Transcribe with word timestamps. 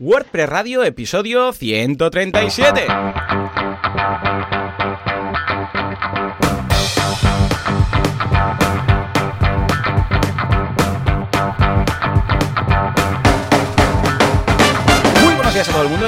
WordPress 0.00 0.48
Radio, 0.48 0.84
episodio 0.84 1.52
137. 1.52 2.86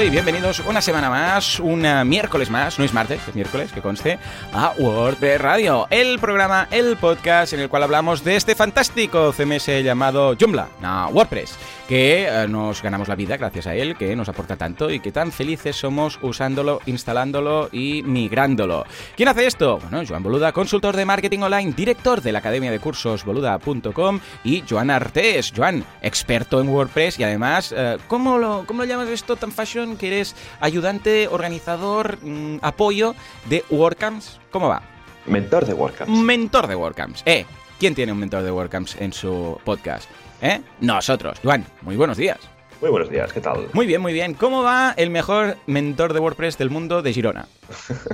Y 0.03 0.09
bienvenidos 0.09 0.61
una 0.61 0.81
semana 0.81 1.11
más, 1.11 1.59
un 1.59 1.85
miércoles 2.09 2.49
más, 2.49 2.79
no 2.79 2.85
es 2.85 2.91
martes, 2.91 3.21
es 3.27 3.35
miércoles, 3.35 3.71
que 3.71 3.81
conste, 3.81 4.17
a 4.51 4.73
WordPress 4.79 5.39
Radio, 5.39 5.85
el 5.91 6.17
programa, 6.17 6.67
el 6.71 6.97
podcast 6.97 7.53
en 7.53 7.59
el 7.59 7.69
cual 7.69 7.83
hablamos 7.83 8.23
de 8.23 8.35
este 8.35 8.55
fantástico 8.55 9.31
CMS 9.31 9.67
llamado 9.83 10.35
Joomla, 10.39 10.69
no, 10.81 11.09
WordPress 11.09 11.55
que 11.91 12.25
eh, 12.25 12.47
nos 12.47 12.81
ganamos 12.81 13.09
la 13.09 13.15
vida 13.15 13.35
gracias 13.35 13.67
a 13.67 13.75
él, 13.75 13.97
que 13.97 14.15
nos 14.15 14.29
aporta 14.29 14.55
tanto 14.55 14.89
y 14.89 15.01
que 15.01 15.11
tan 15.11 15.29
felices 15.29 15.75
somos 15.75 16.19
usándolo, 16.21 16.79
instalándolo 16.85 17.67
y 17.69 18.01
migrándolo. 18.03 18.85
¿Quién 19.17 19.27
hace 19.27 19.45
esto? 19.45 19.77
Bueno, 19.77 20.01
Joan 20.07 20.23
Boluda, 20.23 20.53
consultor 20.53 20.95
de 20.95 21.03
marketing 21.03 21.39
online, 21.39 21.73
director 21.73 22.21
de 22.21 22.31
la 22.31 22.39
academia 22.39 22.71
de 22.71 22.79
cursos 22.79 23.25
boluda.com 23.25 24.21
y 24.45 24.63
Joan 24.69 24.89
Artés, 24.89 25.51
Joan, 25.53 25.83
experto 26.01 26.61
en 26.61 26.69
WordPress 26.69 27.19
y 27.19 27.25
además, 27.25 27.73
eh, 27.75 27.97
¿cómo, 28.07 28.37
lo, 28.37 28.63
¿cómo 28.65 28.83
lo 28.83 28.87
llamas 28.87 29.09
esto 29.09 29.35
tan 29.35 29.51
fashion 29.51 29.90
que 29.97 30.07
eres 30.07 30.35
ayudante, 30.59 31.27
organizador, 31.27 32.17
mm, 32.21 32.57
apoyo 32.61 33.15
de 33.49 33.63
WordCamps? 33.69 34.39
¿Cómo 34.51 34.67
va? 34.67 34.81
Mentor 35.25 35.65
de 35.65 35.73
WordCamps. 35.73 36.11
Mentor 36.11 36.67
de 36.67 36.75
WordCamps. 36.75 37.23
Eh, 37.25 37.45
¿quién 37.79 37.95
tiene 37.95 38.11
un 38.11 38.19
mentor 38.19 38.43
de 38.43 38.51
WordCamps 38.51 38.95
en 38.99 39.13
su 39.13 39.59
podcast? 39.63 40.09
¿Eh? 40.41 40.61
Nosotros. 40.79 41.39
Juan, 41.43 41.65
muy 41.81 41.95
buenos 41.95 42.17
días. 42.17 42.39
Muy 42.81 42.89
buenos 42.89 43.11
días, 43.11 43.31
¿qué 43.31 43.41
tal? 43.41 43.67
Muy 43.73 43.85
bien, 43.85 44.01
muy 44.01 44.11
bien. 44.11 44.33
¿Cómo 44.33 44.63
va 44.63 44.95
el 44.97 45.11
mejor 45.11 45.55
mentor 45.67 46.13
de 46.13 46.19
WordPress 46.19 46.57
del 46.57 46.71
mundo 46.71 47.03
de 47.03 47.13
Girona? 47.13 47.47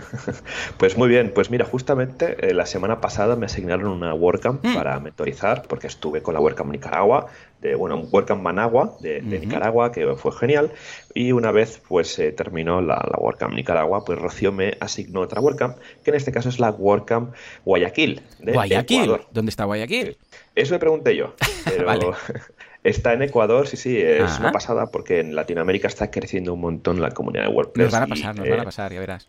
pues 0.78 0.98
muy 0.98 1.08
bien, 1.08 1.32
pues 1.34 1.50
mira, 1.50 1.64
justamente 1.64 2.36
eh, 2.46 2.54
la 2.54 2.66
semana 2.66 3.00
pasada 3.00 3.38
me 3.38 3.46
asignaron 3.46 3.88
una 3.88 4.14
WordCamp 4.14 4.66
mm. 4.66 4.74
para 4.74 5.00
mentorizar, 5.00 5.64
porque 5.70 5.88
estuve 5.88 6.22
con 6.22 6.34
la 6.34 6.42
WordCamp 6.42 6.70
Nicaragua, 6.70 7.28
de, 7.62 7.76
bueno, 7.76 7.96
un 7.96 8.10
WordCamp 8.12 8.42
Managua 8.42 8.98
de, 9.00 9.22
Nicaragua, 9.22 9.94
que 9.94 10.06
fue 10.18 10.34
genial, 10.34 10.74
y 11.14 11.32
una 11.32 11.52
vez 11.52 11.82
pues 11.88 12.22
terminó 12.36 12.82
la, 12.82 12.96
la, 12.96 13.18
WordCamp 13.20 13.54
Nicaragua, 13.54 14.04
pues 14.04 14.20
Rocío 14.20 14.52
me 14.52 14.76
asignó 14.82 15.22
otra 15.22 15.40
WordCamp, 15.40 15.78
que 16.04 16.10
en 16.10 16.18
este 16.18 16.34
caso 16.34 16.50
es 16.50 16.60
la 16.60 16.72
WordCamp 16.72 17.34
Guayaquil. 17.64 18.22
De, 18.40 18.52
¿Guayaquil? 18.52 19.16
¿Dónde 19.32 19.50
está 19.50 19.64
Guayaquil? 19.64 20.18
Eso 20.56 20.74
me 20.74 20.80
pregunté 20.80 21.16
yo. 21.16 21.36
Pero 21.66 21.88
Está 22.88 23.12
en 23.12 23.22
Ecuador, 23.22 23.68
sí, 23.68 23.76
sí, 23.76 23.98
es 23.98 24.40
una 24.40 24.54
pasada 24.54 24.88
porque 24.88 25.20
en 25.20 25.36
Latinoamérica 25.36 25.90
está 25.90 26.10
creciendo 26.10 26.54
un 26.54 26.62
montón 26.62 27.02
la 27.02 27.12
comunidad 27.12 27.44
de 27.44 27.50
WordPress. 27.50 27.88
Nos 27.88 27.92
van 27.92 28.04
a 28.04 28.08
pasar, 28.08 28.36
nos 28.36 28.48
van 28.48 28.60
a 28.60 28.62
eh, 28.62 28.66
pasar, 28.66 28.94
ya 28.94 29.00
verás. 29.02 29.28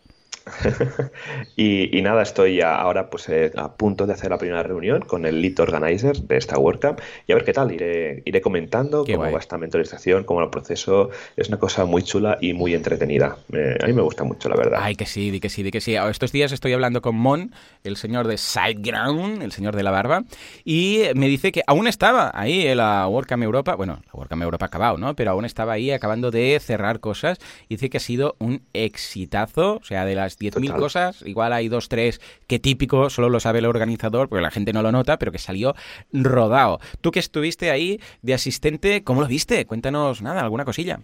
y, 1.55 2.01
nada, 2.01 2.21
estoy 2.21 2.61
ahora 2.61 3.09
pues 3.09 3.29
eh, 3.29 3.51
a 3.55 3.73
punto 3.75 4.07
de 4.07 4.13
hacer 4.13 4.29
la 4.29 4.37
primera 4.37 4.63
reunión 4.63 5.01
con 5.01 5.25
el 5.25 5.41
lead 5.41 5.59
organizer 5.59 6.17
de 6.17 6.37
esta 6.37 6.57
WordCamp 6.57 6.99
y 7.27 7.31
a 7.31 7.35
ver 7.35 7.45
qué 7.45 7.53
tal, 7.53 7.71
iré, 7.71 8.21
iré 8.25 8.41
comentando 8.41 9.05
cómo 9.05 9.31
va 9.31 9.39
esta 9.39 9.57
mentorización, 9.57 10.23
cómo 10.23 10.41
el 10.41 10.49
proceso. 10.49 11.09
Es 11.35 11.49
una 11.49 11.57
cosa 11.57 11.85
muy 11.85 12.03
chula 12.03 12.37
y 12.41 12.53
muy 12.53 12.73
entretenida. 12.73 13.37
a 13.81 13.87
mí 13.87 13.93
me 13.93 14.01
gusta 14.01 14.23
mucho, 14.23 14.49
la 14.49 14.55
verdad. 14.55 14.79
Ay, 14.81 14.95
que 14.95 15.05
sí, 15.05 15.31
di 15.31 15.39
que 15.39 15.49
sí, 15.49 15.63
di 15.63 15.71
que 15.71 15.81
sí. 15.81 15.95
Estos 15.95 16.31
días 16.31 16.51
estoy 16.51 16.73
hablando 16.73 17.01
con 17.01 17.15
Mon, 17.15 17.53
el 17.83 17.97
señor 17.97 18.27
de 18.27 18.37
Sideground, 18.37 19.41
el 19.41 19.51
señor 19.51 19.75
de 19.75 19.83
la 19.83 19.91
barba, 19.91 20.23
y 20.65 21.03
me 21.15 21.27
dice 21.27 21.51
que 21.51 21.61
aún 21.67 21.87
estaba 21.87 22.31
ahí 22.33 22.67
en 22.67 22.77
la 22.77 23.07
WordCamp 23.07 23.43
Europa, 23.43 23.75
bueno, 23.75 24.01
la 24.05 24.11
WordCamp 24.13 24.41
Europa 24.41 24.65
ha 24.65 24.67
acabado, 24.67 24.97
¿no? 24.97 25.15
Pero 25.15 25.31
aún 25.31 25.45
estaba 25.45 25.73
ahí 25.73 25.91
acabando 25.91 26.31
de 26.31 26.59
cerrar 26.59 26.99
cosas 26.99 27.37
y 27.67 27.75
dice 27.75 27.89
que 27.89 27.97
ha 27.97 28.01
sido 28.01 28.35
un 28.39 28.61
exitazo, 28.73 29.77
o 29.77 29.83
sea, 29.83 30.05
de 30.05 30.15
las 30.15 30.37
10.000 30.39 30.75
cosas, 30.77 31.21
igual 31.25 31.53
hay 31.53 31.67
dos, 31.67 31.89
tres 31.89 32.21
que 32.47 32.59
típico, 32.59 33.09
solo 33.09 33.29
lo 33.29 33.39
sabe 33.39 33.59
el 33.59 33.65
organizador, 33.65 34.29
porque 34.29 34.41
la 34.41 34.51
gente 34.51 34.73
no 34.73 34.81
lo 34.81 34.91
nota, 34.91 35.19
pero 35.19 35.31
que 35.31 35.37
salió 35.37 35.75
rodado. 36.13 36.79
Tú 37.01 37.11
que 37.11 37.19
estuviste 37.19 37.71
ahí 37.71 37.99
de 38.21 38.33
asistente, 38.33 39.03
¿cómo 39.03 39.21
lo 39.21 39.27
viste? 39.27 39.65
Cuéntanos 39.65 40.21
nada, 40.21 40.41
alguna 40.41 40.65
cosilla. 40.65 41.01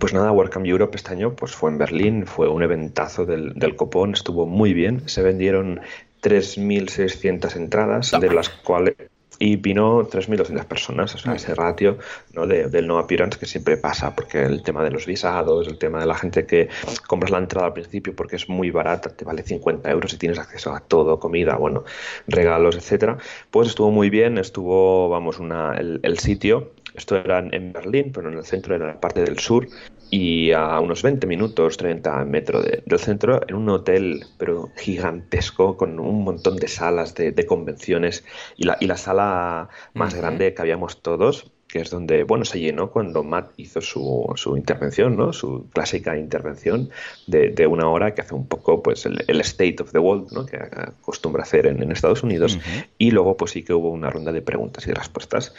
Pues 0.00 0.14
nada, 0.14 0.32
WordCamp 0.32 0.66
Europe 0.66 0.96
este 0.96 1.12
año 1.12 1.34
pues 1.34 1.52
fue 1.52 1.70
en 1.70 1.78
Berlín, 1.78 2.26
fue 2.26 2.48
un 2.48 2.62
eventazo 2.62 3.26
del, 3.26 3.52
del 3.54 3.76
copón, 3.76 4.12
estuvo 4.12 4.46
muy 4.46 4.72
bien, 4.72 5.08
se 5.08 5.22
vendieron 5.22 5.80
3.600 6.22 7.56
entradas, 7.56 8.12
de 8.18 8.32
las 8.32 8.48
cuales 8.48 8.94
y 9.38 9.56
vino 9.56 10.02
3.200 10.08 10.64
personas, 10.66 11.14
o 11.14 11.18
sea, 11.18 11.34
ese 11.34 11.54
ratio 11.54 11.98
¿no? 12.32 12.46
del 12.46 12.86
no 12.86 12.98
appearance 12.98 13.38
que 13.38 13.46
siempre 13.46 13.76
pasa, 13.76 14.14
porque 14.14 14.42
el 14.42 14.62
tema 14.62 14.84
de 14.84 14.90
los 14.90 15.06
visados, 15.06 15.66
el 15.68 15.78
tema 15.78 16.00
de 16.00 16.06
la 16.06 16.14
gente 16.14 16.46
que 16.46 16.68
compras 17.06 17.30
la 17.30 17.38
entrada 17.38 17.66
al 17.66 17.72
principio 17.72 18.14
porque 18.14 18.36
es 18.36 18.48
muy 18.48 18.70
barata, 18.70 19.10
te 19.10 19.24
vale 19.24 19.42
50 19.42 19.90
euros 19.90 20.12
y 20.12 20.18
tienes 20.18 20.38
acceso 20.38 20.72
a 20.72 20.80
todo, 20.80 21.18
comida, 21.18 21.56
bueno, 21.56 21.84
regalos, 22.28 22.76
etcétera, 22.76 23.18
pues 23.50 23.68
estuvo 23.68 23.90
muy 23.90 24.10
bien, 24.10 24.38
estuvo, 24.38 25.08
vamos, 25.08 25.38
una, 25.38 25.76
el, 25.76 26.00
el 26.02 26.18
sitio, 26.18 26.70
esto 26.94 27.16
era 27.16 27.38
en 27.38 27.72
Berlín, 27.72 28.12
pero 28.12 28.28
en 28.28 28.38
el 28.38 28.44
centro 28.44 28.74
era 28.74 28.86
la 28.86 29.00
parte 29.00 29.22
del 29.22 29.38
sur, 29.38 29.66
y 30.12 30.52
a 30.52 30.78
unos 30.78 31.02
20 31.02 31.26
minutos, 31.26 31.78
30 31.78 32.26
metros 32.26 32.66
del 32.66 32.98
centro, 32.98 33.40
en 33.48 33.54
un 33.54 33.70
hotel, 33.70 34.26
pero 34.36 34.68
gigantesco, 34.76 35.78
con 35.78 35.98
un 35.98 36.22
montón 36.22 36.56
de 36.56 36.68
salas 36.68 37.14
de, 37.14 37.46
convenciones 37.46 38.22
y 38.58 38.64
la, 38.64 38.76
y 38.78 38.88
la 38.88 38.98
sala 38.98 39.70
más 39.94 40.14
grande 40.14 40.52
que 40.52 40.60
habíamos 40.60 41.00
todos 41.00 41.51
que 41.72 41.80
es 41.80 41.88
donde, 41.88 42.24
bueno, 42.24 42.44
se 42.44 42.60
llenó 42.60 42.90
cuando 42.90 43.24
Matt 43.24 43.52
hizo 43.56 43.80
su, 43.80 44.30
su 44.36 44.58
intervención, 44.58 45.16
¿no? 45.16 45.32
Su 45.32 45.70
clásica 45.72 46.18
intervención 46.18 46.90
de, 47.26 47.48
de, 47.48 47.66
una 47.66 47.88
hora 47.88 48.12
que 48.12 48.20
hace 48.20 48.34
un 48.34 48.46
poco, 48.46 48.82
pues, 48.82 49.06
el, 49.06 49.40
State 49.40 49.76
of 49.80 49.90
the 49.90 49.98
World, 49.98 50.32
¿no? 50.32 50.44
Que 50.44 50.58
acostumbra 50.58 51.44
hacer 51.44 51.66
en, 51.66 51.90
Estados 51.90 52.22
Unidos. 52.22 52.58
Y 52.98 53.10
luego, 53.10 53.38
pues, 53.38 53.52
sí 53.52 53.62
que 53.62 53.72
hubo 53.72 53.88
una 53.88 54.10
ronda 54.10 54.32
de 54.32 54.42
preguntas 54.42 54.86
y 54.86 54.92
respuestas. 54.92 55.54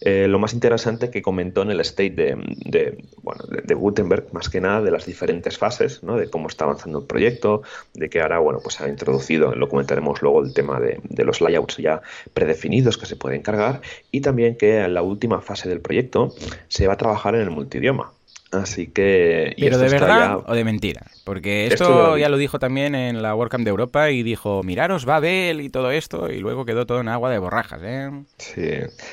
Eh, 0.00 0.26
lo 0.26 0.38
más 0.38 0.54
interesante 0.54 1.10
que 1.10 1.20
comentó 1.20 1.60
en 1.60 1.70
el 1.70 1.80
State 1.80 2.14
de, 2.14 2.38
de 2.64 3.04
bueno, 3.22 3.44
de, 3.44 3.74
Gutenberg, 3.74 4.32
más 4.32 4.48
que 4.48 4.62
nada, 4.62 4.80
de 4.80 4.90
las 4.90 5.04
diferentes 5.04 5.58
fases, 5.58 6.02
¿no? 6.02 6.16
De 6.16 6.30
cómo 6.30 6.48
está 6.48 6.64
avanzando 6.64 7.00
el 7.00 7.04
proyecto, 7.04 7.60
de 7.92 8.08
que 8.08 8.22
ahora, 8.22 8.38
bueno, 8.38 8.60
pues 8.62 8.80
ha 8.80 8.88
introducido, 8.88 9.54
lo 9.54 9.68
comentaremos 9.68 10.22
luego, 10.22 10.42
el 10.42 10.54
tema 10.54 10.80
de, 10.80 10.98
de 11.02 11.24
los 11.24 11.42
layouts 11.42 11.76
ya 11.76 12.00
predefinidos 12.32 12.96
que 12.96 13.04
se 13.04 13.16
pueden 13.16 13.42
cargar 13.42 13.82
y 14.10 14.22
también 14.22 14.56
que 14.56 14.78
en 14.78 14.94
la 14.94 15.02
última 15.02 15.42
fase 15.42 15.57
del 15.66 15.80
proyecto 15.80 16.34
se 16.68 16.86
va 16.86 16.92
a 16.92 16.96
trabajar 16.96 17.34
en 17.34 17.40
el 17.40 17.50
multidioma. 17.50 18.12
Así 18.50 18.86
que. 18.86 19.54
¿Pero 19.58 19.76
de 19.76 19.88
verdad 19.90 20.38
o 20.46 20.54
de 20.54 20.64
mentira? 20.64 21.02
Porque 21.24 21.66
esto, 21.66 22.16
ya 22.16 22.30
lo 22.30 22.38
dijo 22.38 22.58
también 22.58 22.94
en 22.94 23.20
la 23.20 23.34
WordCamp 23.34 23.64
de 23.64 23.70
Europa 23.70 24.10
y 24.10 24.22
dijo: 24.22 24.62
miraros 24.62 25.04
Babel 25.04 25.60
y 25.60 25.68
todo 25.68 25.90
esto, 25.90 26.30
y 26.30 26.38
luego 26.38 26.64
quedó 26.64 26.86
todo 26.86 27.00
en 27.00 27.08
agua 27.08 27.30
de 27.30 27.38
borrajas, 27.38 27.80
¿eh? 27.84 28.10
Sí. 28.38 28.70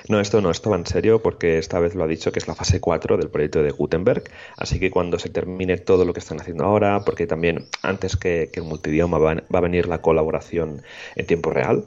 No, 0.07 0.21
esto 0.21 0.39
no, 0.39 0.51
esto 0.51 0.69
va 0.69 0.77
en 0.77 0.85
serio 0.85 1.21
porque 1.21 1.57
esta 1.57 1.79
vez 1.79 1.95
lo 1.95 2.05
ha 2.05 2.07
dicho 2.07 2.31
que 2.31 2.39
es 2.39 2.47
la 2.47 2.55
fase 2.55 2.79
4 2.79 3.17
del 3.17 3.29
proyecto 3.29 3.61
de 3.61 3.71
Gutenberg. 3.71 4.23
Así 4.55 4.79
que 4.79 4.89
cuando 4.89 5.19
se 5.19 5.29
termine 5.29 5.77
todo 5.77 6.05
lo 6.05 6.13
que 6.13 6.21
están 6.21 6.39
haciendo 6.39 6.63
ahora, 6.63 7.01
porque 7.01 7.27
también 7.27 7.65
antes 7.81 8.15
que, 8.15 8.49
el 8.53 8.63
multidioma 8.63 9.17
va, 9.17 9.33
va 9.33 9.59
a 9.59 9.61
venir 9.61 9.87
la 9.87 9.97
colaboración 9.97 10.81
en 11.17 11.25
tiempo 11.25 11.49
real 11.49 11.83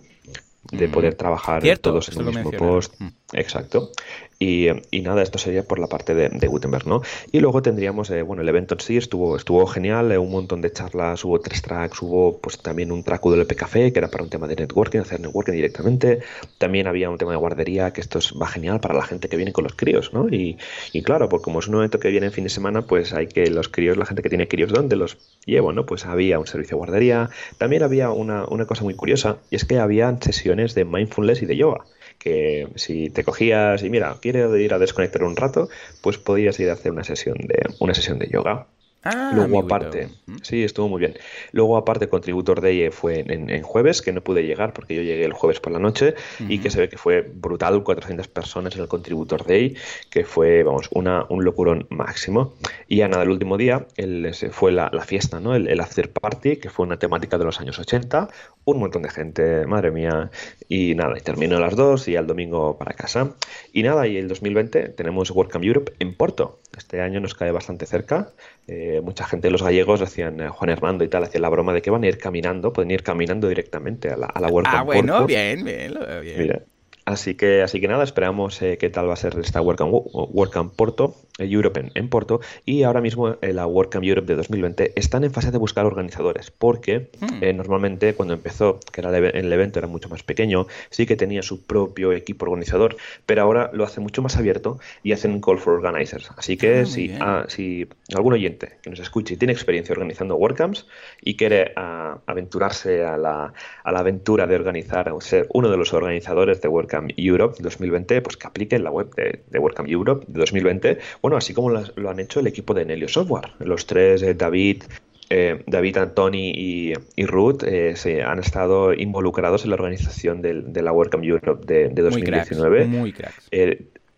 de 0.71 0.89
mm. 0.89 0.91
poder 0.91 1.15
trabajar 1.15 1.63
todos 1.79 2.09
en 2.11 2.21
el 2.21 2.27
mismo 2.27 2.51
post. 2.51 2.95
Mm. 2.99 3.09
Exacto. 3.35 3.93
Y, 4.41 4.69
nada, 5.03 5.23
esto 5.23 5.37
sería 5.39 5.65
por 5.65 5.81
la 5.81 5.89
parte 5.89 6.15
de, 6.15 6.47
Gutenberg, 6.47 6.87
¿no? 6.87 7.03
Y 7.33 7.41
luego 7.41 7.61
tendríamos, 7.61 8.09
eh, 8.11 8.23
bueno, 8.23 8.43
el 8.43 8.49
evento 8.49 8.75
en 8.75 8.81
sí 8.81 8.97
estuvo, 8.97 9.37
estuvo 9.37 9.67
genial, 9.67 10.13
eh, 10.13 10.19
un 10.19 10.31
montón 10.31 10.63
de 10.63 10.73
charlas, 10.73 11.25
hubo 11.25 11.41
tres 11.41 11.61
tracks, 11.61 12.01
hubo 12.01 12.39
pues 12.39 12.59
también 12.59 12.93
un 12.93 13.03
track 13.03 13.23
del 13.25 13.47
Café, 13.49 13.93
que 13.93 13.99
era 13.99 14.09
para 14.09 14.23
un 14.23 14.31
tema 14.31 14.47
de 14.47 14.55
networking, 14.55 15.01
hacer 15.01 15.21
networking 15.21 15.55
directamente. 15.55 16.21
También 16.57 16.87
había 16.87 17.11
un 17.11 17.19
tema 17.19 17.33
de 17.33 17.37
guardería, 17.37 17.93
que 17.93 18.01
esto 18.01 18.21
va 18.41 18.47
genial 18.47 18.81
para 18.81 18.95
la 18.95 19.03
gente 19.03 19.29
que 19.29 19.37
viene 19.37 19.53
con 19.53 19.65
los 19.65 19.75
críos, 19.75 20.13
¿no? 20.15 20.29
Y, 20.31 20.57
claro, 21.03 21.29
porque 21.29 21.45
como 21.45 21.59
es 21.59 21.67
un 21.67 21.75
evento 21.75 21.99
que 21.99 22.09
viene 22.09 22.27
en 22.27 22.33
fin 22.33 22.45
de 22.45 22.51
semana, 22.51 22.83
pues 22.83 23.13
hay 23.13 23.27
que 23.27 23.51
los 23.51 23.69
críos, 23.69 23.97
la 23.97 24.07
gente 24.07 24.23
que 24.23 24.29
tiene 24.29 24.47
críos, 24.47 24.73
¿dónde 24.73 24.97
los 24.97 25.19
llevo, 25.47 25.73
no? 25.73 25.85
Pues 25.85 26.07
había 26.07 26.39
un 26.39 26.47
servicio 26.47 26.77
de 26.77 26.79
guardería. 26.79 27.31
También 27.59 27.83
había 27.83 28.11
una, 28.11 28.45
una 28.45 28.67
cosa 28.67 28.85
muy 28.85 28.95
curiosa, 28.95 29.39
y 29.51 29.57
es 29.57 29.65
que 29.65 29.79
había 29.79 30.17
sesiones 30.21 30.75
de 30.75 30.85
mindfulness 30.85 31.43
y 31.43 31.47
de 31.47 31.57
yoga 31.57 31.85
que 32.29 32.69
si 32.75 33.09
te 33.09 33.25
cogías 33.25 33.83
y 33.83 33.89
mira, 33.89 34.19
quiero 34.21 34.55
ir 34.57 34.75
a 34.75 34.79
desconectar 34.79 35.23
un 35.23 35.37
rato, 35.37 35.69
pues 36.03 36.19
podías 36.19 36.61
ir 36.61 36.69
a 36.69 36.75
hacer 36.75 36.93
una 36.93 37.05
sesión 37.05 37.39
de, 37.39 37.71
una 37.79 37.95
sesión 37.95 38.19
de 38.19 38.29
yoga. 38.29 38.67
Ah, 39.05 39.33
Luego 39.33 39.61
aparte, 39.61 40.09
sí, 40.43 40.65
estuvo 40.65 40.89
muy 40.89 40.99
bien. 40.99 41.15
Luego 41.53 41.77
aparte, 41.77 42.09
Contributor 42.09 42.61
Day 42.61 42.91
fue 42.91 43.25
en, 43.29 43.63
jueves, 43.63 44.03
que 44.03 44.13
no 44.13 44.23
pude 44.23 44.45
llegar 44.45 44.73
porque 44.73 44.97
yo 44.97 45.03
llegué 45.03 45.25
el 45.25 45.33
jueves 45.33 45.61
por 45.61 45.73
la 45.73 45.79
noche 45.79 46.15
y 46.41 46.59
que 46.59 46.69
se 46.71 46.81
ve 46.81 46.89
que 46.89 46.99
fue 46.99 47.23
brutal, 47.23 47.85
400 47.85 48.27
personas 48.27 48.75
en 48.75 48.83
el 48.83 48.89
Contributor 48.89 49.47
Day, 49.47 49.77
que 50.11 50.25
fue, 50.25 50.65
vamos, 50.65 50.89
una, 50.93 51.25
un 51.29 51.45
locurón 51.45 51.87
máximo. 51.91 52.55
Y 52.89 52.97
ya 52.97 53.09
nada, 53.09 53.23
el 53.23 53.31
último 53.31 53.57
día 53.57 53.87
el, 53.97 54.35
fue 54.51 54.73
la, 54.73 54.91
fiesta, 55.07 55.39
¿no? 55.39 55.55
El, 55.55 55.69
el, 55.69 55.81
After 55.81 56.11
Party, 56.13 56.57
que 56.57 56.69
fue 56.69 56.85
una 56.85 56.99
temática 56.99 57.39
de 57.39 57.45
los 57.45 57.61
años 57.61 57.79
80, 57.79 58.29
un 58.65 58.79
montón 58.81 59.03
de 59.03 59.11
gente, 59.11 59.65
madre 59.67 59.93
mía. 59.93 60.31
Y 60.69 60.97
nada, 60.97 61.17
y 61.17 61.21
terminó 61.21 61.57
a 61.57 61.61
las 61.61 61.77
2 61.77 62.09
y 62.09 62.17
al 62.17 62.27
domingo 62.27 62.77
para 62.77 62.95
casa. 62.95 63.35
Y 63.73 63.85
nada, 63.85 64.09
y 64.09 64.17
el 64.17 64.27
2020 64.27 64.89
tenemos 64.91 65.31
WordCamp 65.31 65.65
Europe 65.65 65.93
en 66.01 66.15
Porto. 66.15 66.59
Este 66.79 67.01
año 67.03 67.21
nos 67.21 67.35
cae 67.35 67.51
bastante 67.53 67.85
cerca. 67.85 68.31
Eh, 68.67 69.01
mucha 69.05 69.25
gente, 69.27 69.51
los 69.51 69.63
gallegos, 69.63 70.01
decían, 70.01 70.41
eh, 70.41 70.49
Juan 70.49 70.71
Hernando 70.71 71.05
y 71.05 71.09
tal, 71.09 71.25
hacían 71.25 71.43
la 71.43 71.49
broma 71.51 71.75
de 71.75 71.83
que 71.83 71.91
van 71.91 72.05
a 72.05 72.09
ir 72.09 72.17
caminando, 72.19 72.73
pueden 72.73 72.91
ir 72.91 73.03
caminando 73.03 73.49
directamente 73.49 74.09
a 74.09 74.17
la, 74.17 74.27
a 74.27 74.41
la 74.41 74.49
World 74.49 74.69
Ah, 74.73 74.83
bueno, 74.83 75.13
Porto. 75.13 75.27
bien, 75.27 75.65
bien, 75.65 75.93
lo 75.95 76.07
veo 76.07 76.21
bien. 76.23 76.39
Mira, 76.39 76.63
Así 77.05 77.35
que, 77.37 77.63
así 77.63 77.81
que 77.81 77.89
nada, 77.89 78.05
esperamos 78.05 78.61
eh, 78.61 78.77
qué 78.79 78.91
tal 78.91 79.09
va 79.09 79.15
a 79.15 79.17
ser 79.17 79.39
esta 79.39 79.63
WordCamp, 79.63 79.93
WordCamp 80.13 80.75
Porto, 80.77 81.17
Europe 81.39 81.81
en, 81.81 81.91
en 81.95 82.09
Porto, 82.09 82.41
y 82.65 82.83
ahora 82.83 83.01
mismo 83.01 83.37
eh, 83.41 83.53
la 83.53 83.67
WordCamp 83.67 84.05
Europe 84.05 84.27
de 84.27 84.37
2020 84.37 84.93
están 84.97 85.25
en 85.25 85.33
fase 85.33 85.51
de 85.51 85.59
buscar 85.59 85.87
organizadores, 85.87 86.51
porque 86.51 87.11
Hmm. 87.21 87.43
eh, 87.43 87.53
normalmente 87.53 88.15
cuando 88.15 88.35
empezó, 88.35 88.81
que 88.93 89.01
era 89.01 89.17
el, 89.17 89.25
el 89.37 89.53
evento 89.53 89.79
era 89.79 89.89
mucho 89.89 90.09
más 90.09 90.23
pequeño, 90.23 90.67
sí 90.91 91.07
que 91.07 91.17
tenía 91.17 91.43
su 91.43 91.65
propio 91.65 92.13
equipo 92.13 92.45
organizador, 92.47 92.97
pero 93.27 93.43
ahora 93.43 93.71
lo 93.73 93.85
hace 93.85 94.01
mucho 94.01 94.23
más 94.23 94.37
abierto 94.37 94.79
y 95.03 95.13
hacen 95.13 95.33
un 95.33 95.41
call 95.41 95.59
for 95.59 95.75
organizers. 95.75 96.31
Así 96.37 96.57
que 96.57 96.81
Ah, 96.81 96.87
si, 96.87 97.11
ah, 97.21 97.45
si 97.49 97.87
algún 98.15 98.33
oyente 98.33 98.79
que 98.83 98.91
nos 98.91 99.01
escuche 99.01 99.35
y 99.35 99.37
tiene 99.37 99.53
experiencia 99.53 99.93
organizando 99.93 100.37
WordCamps 100.37 100.87
y 101.23 101.37
quiere 101.37 101.73
ah, 101.77 102.19
aventurarse 102.27 103.05
a 103.05 103.17
la, 103.17 103.53
a 103.85 103.93
la 103.93 103.99
aventura 104.01 104.47
de 104.47 104.55
organizar 104.55 105.11
o 105.11 105.21
ser 105.21 105.47
uno 105.55 105.71
de 105.71 105.77
los 105.77 105.93
organizadores 105.93 106.61
de 106.61 106.69
WordCamp 106.69 107.13
Europe 107.17 107.57
2020, 107.61 108.23
pues 108.23 108.37
que 108.37 108.47
aplique 108.47 108.77
en 108.77 108.85
la 108.85 108.91
web 108.91 109.15
de, 109.15 109.43
de 109.49 109.59
WordCamp 109.59 109.89
Europe 109.89 110.25
de 110.29 110.39
2020. 110.41 110.99
Bueno, 111.23 111.28
así 111.37 111.53
como 111.55 111.71
lo, 111.71 111.83
lo 111.97 112.11
han 112.11 112.21
hecho 112.21 112.41
el 112.41 112.47
equipo 112.47 112.75
de 112.75 112.85
Nelio 112.85 113.09
Software. 113.09 113.51
Los 113.61 113.87
tres, 113.87 114.23
eh, 114.23 114.35
David, 114.35 114.85
eh, 115.31 115.63
David, 115.67 115.99
Antoni 115.99 116.53
y, 116.55 116.93
y 117.17 117.27
Ruth, 117.27 117.63
eh, 117.65 117.95
se 117.97 118.23
han 118.23 118.39
estado 118.39 118.95
involucrados 118.95 119.65
en 119.65 119.71
la 119.71 119.75
organización 119.77 120.41
del- 120.43 120.73
de 120.73 120.83
la 120.83 120.93
WordCamp 120.93 121.25
Europe 121.25 121.65
de, 121.67 121.89
de 121.91 122.03
Muy 122.11 122.23
cracks, 122.23 122.51
2019. 122.51 122.85
muy 122.87 123.13
cracks. 123.13 123.49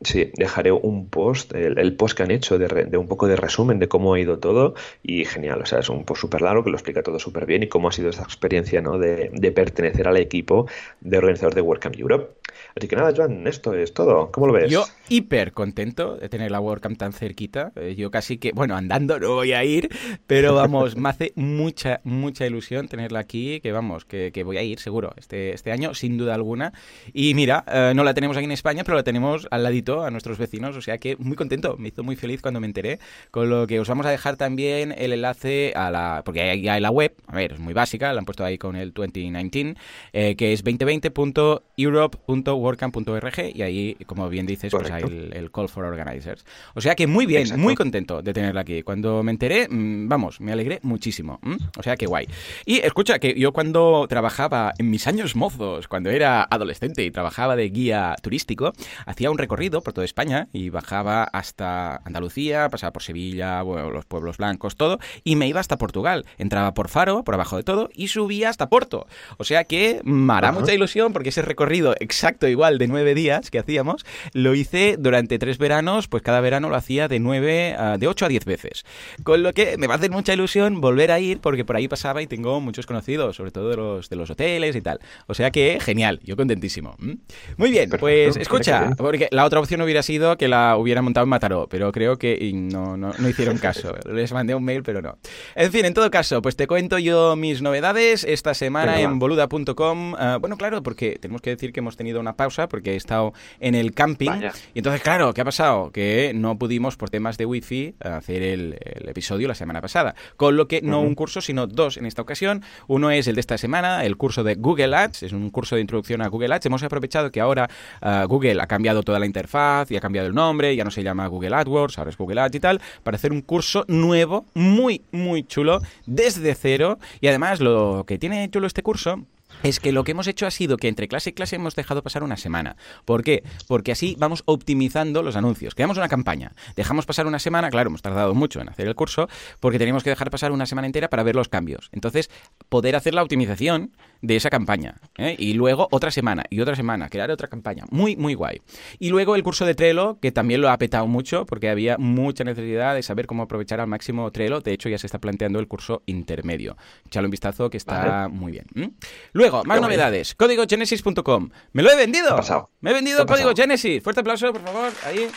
Sí, 0.02 0.30
dejaré 0.34 0.72
un 0.72 1.10
post, 1.10 1.54
el, 1.54 1.78
el 1.78 1.94
post 1.94 2.16
que 2.16 2.22
han 2.22 2.30
hecho 2.30 2.56
de, 2.58 2.68
re- 2.68 2.84
de 2.86 2.96
un 2.96 3.06
poco 3.06 3.26
de 3.28 3.36
resumen 3.36 3.78
de 3.78 3.86
cómo 3.86 4.14
ha 4.14 4.18
ido 4.20 4.38
todo 4.38 4.74
y 5.02 5.26
genial, 5.26 5.60
o 5.60 5.66
sea, 5.66 5.80
es 5.80 5.90
un 5.90 6.04
post 6.04 6.22
súper 6.22 6.40
largo 6.40 6.64
que 6.64 6.70
lo 6.70 6.76
explica 6.76 7.02
todo 7.02 7.18
súper 7.18 7.44
bien 7.44 7.62
y 7.64 7.68
cómo 7.68 7.88
ha 7.88 7.92
sido 7.92 8.08
esa 8.08 8.22
experiencia 8.22 8.80
¿no? 8.80 8.98
de, 8.98 9.30
de 9.34 9.52
pertenecer 9.52 10.08
al 10.08 10.16
equipo 10.16 10.66
de 11.02 11.18
organizador 11.18 11.54
de 11.54 11.60
WordCamp 11.60 11.96
Europe. 11.98 12.30
Así 12.74 12.88
que 12.88 12.96
nada, 12.96 13.12
Joan, 13.14 13.46
esto 13.46 13.74
es 13.74 13.92
todo. 13.92 14.30
¿Cómo 14.32 14.46
lo 14.46 14.52
ves? 14.54 14.70
Yo 14.70 14.84
hiper 15.08 15.52
contento 15.52 16.16
de 16.16 16.28
tener 16.28 16.50
la 16.50 16.60
WordCamp 16.60 16.96
tan 16.96 17.12
cerquita. 17.12 17.72
Eh, 17.76 17.94
Yo 17.96 18.10
casi 18.10 18.38
que, 18.38 18.52
bueno, 18.52 18.76
andando 18.76 19.18
no 19.20 19.34
voy 19.34 19.52
a 19.52 19.64
ir, 19.64 19.88
pero 20.26 20.54
vamos, 20.54 20.96
me 20.96 21.08
hace 21.10 21.32
mucha, 21.36 22.00
mucha 22.04 22.46
ilusión 22.46 22.88
tenerla 22.88 23.18
aquí, 23.18 23.60
que 23.60 23.72
vamos, 23.72 24.04
que, 24.04 24.30
que 24.32 24.44
voy 24.44 24.56
a 24.56 24.62
ir 24.62 24.78
seguro 24.78 25.12
este, 25.16 25.52
este 25.52 25.72
año, 25.72 25.94
sin 25.94 26.16
duda 26.16 26.34
alguna. 26.34 26.72
Y 27.12 27.34
mira, 27.34 27.64
eh, 27.66 27.92
no 27.94 28.02
la 28.04 28.14
tenemos 28.14 28.36
aquí 28.36 28.44
en 28.44 28.52
España, 28.52 28.82
pero 28.84 28.96
la 28.96 29.02
tenemos 29.04 29.46
al 29.50 29.62
ladito 29.62 29.89
a 30.04 30.10
nuestros 30.10 30.38
vecinos, 30.38 30.76
o 30.76 30.82
sea 30.82 30.98
que 30.98 31.16
muy 31.16 31.36
contento, 31.36 31.76
me 31.78 31.88
hizo 31.88 32.02
muy 32.02 32.16
feliz 32.16 32.40
cuando 32.40 32.60
me 32.60 32.66
enteré, 32.66 32.98
con 33.30 33.50
lo 33.50 33.66
que 33.66 33.80
os 33.80 33.88
vamos 33.88 34.06
a 34.06 34.10
dejar 34.10 34.36
también 34.36 34.94
el 34.96 35.12
enlace 35.12 35.72
a 35.74 35.90
la, 35.90 36.22
porque 36.24 36.42
hay 36.42 36.68
en 36.68 36.82
la 36.82 36.90
web, 36.90 37.14
a 37.26 37.34
ver, 37.34 37.52
es 37.52 37.58
muy 37.58 37.74
básica, 37.74 38.12
la 38.12 38.20
han 38.20 38.24
puesto 38.24 38.44
ahí 38.44 38.58
con 38.58 38.76
el 38.76 38.92
2019, 38.92 39.76
eh, 40.12 40.36
que 40.36 40.52
es 40.52 40.64
2020.europe.wordcamp.org 40.64 43.38
y 43.54 43.62
ahí, 43.62 43.96
como 44.06 44.28
bien 44.28 44.46
dices, 44.46 44.70
pues 44.70 44.90
hay 44.90 45.02
el, 45.02 45.32
el 45.34 45.50
call 45.50 45.68
for 45.68 45.84
organizers. 45.84 46.44
O 46.74 46.80
sea 46.80 46.94
que 46.94 47.06
muy 47.06 47.26
bien, 47.26 47.42
Exacto. 47.42 47.62
muy 47.62 47.74
contento 47.74 48.22
de 48.22 48.32
tenerla 48.32 48.62
aquí. 48.62 48.82
Cuando 48.82 49.22
me 49.22 49.32
enteré, 49.32 49.68
mm, 49.68 50.08
vamos, 50.08 50.40
me 50.40 50.52
alegré 50.52 50.80
muchísimo. 50.82 51.40
O 51.78 51.82
sea 51.82 51.96
que 51.96 52.06
guay. 52.06 52.26
Y 52.64 52.78
escucha, 52.78 53.18
que 53.18 53.38
yo 53.38 53.52
cuando 53.52 54.06
trabajaba 54.08 54.72
en 54.78 54.90
mis 54.90 55.06
años 55.06 55.36
mozos, 55.36 55.88
cuando 55.88 56.10
era 56.10 56.42
adolescente 56.42 57.04
y 57.04 57.10
trabajaba 57.10 57.56
de 57.56 57.68
guía 57.70 58.16
turístico, 58.22 58.72
hacía 59.06 59.30
un 59.30 59.38
recorrido 59.38 59.79
por 59.82 59.92
toda 59.92 60.04
España 60.04 60.48
y 60.52 60.70
bajaba 60.70 61.24
hasta 61.24 61.96
Andalucía, 62.04 62.68
pasaba 62.68 62.92
por 62.92 63.02
Sevilla, 63.02 63.62
bueno, 63.62 63.90
los 63.90 64.04
pueblos 64.04 64.38
blancos, 64.38 64.76
todo, 64.76 64.98
y 65.24 65.36
me 65.36 65.48
iba 65.48 65.60
hasta 65.60 65.78
Portugal. 65.78 66.24
Entraba 66.38 66.74
por 66.74 66.88
Faro, 66.88 67.24
por 67.24 67.34
abajo 67.34 67.56
de 67.56 67.62
todo, 67.62 67.90
y 67.94 68.08
subía 68.08 68.48
hasta 68.48 68.68
Porto. 68.68 69.06
O 69.38 69.44
sea 69.44 69.64
que 69.64 70.00
me 70.04 70.32
hará 70.32 70.52
mucha 70.52 70.74
ilusión 70.74 71.12
porque 71.12 71.30
ese 71.30 71.42
recorrido 71.42 71.94
exacto 72.00 72.48
igual 72.48 72.78
de 72.78 72.88
nueve 72.88 73.14
días 73.14 73.50
que 73.50 73.58
hacíamos, 73.58 74.04
lo 74.32 74.54
hice 74.54 74.96
durante 74.98 75.38
tres 75.38 75.58
veranos, 75.58 76.08
pues 76.08 76.22
cada 76.22 76.40
verano 76.40 76.68
lo 76.68 76.76
hacía 76.76 77.08
de 77.08 77.20
nueve, 77.20 77.76
de 77.98 78.08
ocho 78.08 78.24
a 78.24 78.28
diez 78.28 78.44
veces. 78.44 78.84
Con 79.22 79.42
lo 79.42 79.52
que 79.52 79.76
me 79.78 79.86
va 79.86 79.94
a 79.94 79.96
hacer 79.96 80.10
mucha 80.10 80.32
ilusión 80.32 80.80
volver 80.80 81.12
a 81.12 81.20
ir 81.20 81.40
porque 81.40 81.64
por 81.64 81.76
ahí 81.76 81.88
pasaba 81.88 82.22
y 82.22 82.26
tengo 82.26 82.60
muchos 82.60 82.86
conocidos, 82.86 83.36
sobre 83.36 83.50
todo 83.50 83.70
de 83.70 83.76
los, 83.76 84.08
de 84.08 84.16
los 84.16 84.30
hoteles 84.30 84.74
y 84.76 84.80
tal. 84.80 85.00
O 85.26 85.34
sea 85.34 85.50
que 85.50 85.78
genial, 85.80 86.20
yo 86.24 86.36
contentísimo. 86.36 86.96
¿m? 87.00 87.18
Muy 87.56 87.70
bien, 87.70 87.90
Perfecto, 87.90 88.00
pues 88.00 88.36
qué 88.36 88.42
escucha, 88.42 88.90
porque 88.96 89.28
la 89.30 89.44
otra 89.44 89.60
opción 89.60 89.69
hubiera 89.80 90.02
sido 90.02 90.36
que 90.36 90.48
la 90.48 90.76
hubiera 90.76 91.02
montado 91.02 91.24
en 91.24 91.30
Mataró, 91.30 91.68
pero 91.68 91.92
creo 91.92 92.18
que 92.18 92.50
no, 92.54 92.96
no, 92.96 93.12
no 93.16 93.28
hicieron 93.28 93.58
caso. 93.58 93.94
Les 94.10 94.32
mandé 94.32 94.54
un 94.54 94.64
mail, 94.64 94.82
pero 94.82 95.02
no. 95.02 95.18
En 95.54 95.70
fin, 95.70 95.84
en 95.84 95.94
todo 95.94 96.10
caso, 96.10 96.42
pues 96.42 96.56
te 96.56 96.66
cuento 96.66 96.98
yo 96.98 97.36
mis 97.36 97.62
novedades 97.62 98.24
esta 98.24 98.54
semana 98.54 98.96
Venga, 98.96 99.10
en 99.10 99.18
boluda.com. 99.18 100.14
Ah, 100.18 100.38
bueno, 100.40 100.56
claro, 100.56 100.82
porque 100.82 101.18
tenemos 101.20 101.42
que 101.42 101.50
decir 101.50 101.72
que 101.72 101.80
hemos 101.80 101.96
tenido 101.96 102.18
una 102.18 102.36
pausa 102.36 102.68
porque 102.68 102.94
he 102.94 102.96
estado 102.96 103.32
en 103.60 103.74
el 103.74 103.92
camping. 103.92 104.30
Vaya. 104.30 104.52
Y 104.74 104.80
entonces, 104.80 105.02
claro, 105.02 105.32
¿qué 105.34 105.42
ha 105.42 105.44
pasado? 105.44 105.92
Que 105.92 106.32
no 106.34 106.58
pudimos, 106.58 106.96
por 106.96 107.10
temas 107.10 107.38
de 107.38 107.46
wifi, 107.46 107.94
hacer 108.00 108.42
el, 108.42 108.78
el 108.80 109.08
episodio 109.08 109.46
la 109.46 109.54
semana 109.54 109.80
pasada. 109.80 110.14
Con 110.36 110.56
lo 110.56 110.66
que 110.66 110.82
no 110.82 111.00
un 111.00 111.14
curso, 111.14 111.40
sino 111.40 111.66
dos 111.66 111.96
en 111.96 112.06
esta 112.06 112.22
ocasión. 112.22 112.62
Uno 112.86 113.10
es 113.10 113.28
el 113.28 113.34
de 113.36 113.40
esta 113.40 113.58
semana, 113.58 114.04
el 114.04 114.16
curso 114.16 114.42
de 114.42 114.54
Google 114.54 114.96
Ads. 114.96 115.22
Es 115.22 115.32
un 115.32 115.50
curso 115.50 115.76
de 115.76 115.82
introducción 115.82 116.22
a 116.22 116.28
Google 116.28 116.54
Ads. 116.54 116.66
Hemos 116.66 116.82
aprovechado 116.82 117.30
que 117.30 117.40
ahora 117.40 117.68
ah, 118.00 118.24
Google 118.28 118.60
ha 118.60 118.66
cambiado 118.66 119.02
toda 119.02 119.18
la 119.18 119.26
interfaz 119.26 119.59
y 119.88 119.96
ha 119.96 120.00
cambiado 120.00 120.28
el 120.28 120.34
nombre. 120.34 120.74
Ya 120.76 120.84
no 120.84 120.90
se 120.90 121.02
llama 121.02 121.26
Google 121.26 121.54
AdWords, 121.54 121.98
ahora 121.98 122.10
es 122.10 122.16
Google 122.16 122.40
Ads 122.40 122.54
y 122.54 122.60
tal. 122.60 122.80
Para 123.02 123.16
hacer 123.16 123.32
un 123.32 123.42
curso 123.42 123.84
nuevo, 123.88 124.46
muy, 124.54 125.02
muy 125.12 125.44
chulo, 125.44 125.80
desde 126.06 126.54
cero. 126.54 126.98
Y 127.20 127.28
además, 127.28 127.60
lo 127.60 128.04
que 128.06 128.18
tiene 128.18 128.48
chulo 128.50 128.66
este 128.66 128.82
curso 128.82 129.24
es 129.62 129.80
que 129.80 129.92
lo 129.92 130.04
que 130.04 130.12
hemos 130.12 130.26
hecho 130.26 130.46
ha 130.46 130.50
sido 130.50 130.76
que 130.76 130.88
entre 130.88 131.08
clase 131.08 131.30
y 131.30 131.32
clase 131.32 131.56
hemos 131.56 131.74
dejado 131.74 132.02
pasar 132.02 132.22
una 132.22 132.36
semana. 132.36 132.76
¿Por 133.04 133.22
qué? 133.22 133.42
Porque 133.66 133.92
así 133.92 134.16
vamos 134.18 134.42
optimizando 134.46 135.22
los 135.22 135.36
anuncios. 135.36 135.74
Creamos 135.74 135.96
una 135.98 136.08
campaña, 136.08 136.52
dejamos 136.76 137.06
pasar 137.06 137.26
una 137.26 137.38
semana, 137.38 137.70
claro, 137.70 137.88
hemos 137.88 138.02
tardado 138.02 138.34
mucho 138.34 138.60
en 138.60 138.68
hacer 138.68 138.86
el 138.88 138.94
curso, 138.94 139.28
porque 139.60 139.78
teníamos 139.78 140.02
que 140.02 140.10
dejar 140.10 140.30
pasar 140.30 140.52
una 140.52 140.66
semana 140.66 140.86
entera 140.86 141.08
para 141.08 141.22
ver 141.22 141.36
los 141.36 141.48
cambios. 141.48 141.88
Entonces, 141.92 142.30
poder 142.68 142.96
hacer 142.96 143.14
la 143.14 143.22
optimización 143.22 143.92
de 144.22 144.36
esa 144.36 144.50
campaña. 144.50 144.96
¿eh? 145.16 145.36
Y 145.38 145.54
luego 145.54 145.88
otra 145.90 146.10
semana 146.10 146.44
y 146.50 146.60
otra 146.60 146.76
semana, 146.76 147.08
crear 147.08 147.30
otra 147.30 147.48
campaña. 147.48 147.84
Muy, 147.90 148.16
muy 148.16 148.34
guay. 148.34 148.60
Y 148.98 149.08
luego 149.10 149.36
el 149.36 149.42
curso 149.42 149.64
de 149.66 149.74
Trello, 149.74 150.18
que 150.20 150.32
también 150.32 150.60
lo 150.60 150.70
ha 150.70 150.78
petado 150.78 151.06
mucho, 151.06 151.46
porque 151.46 151.68
había 151.68 151.96
mucha 151.98 152.44
necesidad 152.44 152.94
de 152.94 153.02
saber 153.02 153.26
cómo 153.26 153.42
aprovechar 153.42 153.80
al 153.80 153.86
máximo 153.86 154.30
Trello. 154.30 154.60
De 154.60 154.72
hecho, 154.72 154.88
ya 154.88 154.98
se 154.98 155.06
está 155.06 155.18
planteando 155.18 155.58
el 155.58 155.68
curso 155.68 156.02
intermedio. 156.06 156.76
Echale 157.06 157.26
un 157.26 157.30
vistazo 157.30 157.70
que 157.70 157.76
está 157.76 158.04
Vale. 158.22 158.34
muy 158.34 158.52
bien. 158.52 158.66
¿m? 158.74 158.90
Luego, 159.32 159.64
más 159.64 159.78
Qué 159.78 159.82
novedades. 159.82 160.34
Códigogenesis.com. 160.34 161.50
¡Me 161.72 161.82
lo 161.82 161.90
he 161.90 161.96
vendido! 161.96 162.40
Me 162.80 162.90
he 162.90 162.94
vendido 162.94 163.18
¿Qué 163.18 163.32
ha 163.32 163.36
Código? 163.36 163.52
Genesis. 163.54 164.02
Fuerte 164.02 164.20
aplauso, 164.20 164.52
por 164.52 164.62
favor. 164.62 164.92
Ahí. 165.04 165.28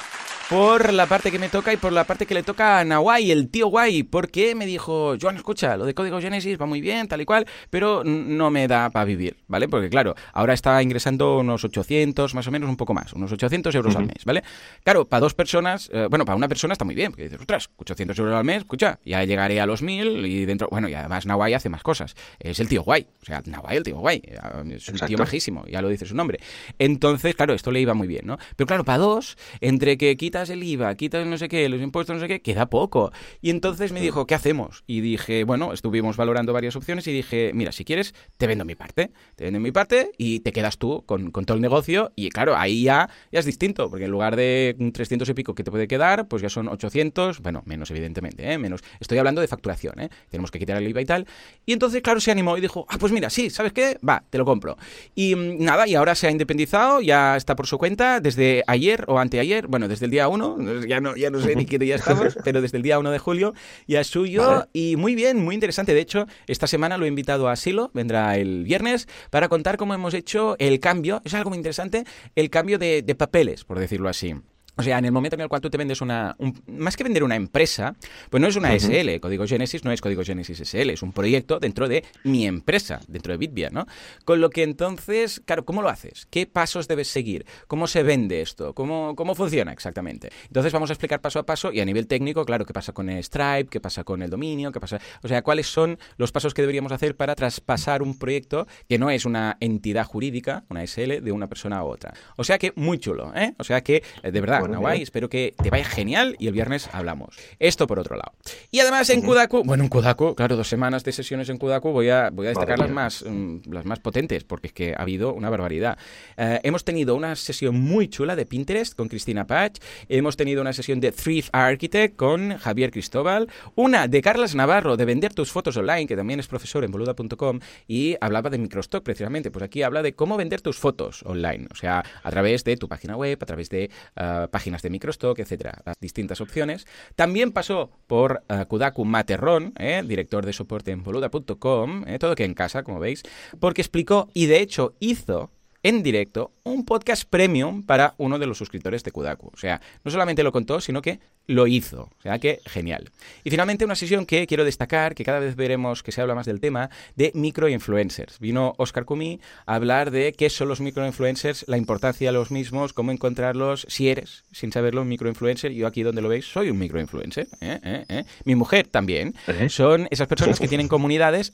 Por 0.50 0.92
la 0.92 1.08
parte 1.08 1.32
que 1.32 1.40
me 1.40 1.50
toca 1.50 1.72
y 1.74 1.78
por 1.78 1.94
la 1.94 2.04
parte 2.04 2.26
que 2.26 2.34
le 2.34 2.44
toca 2.44 2.80
a 2.80 2.84
Nawai, 2.84 3.32
el 3.32 3.50
tío 3.50 3.68
guay. 3.68 4.04
Porque 4.04 4.56
me 4.56 4.66
dijo, 4.66 5.16
Joan, 5.20 5.38
escucha, 5.38 5.78
lo 5.78 5.86
de 5.86 5.94
Código 5.94 6.20
Genesis 6.20 6.60
va 6.62 6.66
muy 6.66 6.82
bien, 6.82 7.08
tal 7.08 7.22
y 7.22 7.26
cual, 7.26 7.48
pero 7.70 8.04
no 8.04 8.52
me 8.52 8.68
da 8.68 8.73
para 8.92 9.06
vivir, 9.06 9.38
¿vale? 9.48 9.68
Porque 9.68 9.90
claro, 9.90 10.16
ahora 10.34 10.54
está 10.54 10.82
ingresando 10.82 11.40
unos 11.40 11.64
800, 11.64 12.36
más 12.36 12.48
o 12.48 12.52
menos, 12.52 12.70
un 12.70 12.78
poco 12.78 12.94
más, 12.94 13.14
unos 13.14 13.32
800 13.32 13.74
euros 13.76 13.96
al 13.96 14.06
mes, 14.06 14.26
¿vale? 14.26 14.44
Claro, 14.84 15.06
para 15.06 15.22
dos 15.22 15.34
personas, 15.34 15.90
eh, 15.94 16.08
bueno, 16.10 16.26
para 16.26 16.36
una 16.36 16.48
persona 16.48 16.74
está 16.74 16.86
muy 16.86 16.96
bien, 16.96 17.12
porque 17.12 17.24
dices, 17.24 17.40
ostras, 17.40 17.70
800 17.78 18.18
euros 18.20 18.36
al 18.36 18.44
mes, 18.44 18.58
escucha, 18.58 19.00
ya 19.06 19.24
llegaré 19.24 19.62
a 19.62 19.66
los 19.66 19.82
1000 19.82 20.26
y 20.26 20.46
dentro, 20.46 20.68
bueno, 20.70 20.90
y 20.90 20.94
además 20.94 21.26
Nawai 21.26 21.54
hace 21.54 21.70
más 21.70 21.84
cosas. 21.84 22.16
Es 22.40 22.60
el 22.60 22.68
tío 22.68 22.84
guay, 22.84 23.08
o 23.22 23.26
sea, 23.26 23.42
Nawai 23.46 23.78
el 23.78 23.84
tío 23.84 23.98
guay, 23.98 24.22
eh, 24.24 24.38
es 24.76 24.90
un 24.90 25.00
tío 25.00 25.18
majísimo, 25.18 25.66
ya 25.68 25.82
lo 25.82 25.90
dice 25.90 26.06
su 26.06 26.16
nombre. 26.16 26.40
Entonces, 26.80 27.36
claro, 27.36 27.54
esto 27.54 27.72
le 27.72 27.82
iba 27.82 27.94
muy 27.94 28.08
bien, 28.08 28.26
¿no? 28.26 28.38
Pero 28.56 28.68
claro, 28.68 28.84
para 28.84 28.98
dos, 28.98 29.38
entre 29.62 29.98
que 29.98 30.16
quitas 30.18 30.50
el 30.50 30.64
IVA, 30.64 30.96
quitas 30.96 31.26
no 31.26 31.38
sé 31.38 31.48
qué, 31.50 31.70
los 31.70 31.82
impuestos, 31.82 32.16
no 32.16 32.22
sé 32.22 32.28
qué, 32.28 32.42
queda 32.42 32.70
poco. 32.70 33.12
Y 33.42 33.50
entonces 33.50 33.92
me 33.92 34.02
dijo, 34.02 34.26
¿qué 34.26 34.36
hacemos? 34.36 34.84
Y 34.88 35.02
dije, 35.02 35.44
bueno, 35.44 35.74
estuvimos 35.74 36.18
valorando 36.18 36.54
varias 36.54 36.76
opciones 36.76 37.08
y 37.08 37.14
dije, 37.14 37.52
mira, 37.54 37.72
si 37.72 37.86
quieres, 37.86 38.14
te 38.38 38.48
vendo 38.48 38.63
mi 38.66 38.76
parte. 38.76 39.12
Te 39.36 39.46
vendo 39.46 39.60
mi 39.60 39.72
parte 39.72 40.12
y 40.18 40.40
te 40.40 40.52
quedas 40.52 40.78
tú 40.78 41.04
con, 41.06 41.32
con 41.32 41.46
todo 41.46 41.56
el 41.56 41.62
negocio. 41.62 42.12
Y 42.16 42.30
claro, 42.30 42.56
ahí 42.56 42.84
ya, 42.84 43.10
ya 43.32 43.40
es 43.40 43.46
distinto, 43.46 43.90
porque 43.90 44.06
en 44.06 44.12
lugar 44.12 44.36
de 44.36 44.76
300 44.94 45.28
y 45.30 45.34
pico 45.34 45.56
que 45.56 45.64
te 45.64 45.72
puede 45.72 45.88
quedar, 45.88 46.28
pues 46.28 46.42
ya 46.42 46.50
son 46.50 46.68
800, 46.68 47.40
bueno, 47.42 47.64
menos 47.66 47.90
evidentemente, 47.92 48.52
¿eh? 48.52 48.58
menos. 48.58 48.82
Estoy 49.00 49.18
hablando 49.18 49.42
de 49.42 49.48
facturación, 49.48 50.00
¿eh? 50.00 50.10
Tenemos 50.30 50.52
que 50.52 50.60
quitar 50.60 50.78
el 50.78 50.88
IVA 50.88 51.02
y 51.02 51.06
tal. 51.06 51.28
Y 51.66 51.74
entonces, 51.74 52.02
claro, 52.02 52.20
se 52.20 52.32
animó 52.32 52.58
y 52.58 52.62
dijo, 52.62 52.86
ah, 52.90 52.98
pues 53.00 53.12
mira, 53.12 53.30
sí, 53.30 53.50
¿sabes 53.50 53.74
qué? 53.74 53.98
Va, 54.08 54.24
te 54.30 54.38
lo 54.38 54.46
compro. 54.46 54.78
Y 55.16 55.36
mm, 55.36 55.64
nada, 55.64 55.88
y 55.88 55.96
ahora 55.96 56.16
se 56.16 56.28
ha 56.28 56.32
independizado, 56.32 57.02
ya 57.02 57.36
está 57.36 57.56
por 57.56 57.68
su 57.68 57.78
cuenta 57.78 58.20
desde 58.20 58.64
ayer 58.68 59.06
o 59.08 59.20
anteayer, 59.20 59.68
bueno, 59.68 59.88
desde 59.88 60.06
el 60.06 60.12
día 60.12 60.28
1, 60.28 60.82
ya 60.88 61.00
no, 61.00 61.16
ya 61.16 61.30
no 61.30 61.40
sé 61.40 61.56
ni 61.56 61.66
qué 61.66 61.80
día 61.80 61.96
estamos, 61.96 62.38
pero 62.44 62.62
desde 62.62 62.78
el 62.78 62.84
día 62.84 63.00
1 63.00 63.12
de 63.12 63.20
julio 63.20 63.54
ya 63.88 64.02
es 64.02 64.08
suyo 64.08 64.46
Vale. 64.46 64.66
y 64.74 64.96
muy 64.96 65.16
bien, 65.16 65.44
muy 65.44 65.56
interesante. 65.56 65.94
De 65.94 66.02
hecho, 66.02 66.28
esta 66.48 66.68
semana 66.68 66.98
lo 66.98 67.06
he 67.06 67.08
invitado 67.08 67.50
a 67.50 67.56
Silo, 67.56 67.92
vendrá 67.94 68.38
el 68.38 68.53
viernes, 68.62 69.08
para 69.32 69.50
contar 69.50 69.78
cómo 69.78 69.94
hemos 69.94 70.14
hecho 70.14 70.56
el 70.60 70.80
cambio, 70.80 71.22
es 71.26 71.34
algo 71.34 71.50
muy 71.50 71.58
interesante, 71.58 72.04
el 72.36 72.50
cambio 72.50 72.78
de, 72.78 73.02
de 73.02 73.16
papeles, 73.16 73.64
por 73.64 73.80
decirlo 73.80 74.10
así. 74.10 74.36
O 74.76 74.84
sea, 74.84 74.98
en 74.98 75.06
el 75.06 75.12
momento 75.12 75.36
en 75.36 75.42
el 75.42 75.50
cual 75.50 75.62
tú 75.62 75.70
te 75.70 75.78
vendes 75.78 76.02
una. 76.02 76.36
más 76.68 76.98
que 76.98 77.04
vender 77.04 77.24
una 77.24 77.36
empresa, 77.36 77.96
pues 78.30 78.42
no 78.42 78.48
es 78.48 78.56
una 78.56 78.78
SL. 78.78 79.20
Código 79.20 79.46
Genesis 79.46 79.84
no 79.84 79.92
es 79.92 80.02
Código 80.02 80.24
Genesis 80.24 80.60
SL, 80.60 80.90
es 80.90 81.04
un 81.04 81.14
proyecto 81.14 81.60
dentro 81.60 81.88
de 81.88 82.04
mi 82.24 82.48
empresa, 82.48 83.00
dentro 83.08 83.34
de 83.34 83.38
Bitbia, 83.38 83.70
¿no? 83.70 83.86
Con 84.26 84.42
lo 84.42 84.50
que 84.50 84.64
entonces, 84.64 85.42
claro, 85.46 85.66
¿cómo 85.66 85.82
lo 85.82 85.90
haces? 85.90 86.28
¿Qué 86.30 86.48
pasos 86.48 86.88
debes 86.88 87.08
seguir? 87.08 87.46
¿Cómo 87.68 87.88
se 87.88 88.04
vende 88.04 88.42
esto? 88.42 88.74
¿Cómo, 88.74 89.16
cómo 89.16 89.36
funciona 89.36 89.72
exactamente? 89.72 90.30
Entonces 90.48 90.74
vamos 90.74 90.90
a 90.90 90.94
explicar 90.94 91.22
paso 91.22 91.40
a 91.40 91.46
paso 91.46 91.72
y 91.72 91.80
a 91.80 91.86
nivel 91.86 92.08
técnico, 92.08 92.44
claro, 92.46 92.66
qué 92.66 92.74
pasa 92.74 92.94
con 92.94 93.10
Stripe, 93.10 93.68
qué 93.70 93.80
pasa 93.80 94.04
con 94.04 94.22
el 94.22 94.30
dominio, 94.30 94.72
qué 94.72 94.80
pasa. 94.80 95.00
O 95.22 95.28
sea, 95.28 95.44
cuáles 95.44 95.68
son 95.68 96.00
los 96.18 96.32
pasos 96.32 96.54
que 96.54 96.62
deberíamos 96.62 96.92
hacer 96.92 97.16
para 97.16 97.36
traspasar 97.36 98.02
un 98.02 98.18
proyecto 98.18 98.68
que 98.90 98.98
no 98.98 99.10
es 99.10 99.26
una 99.26 99.58
entidad 99.60 100.06
jurídica, 100.06 100.64
una 100.70 100.86
SL, 100.86 101.22
de 101.22 101.32
una 101.32 101.48
persona 101.48 101.78
a 101.78 101.84
otra. 101.84 102.14
O 102.38 102.44
sea 102.44 102.58
que 102.58 102.74
muy 102.76 102.98
chulo, 102.98 103.32
¿eh? 103.36 103.54
O 103.60 103.64
sea 103.64 103.82
que, 103.82 104.04
eh, 104.24 104.32
de 104.32 104.42
verdad, 104.42 104.63
Espero 105.02 105.30
que 105.30 105.54
te 105.62 105.70
vaya 105.70 105.86
genial 105.86 106.36
y 106.40 106.48
el 106.48 106.54
viernes 106.54 106.90
hablamos. 106.92 107.36
Esto 107.60 107.88
por 107.88 108.00
otro 108.00 108.16
lado. 108.16 108.34
Y 108.72 108.80
además 108.80 109.10
en 109.10 109.22
Kudaku, 109.22 109.64
bueno, 109.64 109.84
en 109.84 109.90
Kudaku, 109.90 110.36
claro, 110.36 110.56
dos 110.56 110.68
semanas 110.68 111.04
de 111.04 111.12
sesiones 111.12 111.50
en 111.50 111.58
Kudaku, 111.58 111.92
voy 111.92 112.10
a, 112.10 112.30
voy 112.32 112.48
a 112.48 112.50
destacar 112.50 112.80
las 112.80 112.90
más, 112.90 113.24
mm, 113.28 113.72
las 113.72 113.86
más 113.86 114.00
potentes, 114.00 114.44
porque 114.44 114.68
es 114.68 114.74
que 114.74 114.94
ha 114.94 115.02
habido 115.02 115.34
una 115.34 115.50
barbaridad. 115.50 115.98
Eh, 116.38 116.60
hemos 116.64 116.84
tenido 116.84 117.16
una 117.16 117.36
sesión 117.36 117.80
muy 117.80 118.08
chula 118.08 118.36
de 118.36 118.46
Pinterest 118.46 118.96
con 118.96 119.08
Cristina 119.08 119.46
Patch, 119.46 119.80
hemos 120.10 120.38
tenido 120.38 120.62
una 120.62 120.74
sesión 120.74 121.00
de 121.00 121.12
Thrift 121.12 121.50
Architect 121.52 122.16
con 122.16 122.58
Javier 122.58 122.92
Cristóbal, 122.92 123.50
una 123.76 124.08
de 124.08 124.22
Carlas 124.22 124.56
Navarro 124.56 124.98
de 124.98 125.06
vender 125.06 125.34
tus 125.34 125.52
fotos 125.52 125.78
online, 125.78 126.08
que 126.08 126.16
también 126.16 126.40
es 126.40 126.48
profesor 126.48 126.84
en 126.84 126.92
boluda.com, 126.92 127.60
y 127.88 128.16
hablaba 128.22 128.50
de 128.50 128.58
microstock 128.58 129.04
precisamente. 129.04 129.52
Pues 129.52 129.64
aquí 129.64 129.84
habla 129.84 130.02
de 130.02 130.14
cómo 130.14 130.38
vender 130.38 130.62
tus 130.62 130.78
fotos 130.78 131.24
online, 131.24 131.68
o 131.72 131.76
sea, 131.76 132.04
a 132.24 132.30
través 132.30 132.64
de 132.64 132.78
tu 132.78 132.88
página 132.88 133.16
web, 133.16 133.38
a 133.42 133.46
través 133.46 133.70
de 133.70 133.90
uh, 134.18 134.48
páginas 134.54 134.84
de 134.84 134.92
microstock, 134.92 135.40
etcétera, 135.40 135.82
las 135.84 136.00
distintas 136.00 136.40
opciones. 136.40 136.86
También 137.16 137.52
pasó 137.52 137.90
por 138.06 138.44
uh, 138.50 138.66
Kudaku 138.66 139.04
Materrón, 139.04 139.74
eh, 139.80 140.04
director 140.06 140.46
de 140.46 140.54
soporte 140.54 140.92
en 140.92 141.02
boluda.com, 141.02 142.08
eh, 142.08 142.20
todo 142.20 142.36
que 142.36 142.46
en 142.46 142.54
casa, 142.54 142.84
como 142.84 143.00
veis, 143.00 143.24
porque 143.60 143.82
explicó 143.82 144.30
y 144.36 144.46
de 144.46 144.60
hecho 144.60 144.94
hizo 145.00 145.50
en 145.82 146.04
directo 146.04 146.52
un 146.66 146.86
podcast 146.86 147.26
premium 147.30 147.84
para 147.84 148.14
uno 148.18 148.40
de 148.40 148.48
los 148.48 148.58
suscriptores 148.58 149.04
de 149.04 149.12
Kudaku. 149.12 149.52
O 149.54 149.58
sea, 149.58 149.82
no 150.04 150.12
solamente 150.12 150.44
lo 150.44 150.54
contó, 150.54 150.80
sino 150.80 151.02
que 151.02 151.20
lo 151.46 151.68
hizo. 151.68 152.04
O 152.18 152.22
sea 152.22 152.40
que 152.40 152.62
genial. 152.66 153.12
Y 153.44 153.50
finalmente 153.50 153.84
una 153.84 153.96
sesión 153.96 154.26
que 154.26 154.48
quiero 154.48 154.64
destacar, 154.64 155.14
que 155.14 155.26
cada 155.26 155.40
vez 155.40 155.58
veremos 155.58 156.04
que 156.04 156.14
se 156.14 156.22
habla 156.22 156.36
más 156.36 156.46
del 156.46 156.62
tema, 156.62 156.90
de 157.18 157.32
microinfluencers. 157.36 158.40
Vino 158.40 158.76
Oscar 158.78 159.04
Cumí 159.04 159.42
a 159.66 159.76
hablar 159.76 160.12
de 160.12 160.32
qué 160.32 160.50
son 160.50 160.70
los 160.70 160.80
microinfluencers, 160.80 161.66
la 161.68 161.78
importancia 161.78 162.30
de 162.30 162.34
los 162.34 162.50
mismos, 162.50 162.94
cómo 162.94 163.12
encontrarlos, 163.12 163.86
si 163.90 164.08
eres, 164.10 164.46
sin 164.54 164.72
saberlo, 164.72 165.02
un 165.02 165.10
microinfluencer. 165.10 165.74
Yo 165.74 165.86
aquí 165.86 166.04
donde 166.04 166.22
lo 166.22 166.30
veis 166.30 166.46
soy 166.46 166.70
un 166.70 166.80
microinfluencer. 166.80 167.48
¿eh? 167.60 167.80
¿Eh? 167.84 168.06
¿Eh? 168.08 168.24
Mi 168.46 168.56
mujer 168.56 168.88
también. 168.88 169.36
Son 169.68 170.08
esas 170.12 170.28
personas 170.28 170.62
que 170.62 170.70
tienen 170.70 170.88
comunidades 170.88 171.52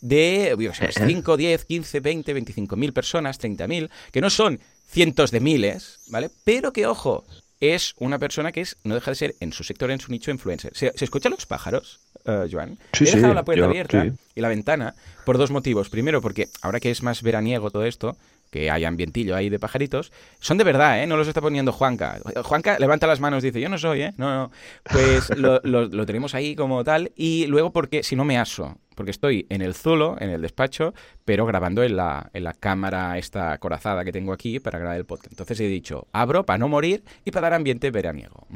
de 0.00 0.70
5, 0.90 1.36
10, 1.36 1.64
15, 1.64 2.00
20, 2.00 2.32
25 2.34 2.76
mil 2.76 2.92
personas 2.92 3.40
30.000, 3.40 3.88
que 4.10 4.20
no 4.20 4.30
son 4.30 4.60
cientos 4.88 5.30
de 5.30 5.40
miles, 5.40 6.00
¿vale? 6.08 6.30
Pero 6.44 6.72
que, 6.72 6.86
ojo, 6.86 7.24
es 7.62 7.94
una 7.98 8.18
persona 8.18 8.50
que 8.50 8.60
es 8.60 8.76
no 8.82 8.94
deja 8.94 9.12
de 9.12 9.14
ser 9.14 9.34
en 9.40 9.52
su 9.52 9.62
sector, 9.62 9.90
en 9.90 10.00
su 10.00 10.10
nicho, 10.10 10.30
influencer. 10.30 10.72
¿Se, 10.74 10.92
escuchan 10.96 11.30
los 11.30 11.46
pájaros, 11.46 12.00
uh, 12.26 12.48
Joan? 12.50 12.76
Sí, 12.92 13.04
He 13.04 13.14
dejado 13.14 13.34
la 13.34 13.44
puerta 13.44 13.64
abierta 13.64 14.06
y 14.34 14.40
la 14.40 14.48
ventana 14.48 14.94
por 15.24 15.38
dos 15.38 15.52
motivos. 15.52 15.88
Primero, 15.88 16.20
porque 16.20 16.48
ahora 16.60 16.80
que 16.80 16.90
es 16.90 17.02
más 17.04 17.22
veraniego 17.22 17.70
todo 17.70 17.84
esto, 17.84 18.16
que 18.50 18.68
hay 18.68 18.84
ambientillo 18.84 19.36
ahí 19.36 19.48
de 19.48 19.60
pajaritos, 19.60 20.12
son 20.40 20.58
de 20.58 20.64
verdad, 20.64 21.02
¿eh? 21.02 21.06
No 21.06 21.16
los 21.16 21.28
está 21.28 21.40
poniendo 21.40 21.72
Juanca. 21.72 22.18
Juanca 22.42 22.78
levanta 22.80 23.06
las 23.06 23.20
manos 23.20 23.44
y 23.44 23.46
dice, 23.46 23.60
yo 23.60 23.68
no 23.68 23.78
soy, 23.78 24.02
¿eh? 24.02 24.14
No, 24.16 24.34
no. 24.34 24.50
Pues 24.82 25.30
lo, 25.36 25.60
lo 25.62 26.06
tenemos 26.06 26.34
ahí 26.34 26.56
como 26.56 26.82
tal. 26.82 27.12
Y 27.14 27.46
luego 27.46 27.72
porque 27.72 28.02
si 28.02 28.16
no 28.16 28.24
me 28.24 28.38
aso 28.38 28.76
porque 28.94 29.10
estoy 29.10 29.46
en 29.48 29.62
el 29.62 29.74
Zulo, 29.74 30.16
en 30.20 30.30
el 30.30 30.42
despacho, 30.42 30.94
pero 31.24 31.46
grabando 31.46 31.82
en 31.82 31.96
la, 31.96 32.30
en 32.32 32.44
la 32.44 32.52
cámara 32.52 33.18
esta 33.18 33.56
corazada 33.58 34.04
que 34.04 34.12
tengo 34.12 34.32
aquí 34.32 34.60
para 34.60 34.78
grabar 34.78 34.96
el 34.96 35.04
podcast. 35.04 35.32
Entonces 35.32 35.60
he 35.60 35.66
dicho, 35.66 36.06
abro 36.12 36.44
para 36.44 36.58
no 36.58 36.68
morir 36.68 37.04
y 37.24 37.30
para 37.30 37.46
dar 37.46 37.54
ambiente 37.54 37.90
veraniego. 37.90 38.46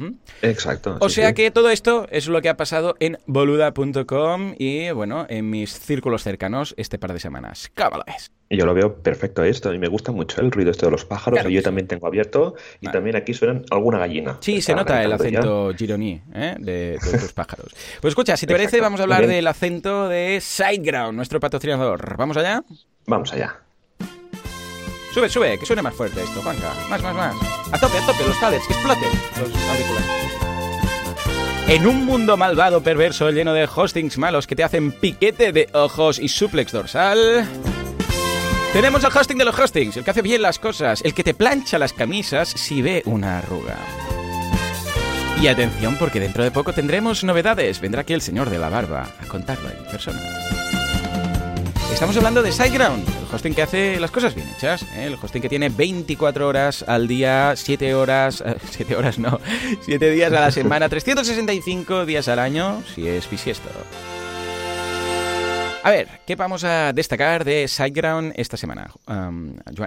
Exacto. 0.43 0.99
O 1.01 1.09
sea 1.09 1.33
que 1.33 1.51
todo 1.51 1.71
esto 1.71 2.07
es 2.11 2.29
lo 2.29 2.41
que 2.43 2.49
ha 2.49 2.57
pasado 2.57 2.97
en 3.01 3.19
boluda.com 3.27 4.55
y, 4.59 4.91
bueno, 4.91 5.27
en 5.29 5.51
mis 5.51 5.79
círculos 5.79 6.23
cercanos 6.23 6.75
este 6.77 6.99
par 6.99 7.13
de 7.13 7.21
semanas. 7.21 7.71
Cábales. 7.75 8.33
Y 8.49 8.57
yo 8.57 8.65
lo 8.65 8.75
veo 8.75 9.03
perfecto 9.03 9.43
esto 9.43 9.75
y 9.75 9.79
me 9.79 9.89
gusta 9.89 10.13
mucho 10.13 10.41
el 10.41 10.53
ruido 10.53 10.71
este 10.71 10.87
de 10.87 10.93
los 10.93 11.05
pájaros. 11.05 11.45
yo 11.49 11.63
también 11.63 11.89
tengo 11.89 12.07
abierto 12.07 12.55
y 12.81 12.87
también 12.89 13.17
aquí 13.17 13.35
suenan 13.35 13.65
alguna 13.71 13.99
gallina. 13.99 14.39
Sí, 14.41 14.61
se 14.61 14.75
nota 14.75 15.03
el 15.03 15.13
acento 15.13 15.73
gironí 15.77 16.23
¿eh? 16.33 16.55
de, 16.59 16.99
de 17.03 17.19
tus 17.19 17.33
pájaros. 17.33 17.75
Pues 18.01 18.13
escucha, 18.13 18.37
si 18.37 18.47
te 18.47 18.55
parece, 18.55 18.81
vamos 18.81 19.01
a 19.01 19.03
hablar 19.03 19.27
del 19.27 19.47
acento 19.49 20.09
de 20.09 20.26
SiteGround, 20.41 21.15
nuestro 21.15 21.41
patrocinador. 21.41 22.17
¿Vamos 22.17 22.37
allá? 22.37 22.63
Vamos 23.07 23.33
allá. 23.33 23.61
Sube, 25.13 25.29
sube, 25.29 25.59
que 25.59 25.65
suene 25.65 25.83
más 25.83 25.95
fuerte 25.95 26.23
esto, 26.23 26.43
Juanca. 26.43 26.73
Más, 26.91 27.03
más, 27.03 27.15
más. 27.15 27.35
A 27.73 27.79
tope, 27.79 27.99
a 27.99 28.07
tope, 28.07 28.25
los 28.27 28.39
tablets, 28.39 28.67
que 28.67 28.75
exploten 28.75 29.09
los 29.39 29.69
auriculares. 29.69 30.27
En 31.69 31.87
un 31.87 32.05
mundo 32.05 32.37
malvado, 32.37 32.83
perverso, 32.83 33.31
lleno 33.31 33.53
de 33.53 33.65
hostings 33.65 34.19
malos 34.19 34.47
que 34.47 34.55
te 34.55 34.63
hacen 34.63 34.93
piquete 34.93 35.53
de 35.53 35.69
ojos 35.73 36.19
y 36.19 36.29
suplex 36.29 36.73
dorsal... 36.73 37.49
Tenemos 38.73 39.03
el 39.05 39.11
hosting 39.17 39.39
de 39.39 39.47
los 39.47 39.59
hostings, 39.59 39.97
el 39.97 40.05
que 40.05 40.11
hace 40.11 40.21
bien 40.21 40.43
las 40.43 40.59
cosas, 40.59 41.01
el 41.03 41.15
que 41.15 41.25
te 41.25 41.33
plancha 41.33 41.79
las 41.79 41.95
camisas 41.95 42.51
si 42.51 42.83
ve 42.83 43.03
una 43.07 43.39
arruga. 43.39 43.79
Y 45.41 45.49
atención 45.49 45.97
porque 45.99 46.19
dentro 46.19 46.43
de 46.43 46.51
poco 46.51 46.73
tendremos 46.73 47.23
novedades. 47.23 47.81
Vendrá 47.81 48.01
aquí 48.01 48.15
el 48.15 48.23
señor 48.23 48.51
de 48.51 48.59
la 48.59 48.69
barba 48.69 49.09
a 49.21 49.27
contarlo 49.27 49.69
en 49.69 49.85
persona. 49.85 50.21
Estamos 51.93 52.17
hablando 52.17 52.43
de 52.43 52.53
SiteGround, 52.53 53.09
el 53.09 53.35
hosting 53.35 53.55
que 53.55 53.63
hace 53.63 53.99
las 53.99 54.11
cosas 54.11 54.35
bien 54.35 54.47
hechas, 54.55 54.83
¿eh? 54.83 55.07
el 55.07 55.15
hosting 55.15 55.41
que 55.41 55.49
tiene 55.49 55.71
24 55.71 56.47
horas 56.47 56.85
al 56.87 57.09
día, 57.09 57.55
7 57.57 57.95
horas, 57.95 58.45
7 58.71 58.93
eh, 58.93 58.97
horas 58.99 59.19
no, 59.19 59.41
7 59.81 60.11
días 60.11 60.31
a 60.31 60.41
la 60.41 60.51
semana, 60.51 60.91
365 60.91 62.05
días 62.05 62.29
al 62.29 62.39
año, 62.39 62.83
si 62.95 63.09
es 63.09 63.31
bisiesto. 63.31 63.71
A 65.83 65.91
ver, 65.91 66.09
¿qué 66.27 66.37
vamos 66.37 66.65
a 66.65 66.93
destacar 66.93 67.45
de 67.45 67.67
SiteGround 67.67 68.35
esta 68.37 68.57
semana, 68.57 68.91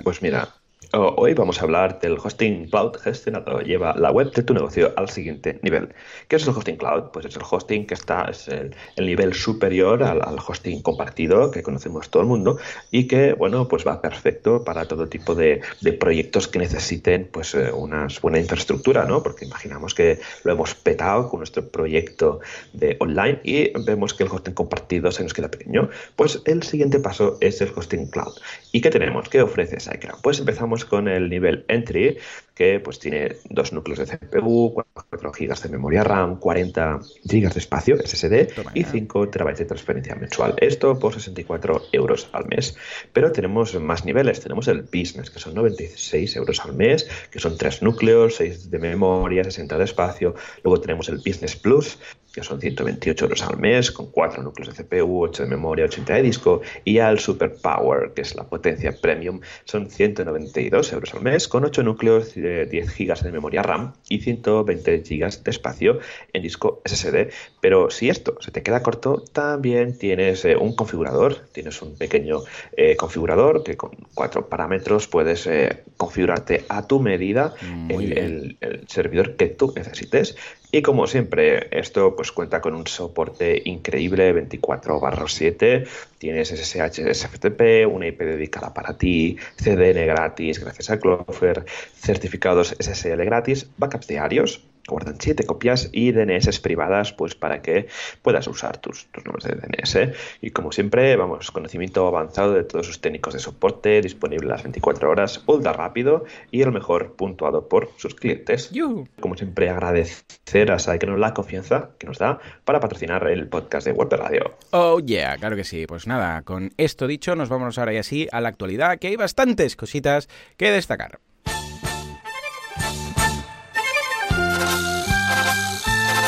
Pues 0.03 0.21
mira, 0.23 0.49
Hoy 0.91 1.35
vamos 1.35 1.59
a 1.59 1.65
hablar 1.65 1.99
del 1.99 2.17
hosting 2.17 2.67
cloud 2.67 2.95
gestionado. 2.97 3.59
Lleva 3.61 3.93
la 3.95 4.09
web 4.11 4.31
de 4.31 4.41
tu 4.41 4.55
negocio 4.55 4.91
al 4.95 5.07
siguiente 5.07 5.59
nivel. 5.61 5.89
¿Qué 6.27 6.37
es 6.37 6.47
el 6.47 6.49
hosting 6.49 6.77
cloud? 6.77 7.11
Pues 7.13 7.27
es 7.27 7.35
el 7.35 7.43
hosting 7.47 7.85
que 7.85 7.93
está, 7.93 8.23
es 8.23 8.47
el, 8.47 8.73
nivel 8.97 9.35
superior 9.35 10.01
al, 10.01 10.39
hosting 10.39 10.81
compartido 10.81 11.51
que 11.51 11.61
conocemos 11.61 12.09
todo 12.09 12.23
el 12.23 12.27
mundo 12.27 12.57
y 12.89 13.07
que, 13.07 13.33
bueno, 13.33 13.67
pues 13.67 13.85
va 13.85 14.01
perfecto 14.01 14.63
para 14.63 14.87
todo 14.87 15.07
tipo 15.07 15.35
de, 15.35 15.61
proyectos 15.99 16.47
que 16.47 16.57
necesiten 16.57 17.29
pues 17.31 17.53
eh, 17.53 17.71
una 17.71 18.07
buena 18.23 18.39
infraestructura, 18.39 19.05
¿no? 19.05 19.21
Porque 19.21 19.45
imaginamos 19.45 19.93
que 19.93 20.19
lo 20.43 20.53
hemos 20.53 20.73
petado 20.73 21.29
con 21.29 21.41
nuestro 21.41 21.69
proyecto 21.69 22.39
de 22.73 22.97
online 22.99 23.41
y 23.43 23.71
vemos 23.85 24.15
que 24.15 24.23
el 24.23 24.31
hosting 24.31 24.55
compartido 24.55 25.11
se 25.11 25.21
nos 25.21 25.35
queda 25.35 25.51
pequeño. 25.51 25.89
Pues 26.15 26.41
el 26.45 26.63
siguiente 26.63 26.99
paso 26.99 27.37
es 27.41 27.61
el 27.61 27.71
hosting 27.75 28.09
cloud. 28.09 28.33
¿Y 28.71 28.81
qué 28.81 28.89
tenemos? 28.89 29.29
¿Qué 29.29 29.43
ofrece 29.43 29.79
SiteGround? 29.79 30.23
Pues 30.23 30.39
empezamos 30.39 30.78
con 30.85 31.07
el 31.07 31.29
nivel 31.29 31.65
entry, 31.67 32.17
que 32.59 32.81
pues 32.81 32.99
tiene 32.99 33.37
dos 33.49 33.71
núcleos 33.71 33.99
de 33.99 34.17
CPU, 34.17 34.73
4 34.93 35.31
GB 35.31 35.61
de 35.61 35.69
memoria 35.69 36.03
RAM, 36.03 36.39
40 36.41 36.99
GB 37.23 37.53
de 37.53 37.57
espacio 37.57 37.95
SSD 37.95 38.49
y 38.73 38.83
5 38.83 39.29
TB 39.29 39.55
de 39.55 39.63
transferencia 39.63 40.13
mensual. 40.15 40.55
Esto 40.57 40.99
por 40.99 41.13
64 41.13 41.83
euros 41.93 42.27
al 42.33 42.47
mes. 42.47 42.75
Pero 43.13 43.31
tenemos 43.31 43.79
más 43.79 44.03
niveles. 44.03 44.41
Tenemos 44.41 44.67
el 44.67 44.81
Business, 44.81 45.29
que 45.29 45.39
son 45.39 45.53
96 45.53 46.35
euros 46.35 46.59
al 46.59 46.75
mes, 46.75 47.07
que 47.31 47.39
son 47.39 47.57
3 47.57 47.81
núcleos, 47.81 48.35
6 48.35 48.69
de 48.69 48.77
memoria, 48.77 49.45
60 49.45 49.77
de 49.77 49.85
espacio. 49.85 50.35
Luego 50.61 50.81
tenemos 50.81 51.07
el 51.07 51.19
Business 51.19 51.55
Plus, 51.55 51.97
que 52.33 52.43
son 52.43 52.59
128 52.59 53.25
euros 53.25 53.41
al 53.43 53.57
mes, 53.57 53.91
con 53.91 54.11
4 54.11 54.43
núcleos 54.43 54.75
de 54.75 54.83
CPU, 54.83 55.23
8 55.23 55.43
de 55.43 55.49
memoria, 55.49 55.85
80 55.85 56.13
de 56.13 56.21
disco, 56.21 56.61
y 56.83 56.95
ya 56.95 57.09
el 57.09 57.19
Super 57.19 57.55
Power, 57.61 58.11
que 58.13 58.21
es 58.21 58.35
la 58.35 58.43
potencia 58.43 58.91
premium, 59.01 59.41
son 59.63 59.89
192 59.89 60.93
euros 60.93 61.13
al 61.13 61.21
mes, 61.21 61.47
con 61.47 61.65
8 61.65 61.83
núcleos, 61.83 62.35
de 62.35 62.48
10 62.65 62.97
GB 62.97 63.21
de 63.23 63.31
memoria 63.31 63.61
RAM 63.61 63.93
y 64.07 64.19
120 64.19 64.99
GB 64.99 65.43
de 65.43 65.51
espacio 65.51 65.99
en 66.33 66.43
disco 66.43 66.81
SSD. 66.85 67.29
Pero 67.61 67.89
si 67.89 68.09
esto 68.09 68.37
se 68.39 68.51
te 68.51 68.63
queda 68.63 68.83
corto, 68.83 69.23
también 69.31 69.97
tienes 69.97 70.45
eh, 70.45 70.55
un 70.55 70.75
configurador, 70.75 71.47
tienes 71.51 71.81
un 71.81 71.95
pequeño 71.95 72.41
eh, 72.75 72.95
configurador 72.95 73.63
que 73.63 73.77
con 73.77 73.91
cuatro 74.13 74.47
parámetros 74.47 75.07
puedes 75.07 75.47
eh, 75.47 75.83
configurarte 75.97 76.65
a 76.69 76.87
tu 76.87 76.99
medida 76.99 77.53
el, 77.89 78.57
el 78.61 78.87
servidor 78.87 79.35
que 79.35 79.47
tú 79.47 79.73
necesites 79.75 80.35
Y 80.71 80.83
como 80.83 81.07
siempre, 81.07 81.67
esto 81.71 82.15
pues 82.15 82.31
cuenta 82.31 82.61
con 82.61 82.75
un 82.75 82.85
soporte 82.85 83.59
increíble 83.65 84.31
24/7. 84.33 85.87
Tienes 86.19 86.51
SSH, 86.51 87.09
SFTP, 87.09 87.87
una 87.87 88.07
IP 88.07 88.19
dedicada 88.21 88.73
para 88.73 88.95
ti, 88.95 89.37
CDN 89.55 90.05
gratis 90.05 90.59
gracias 90.59 90.91
a 90.91 90.99
Clover, 90.99 91.65
certificados 91.95 92.75
SSL 92.77 93.25
gratis, 93.25 93.67
backups 93.77 94.07
diarios 94.07 94.63
guardan 94.89 95.15
siete 95.19 95.45
copias 95.45 95.89
y 95.91 96.11
DNS 96.11 96.59
privadas 96.59 97.13
pues 97.13 97.35
para 97.35 97.61
que 97.61 97.87
puedas 98.21 98.47
usar 98.47 98.77
tus, 98.77 99.07
tus 99.11 99.25
nombres 99.25 99.45
de 99.45 99.55
DNS. 99.55 100.17
Y 100.41 100.51
como 100.51 100.71
siempre, 100.71 101.15
vamos, 101.15 101.51
conocimiento 101.51 102.07
avanzado 102.07 102.53
de 102.53 102.63
todos 102.63 102.85
sus 102.85 103.01
técnicos 103.01 103.33
de 103.33 103.39
soporte, 103.39 104.01
disponible 104.01 104.47
las 104.47 104.63
24 104.63 105.09
horas, 105.09 105.43
ultra 105.45 105.73
rápido 105.73 106.25
y 106.51 106.61
el 106.61 106.71
mejor 106.71 107.13
puntuado 107.13 107.67
por 107.67 107.89
sus 107.97 108.15
clientes. 108.15 108.71
Como 109.19 109.35
siempre, 109.35 109.69
agradecer 109.69 110.71
a 110.71 110.79
Saikenos 110.79 111.19
la 111.19 111.33
confianza 111.33 111.91
que 111.97 112.07
nos 112.07 112.17
da 112.17 112.39
para 112.65 112.79
patrocinar 112.79 113.27
el 113.27 113.47
podcast 113.47 113.85
de 113.87 113.93
WordPress 113.93 114.21
Radio. 114.21 114.57
Oh 114.71 114.99
yeah, 114.99 115.37
claro 115.37 115.55
que 115.55 115.63
sí. 115.63 115.85
Pues 115.87 116.07
nada, 116.07 116.41
con 116.43 116.71
esto 116.77 117.07
dicho, 117.07 117.35
nos 117.35 117.49
vamos 117.49 117.77
ahora 117.77 117.93
y 117.93 117.97
así 117.97 118.27
a 118.31 118.41
la 118.41 118.49
actualidad, 118.49 118.99
que 118.99 119.07
hay 119.07 119.15
bastantes 119.15 119.75
cositas 119.75 120.29
que 120.57 120.71
destacar. 120.71 121.19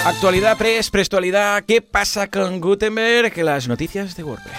Actualidad 0.03 0.57
press, 0.57 0.89
prestualidad, 0.89 1.63
¿qué 1.63 1.79
pasa 1.79 2.27
con 2.27 2.59
Gutenberg? 2.59 3.37
Las 3.37 3.67
noticias 3.67 4.15
de 4.15 4.23
WordPress. 4.23 4.57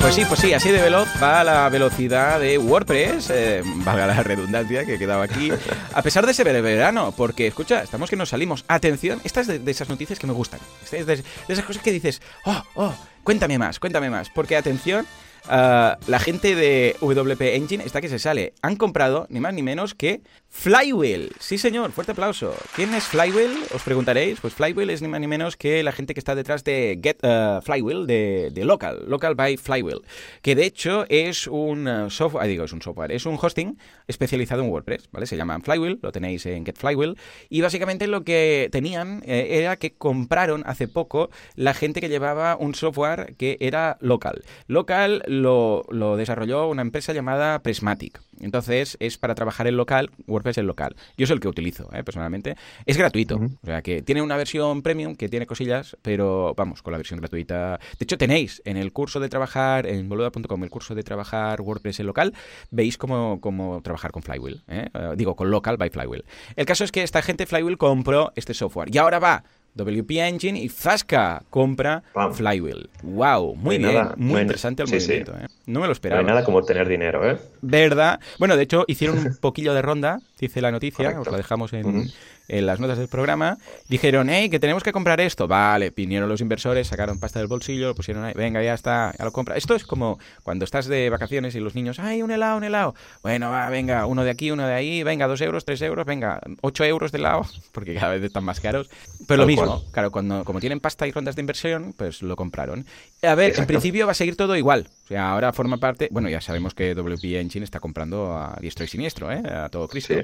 Pues 0.00 0.14
sí, 0.14 0.24
pues 0.28 0.38
sí, 0.38 0.52
así 0.52 0.70
de 0.70 0.82
veloz 0.82 1.08
va 1.22 1.42
la 1.44 1.66
velocidad 1.70 2.38
de 2.38 2.58
WordPress, 2.58 3.30
eh, 3.30 3.62
valga 3.64 4.06
la 4.06 4.22
redundancia 4.22 4.84
que 4.84 4.96
he 4.96 4.98
quedado 4.98 5.22
aquí, 5.22 5.50
a 5.94 6.02
pesar 6.02 6.26
de 6.26 6.34
ser 6.34 6.52
verano, 6.60 7.14
porque 7.16 7.46
escucha, 7.46 7.82
estamos 7.82 8.10
que 8.10 8.16
nos 8.16 8.28
salimos. 8.28 8.66
Atención, 8.68 9.18
esta 9.24 9.40
es 9.40 9.46
de, 9.46 9.70
esas 9.70 9.88
noticias 9.88 10.18
que 10.18 10.26
me 10.26 10.34
gustan, 10.34 10.60
es 10.92 11.06
de 11.06 11.24
esas 11.48 11.64
cosas 11.64 11.82
que 11.82 11.90
dices, 11.90 12.20
oh, 12.44 12.62
oh, 12.74 12.94
cuéntame 13.22 13.56
más, 13.56 13.80
cuéntame 13.80 14.10
más, 14.10 14.28
porque 14.28 14.56
atención, 14.58 15.06
Ah, 15.48 15.98
la 16.06 16.18
gente 16.18 16.54
de 16.54 16.96
WP 17.00 17.40
Engine 17.54 17.84
está 17.84 18.00
que 18.00 18.08
se 18.08 18.18
sale. 18.18 18.54
Han 18.62 18.76
comprado 18.76 19.26
ni 19.28 19.40
más 19.40 19.52
ni 19.54 19.62
menos 19.62 19.94
que 19.94 20.22
Flywheel. 20.56 21.30
Sí, 21.40 21.58
señor, 21.58 21.92
fuerte 21.92 22.12
aplauso. 22.12 22.54
¿Quién 22.74 22.94
es 22.94 23.04
Flywheel? 23.04 23.50
Os 23.74 23.82
preguntaréis. 23.82 24.40
Pues 24.40 24.54
Flywheel 24.54 24.88
es 24.88 25.02
ni 25.02 25.08
más 25.08 25.20
ni 25.20 25.26
menos 25.26 25.58
que 25.58 25.82
la 25.82 25.92
gente 25.92 26.14
que 26.14 26.20
está 26.20 26.34
detrás 26.34 26.64
de 26.64 26.98
Get 27.02 27.18
uh, 27.22 27.60
Flywheel, 27.60 28.06
de, 28.06 28.64
Local, 28.64 29.04
Local 29.06 29.34
by 29.34 29.58
Flywheel. 29.58 30.00
Que 30.40 30.54
de 30.54 30.64
hecho 30.64 31.04
es 31.10 31.48
un 31.48 31.86
uh, 31.86 32.08
software, 32.08 32.44
ah, 32.44 32.46
digo, 32.46 32.64
es 32.64 32.72
un 32.72 32.80
software, 32.80 33.12
es 33.12 33.26
un 33.26 33.36
hosting 33.38 33.76
especializado 34.06 34.62
en 34.62 34.70
WordPress, 34.70 35.10
¿vale? 35.12 35.26
Se 35.26 35.36
llama 35.36 35.60
Flywheel, 35.60 35.98
lo 36.00 36.12
tenéis 36.12 36.46
en 36.46 36.64
Get 36.64 36.78
Flywheel. 36.78 37.18
Y 37.50 37.60
básicamente 37.60 38.06
lo 38.06 38.24
que 38.24 38.70
tenían 38.72 39.22
eh, 39.26 39.58
era 39.58 39.76
que 39.76 39.92
compraron 39.92 40.62
hace 40.64 40.88
poco 40.88 41.28
la 41.56 41.74
gente 41.74 42.00
que 42.00 42.08
llevaba 42.08 42.56
un 42.56 42.74
software 42.74 43.34
que 43.36 43.58
era 43.60 43.98
local. 44.00 44.44
Local 44.66 45.24
lo, 45.26 45.84
desarrolló 46.16 46.68
una 46.68 46.80
empresa 46.80 47.12
llamada 47.12 47.62
Prismatic. 47.62 48.22
Entonces 48.40 48.96
es 48.98 49.18
para 49.18 49.34
trabajar 49.34 49.66
en 49.66 49.76
local, 49.76 50.10
WordPress 50.26 50.43
en 50.44 50.66
local. 50.66 50.94
Yo 51.16 51.24
es 51.24 51.30
el 51.30 51.40
que 51.40 51.48
utilizo, 51.48 51.88
¿eh? 51.92 52.04
personalmente. 52.04 52.56
Es 52.86 52.96
gratuito, 52.96 53.36
o 53.36 53.66
sea 53.66 53.82
que 53.82 54.02
tiene 54.02 54.22
una 54.22 54.36
versión 54.36 54.82
premium 54.82 55.16
que 55.16 55.28
tiene 55.28 55.46
cosillas, 55.46 55.96
pero 56.02 56.54
vamos, 56.56 56.82
con 56.82 56.92
la 56.92 56.98
versión 56.98 57.20
gratuita. 57.20 57.78
De 57.98 58.04
hecho, 58.04 58.18
tenéis 58.18 58.62
en 58.64 58.76
el 58.76 58.92
curso 58.92 59.20
de 59.20 59.28
trabajar, 59.28 59.86
en 59.86 60.08
boluda.com, 60.08 60.62
el 60.62 60.70
curso 60.70 60.94
de 60.94 61.02
trabajar 61.02 61.60
WordPress 61.60 62.00
en 62.00 62.06
local, 62.06 62.34
veis 62.70 62.98
cómo, 62.98 63.40
cómo 63.40 63.80
trabajar 63.82 64.12
con 64.12 64.22
Flywheel. 64.22 64.62
¿eh? 64.68 64.88
Eh, 64.92 65.14
digo, 65.16 65.34
con 65.34 65.50
local 65.50 65.76
by 65.76 65.90
Flywheel. 65.90 66.24
El 66.56 66.66
caso 66.66 66.84
es 66.84 66.92
que 66.92 67.02
esta 67.02 67.22
gente 67.22 67.46
Flywheel 67.46 67.78
compró 67.78 68.32
este 68.36 68.54
software 68.54 68.94
y 68.94 68.98
ahora 68.98 69.18
va 69.18 69.44
WP 69.74 70.10
Engine 70.10 70.58
y 70.60 70.68
Fasca 70.68 71.42
compra 71.50 72.02
Flywheel. 72.32 72.88
¡Wow! 73.02 73.56
Muy 73.56 73.78
bien, 73.78 74.08
muy 74.16 74.40
interesante 74.40 74.82
el 74.82 74.88
movimiento. 74.88 75.32
¿eh? 75.32 75.46
No 75.66 75.80
me 75.80 75.86
lo 75.86 75.92
esperaba. 75.92 76.22
No 76.22 76.28
hay 76.28 76.34
nada 76.34 76.44
como 76.44 76.62
tener 76.62 76.88
dinero, 76.88 77.28
¿eh? 77.28 77.38
¿Verdad? 77.60 78.20
Bueno, 78.38 78.56
de 78.56 78.62
hecho, 78.62 78.84
hicieron 78.86 79.18
un 79.18 79.36
poquillo 79.40 79.74
de 79.74 79.82
ronda, 79.82 80.20
dice 80.38 80.60
la 80.60 80.70
noticia, 80.70 81.20
os 81.20 81.30
la 81.30 81.36
dejamos 81.36 81.72
en, 81.72 82.08
en 82.48 82.66
las 82.66 82.80
notas 82.80 82.98
del 82.98 83.08
programa, 83.08 83.58
dijeron, 83.88 84.28
hey, 84.28 84.50
que 84.50 84.60
tenemos 84.60 84.82
que 84.82 84.92
comprar 84.92 85.20
esto. 85.20 85.48
Vale, 85.48 85.90
vinieron 85.90 86.28
los 86.28 86.40
inversores, 86.40 86.88
sacaron 86.88 87.18
pasta 87.18 87.38
del 87.38 87.48
bolsillo, 87.48 87.88
lo 87.88 87.94
pusieron 87.94 88.24
ahí, 88.24 88.34
venga, 88.34 88.62
ya 88.62 88.74
está, 88.74 89.14
ya 89.18 89.24
lo 89.24 89.32
compra. 89.32 89.56
Esto 89.56 89.74
es 89.74 89.84
como 89.84 90.18
cuando 90.42 90.64
estás 90.64 90.86
de 90.86 91.10
vacaciones 91.10 91.54
y 91.54 91.60
los 91.60 91.74
niños, 91.74 91.98
ay, 91.98 92.22
un 92.22 92.30
helado, 92.30 92.56
un 92.58 92.64
helado. 92.64 92.94
Bueno, 93.22 93.50
va, 93.50 93.68
venga, 93.70 94.06
uno 94.06 94.24
de 94.24 94.30
aquí, 94.30 94.50
uno 94.50 94.66
de 94.66 94.74
ahí, 94.74 95.02
venga, 95.02 95.26
dos 95.26 95.40
euros, 95.40 95.64
tres 95.64 95.80
euros, 95.82 96.04
venga, 96.04 96.40
ocho 96.60 96.84
euros 96.84 97.12
de 97.12 97.18
helado, 97.18 97.46
porque 97.72 97.94
cada 97.94 98.12
vez 98.12 98.22
están 98.22 98.44
más 98.44 98.60
caros. 98.60 98.90
Pero 99.26 99.42
lo 99.42 99.46
mismo, 99.46 99.82
claro, 99.92 100.10
cuando 100.10 100.44
como 100.44 100.60
tienen 100.60 100.80
pasta 100.80 101.06
y 101.06 101.12
rondas 101.12 101.36
de 101.36 101.40
inversión, 101.40 101.94
pues 101.96 102.22
lo 102.22 102.36
compraron. 102.36 102.84
A 103.22 103.34
ver, 103.34 103.58
en 103.58 103.66
principio 103.66 104.06
va 104.06 104.12
a 104.12 104.14
seguir 104.14 104.36
todo 104.36 104.56
igual. 104.56 104.86
O 105.04 105.06
sea, 105.06 105.30
ahora 105.30 105.52
forma 105.52 105.78
parte, 105.78 106.08
bueno, 106.10 106.28
ya 106.28 106.40
sabemos 106.40 106.74
que 106.74 106.94
WP 106.94 107.24
Engine 107.40 107.64
está 107.64 107.80
comprando 107.80 108.36
a 108.36 108.56
diestro 108.60 108.84
y 108.84 108.88
siniestro, 108.88 109.30
¿eh? 109.30 109.42
a 109.46 109.68
todo 109.68 109.88
Cristo. 109.88 110.14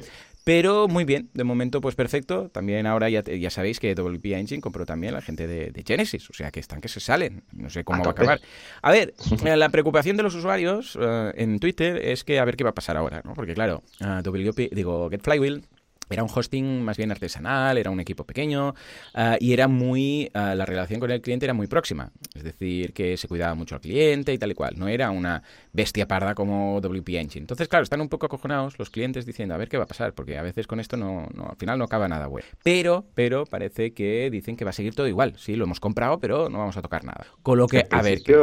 Pero 0.51 0.89
muy 0.89 1.05
bien, 1.05 1.31
de 1.33 1.45
momento 1.45 1.81
pues 1.81 1.95
perfecto. 1.95 2.49
También 2.49 2.85
ahora 2.89 3.09
ya, 3.09 3.23
ya 3.23 3.51
sabéis 3.51 3.79
que 3.79 3.95
WP 3.95 4.33
Engine 4.33 4.61
compró 4.61 4.85
también 4.85 5.15
la 5.15 5.23
gente 5.23 5.47
de, 5.47 5.85
Genesis, 5.87 6.29
o 6.29 6.33
sea 6.33 6.51
que 6.51 6.59
están 6.59 6.81
que 6.81 6.89
se 6.89 6.99
salen. 6.99 7.45
No 7.53 7.71
sé 7.71 7.85
cómo 7.85 8.03
va 8.03 8.09
a 8.09 8.11
acabar. 8.11 8.41
A 8.83 8.91
ver, 8.91 9.15
eh, 9.45 9.57
la 9.57 9.69
preocupación 9.69 10.17
de 10.17 10.25
los 10.25 10.35
usuarios 10.35 10.99
eh, 11.01 11.33
en 11.37 11.61
Twitter 11.61 11.99
es 11.99 12.25
que 12.25 12.41
a 12.41 12.45
ver 12.45 12.57
qué 12.57 12.65
va 12.65 12.71
a 12.71 12.75
pasar 12.75 12.97
ahora, 12.97 13.23
¿no? 13.25 13.35
Porque 13.35 13.55
claro, 13.55 13.85
uh, 14.01 14.23
WP, 14.29 14.75
digo, 14.75 15.09
Get 15.09 15.23
Flywheel 15.23 15.63
era 16.11 16.23
un 16.23 16.31
hosting 16.33 16.83
más 16.83 16.97
bien 16.97 17.11
artesanal, 17.11 17.79
era 17.79 17.91
un 17.91 18.01
equipo 18.01 18.25
pequeño 18.25 18.75
ah, 19.15 19.37
y 19.39 19.53
era 19.53 19.69
muy 19.69 20.31
ah, 20.35 20.55
la 20.55 20.67
relación 20.67 21.01
con 21.01 21.11
el 21.11 21.21
cliente 21.21 21.47
era 21.47 21.55
muy 21.55 21.67
próxima, 21.67 22.11
es 22.35 22.43
decir, 22.43 22.93
que 22.93 23.17
se 23.17 23.29
cuidaba 23.29 23.55
mucho 23.55 23.77
al 23.77 23.81
cliente 23.81 24.33
y 24.33 24.39
tal 24.39 24.51
y 24.51 24.55
cual, 24.55 24.75
no 24.77 24.89
era 24.89 25.11
una 25.11 25.43
bestia 25.73 26.07
parda 26.09 26.35
como 26.35 26.81
WP 26.81 27.09
Engine. 27.11 27.43
Entonces, 27.43 27.69
claro, 27.69 27.85
están 27.85 28.01
un 28.01 28.09
poco 28.09 28.27
acojonados 28.27 28.79
los 28.79 28.91
clientes 28.91 29.25
diciendo, 29.27 29.55
a 29.55 29.59
ver 29.59 29.69
qué 29.69 29.79
va 29.79 29.85
a 29.85 29.87
pasar, 29.87 30.15
porque 30.15 30.37
a 30.37 30.43
veces 30.43 30.67
con 30.67 30.81
esto 30.81 30.97
no, 30.97 31.29
no 31.35 31.51
al 31.51 31.57
final 31.57 31.79
no 31.79 31.85
acaba 31.85 32.09
nada 32.09 32.29
web. 32.29 32.45
Pero, 32.63 33.05
pero 33.15 33.47
parece 33.47 33.93
que 33.93 34.31
dicen 34.31 34.57
que 34.57 34.65
va 34.65 34.71
a 34.71 34.75
seguir 34.75 34.95
todo 34.95 35.07
igual, 35.07 35.35
sí, 35.37 35.55
lo 35.57 35.65
hemos 35.65 35.81
comprado, 35.81 36.19
pero 36.19 36.49
no 36.49 36.59
vamos 36.59 36.77
a 36.77 36.83
tocar 36.83 37.05
nada. 37.05 37.27
Con 37.43 37.59
lo 37.59 37.67
que, 37.67 37.87
a 37.91 38.03
ver, 38.03 38.23
qué, 38.23 38.35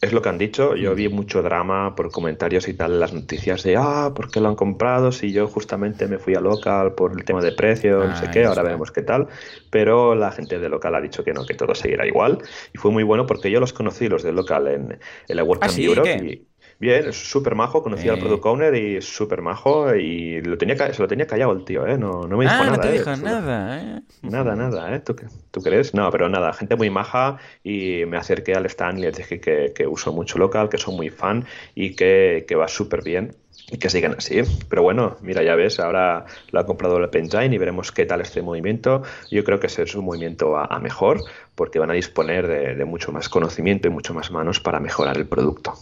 Es 0.00 0.12
lo 0.12 0.20
que 0.20 0.28
han 0.28 0.38
dicho, 0.38 0.76
yo 0.76 0.92
mm. 0.92 0.94
vi 0.94 1.08
mucho 1.08 1.42
drama 1.42 1.94
por 1.94 2.10
comentarios 2.10 2.68
y 2.68 2.74
tal, 2.74 3.00
las 3.00 3.12
noticias 3.12 3.62
de, 3.62 3.76
ah, 3.76 4.12
¿por 4.14 4.30
qué 4.30 4.40
lo 4.40 4.48
han 4.48 4.56
comprado? 4.56 5.12
Si 5.12 5.32
yo 5.32 5.48
justamente 5.48 6.06
me 6.06 6.18
fui 6.18 6.34
a 6.34 6.40
loca 6.40 6.81
por 6.90 7.12
el 7.12 7.24
tema 7.24 7.40
de 7.40 7.52
precio, 7.52 8.04
no 8.04 8.16
sé 8.16 8.26
ah, 8.26 8.30
qué, 8.30 8.44
ahora 8.44 8.62
veremos 8.62 8.90
qué 8.90 9.02
tal. 9.02 9.28
Pero 9.70 10.14
la 10.14 10.32
gente 10.32 10.58
de 10.58 10.68
local 10.68 10.94
ha 10.94 11.00
dicho 11.00 11.24
que 11.24 11.32
no, 11.32 11.46
que 11.46 11.54
todo 11.54 11.74
seguirá 11.74 12.06
igual. 12.06 12.38
Y 12.74 12.78
fue 12.78 12.90
muy 12.90 13.02
bueno 13.02 13.26
porque 13.26 13.50
yo 13.50 13.60
los 13.60 13.72
conocí, 13.72 14.08
los 14.08 14.22
de 14.22 14.32
local, 14.32 14.68
en, 14.68 14.98
en 15.28 15.36
la 15.36 15.44
WordCamp 15.44 15.72
¿Ah, 15.76 15.80
Europe. 15.80 16.16
Y, 16.24 16.46
bien, 16.82 17.12
súper 17.12 17.54
majo, 17.54 17.80
conocí 17.80 18.08
al 18.08 18.18
eh. 18.18 18.20
product 18.20 18.44
owner 18.44 18.74
y 18.74 19.00
súper 19.00 19.40
majo 19.40 19.94
y 19.94 20.40
lo 20.42 20.58
tenía, 20.58 20.76
se 20.92 21.00
lo 21.00 21.06
tenía 21.06 21.28
callado 21.28 21.52
el 21.52 21.64
tío, 21.64 21.86
¿eh? 21.86 21.96
No, 21.96 22.26
no 22.26 22.36
me 22.36 22.44
dijo 22.44 22.56
ah, 22.56 22.64
nada. 22.64 22.76
no 22.76 22.82
te 22.82 22.88
¿eh? 22.88 22.92
dijo 22.92 23.16
nada, 23.16 23.80
¿eh? 23.80 24.00
Nada, 24.22 24.56
nada, 24.56 24.94
¿eh? 24.94 24.98
¿Tú, 24.98 25.14
¿Tú, 25.52 25.60
crees? 25.62 25.94
No, 25.94 26.10
pero 26.10 26.28
nada, 26.28 26.52
gente 26.52 26.74
muy 26.74 26.90
maja 26.90 27.38
y 27.62 28.04
me 28.06 28.16
acerqué 28.16 28.54
al 28.54 28.66
stand 28.66 28.98
y 28.98 29.02
les 29.02 29.16
dije 29.16 29.40
que, 29.40 29.72
que 29.72 29.86
uso 29.86 30.12
mucho 30.12 30.38
local, 30.38 30.68
que 30.68 30.78
soy 30.78 30.96
muy 30.96 31.10
fan 31.10 31.44
y 31.76 31.94
que, 31.94 32.44
que 32.48 32.56
va 32.56 32.66
súper 32.66 33.04
bien 33.04 33.36
y 33.72 33.78
que 33.78 33.88
sigan 33.88 34.14
así. 34.16 34.42
Pero 34.68 34.82
bueno, 34.82 35.16
mira, 35.22 35.42
ya 35.42 35.56
ves, 35.56 35.80
ahora 35.80 36.26
lo 36.50 36.60
ha 36.60 36.66
comprado 36.66 36.98
el 36.98 37.08
Engine 37.12 37.54
y 37.54 37.58
veremos 37.58 37.90
qué 37.90 38.04
tal 38.04 38.20
este 38.20 38.42
movimiento. 38.42 39.02
Yo 39.30 39.42
creo 39.44 39.58
que 39.58 39.66
es 39.66 39.94
un 39.94 40.04
movimiento 40.04 40.58
a, 40.58 40.78
mejor 40.78 41.24
porque 41.54 41.78
van 41.78 41.90
a 41.90 41.94
disponer 41.94 42.46
de, 42.46 42.84
mucho 42.84 43.12
más 43.12 43.30
conocimiento 43.30 43.88
y 43.88 43.90
mucho 43.90 44.12
más 44.12 44.30
manos 44.30 44.60
para 44.60 44.78
mejorar 44.78 45.16
el 45.16 45.26
producto. 45.26 45.72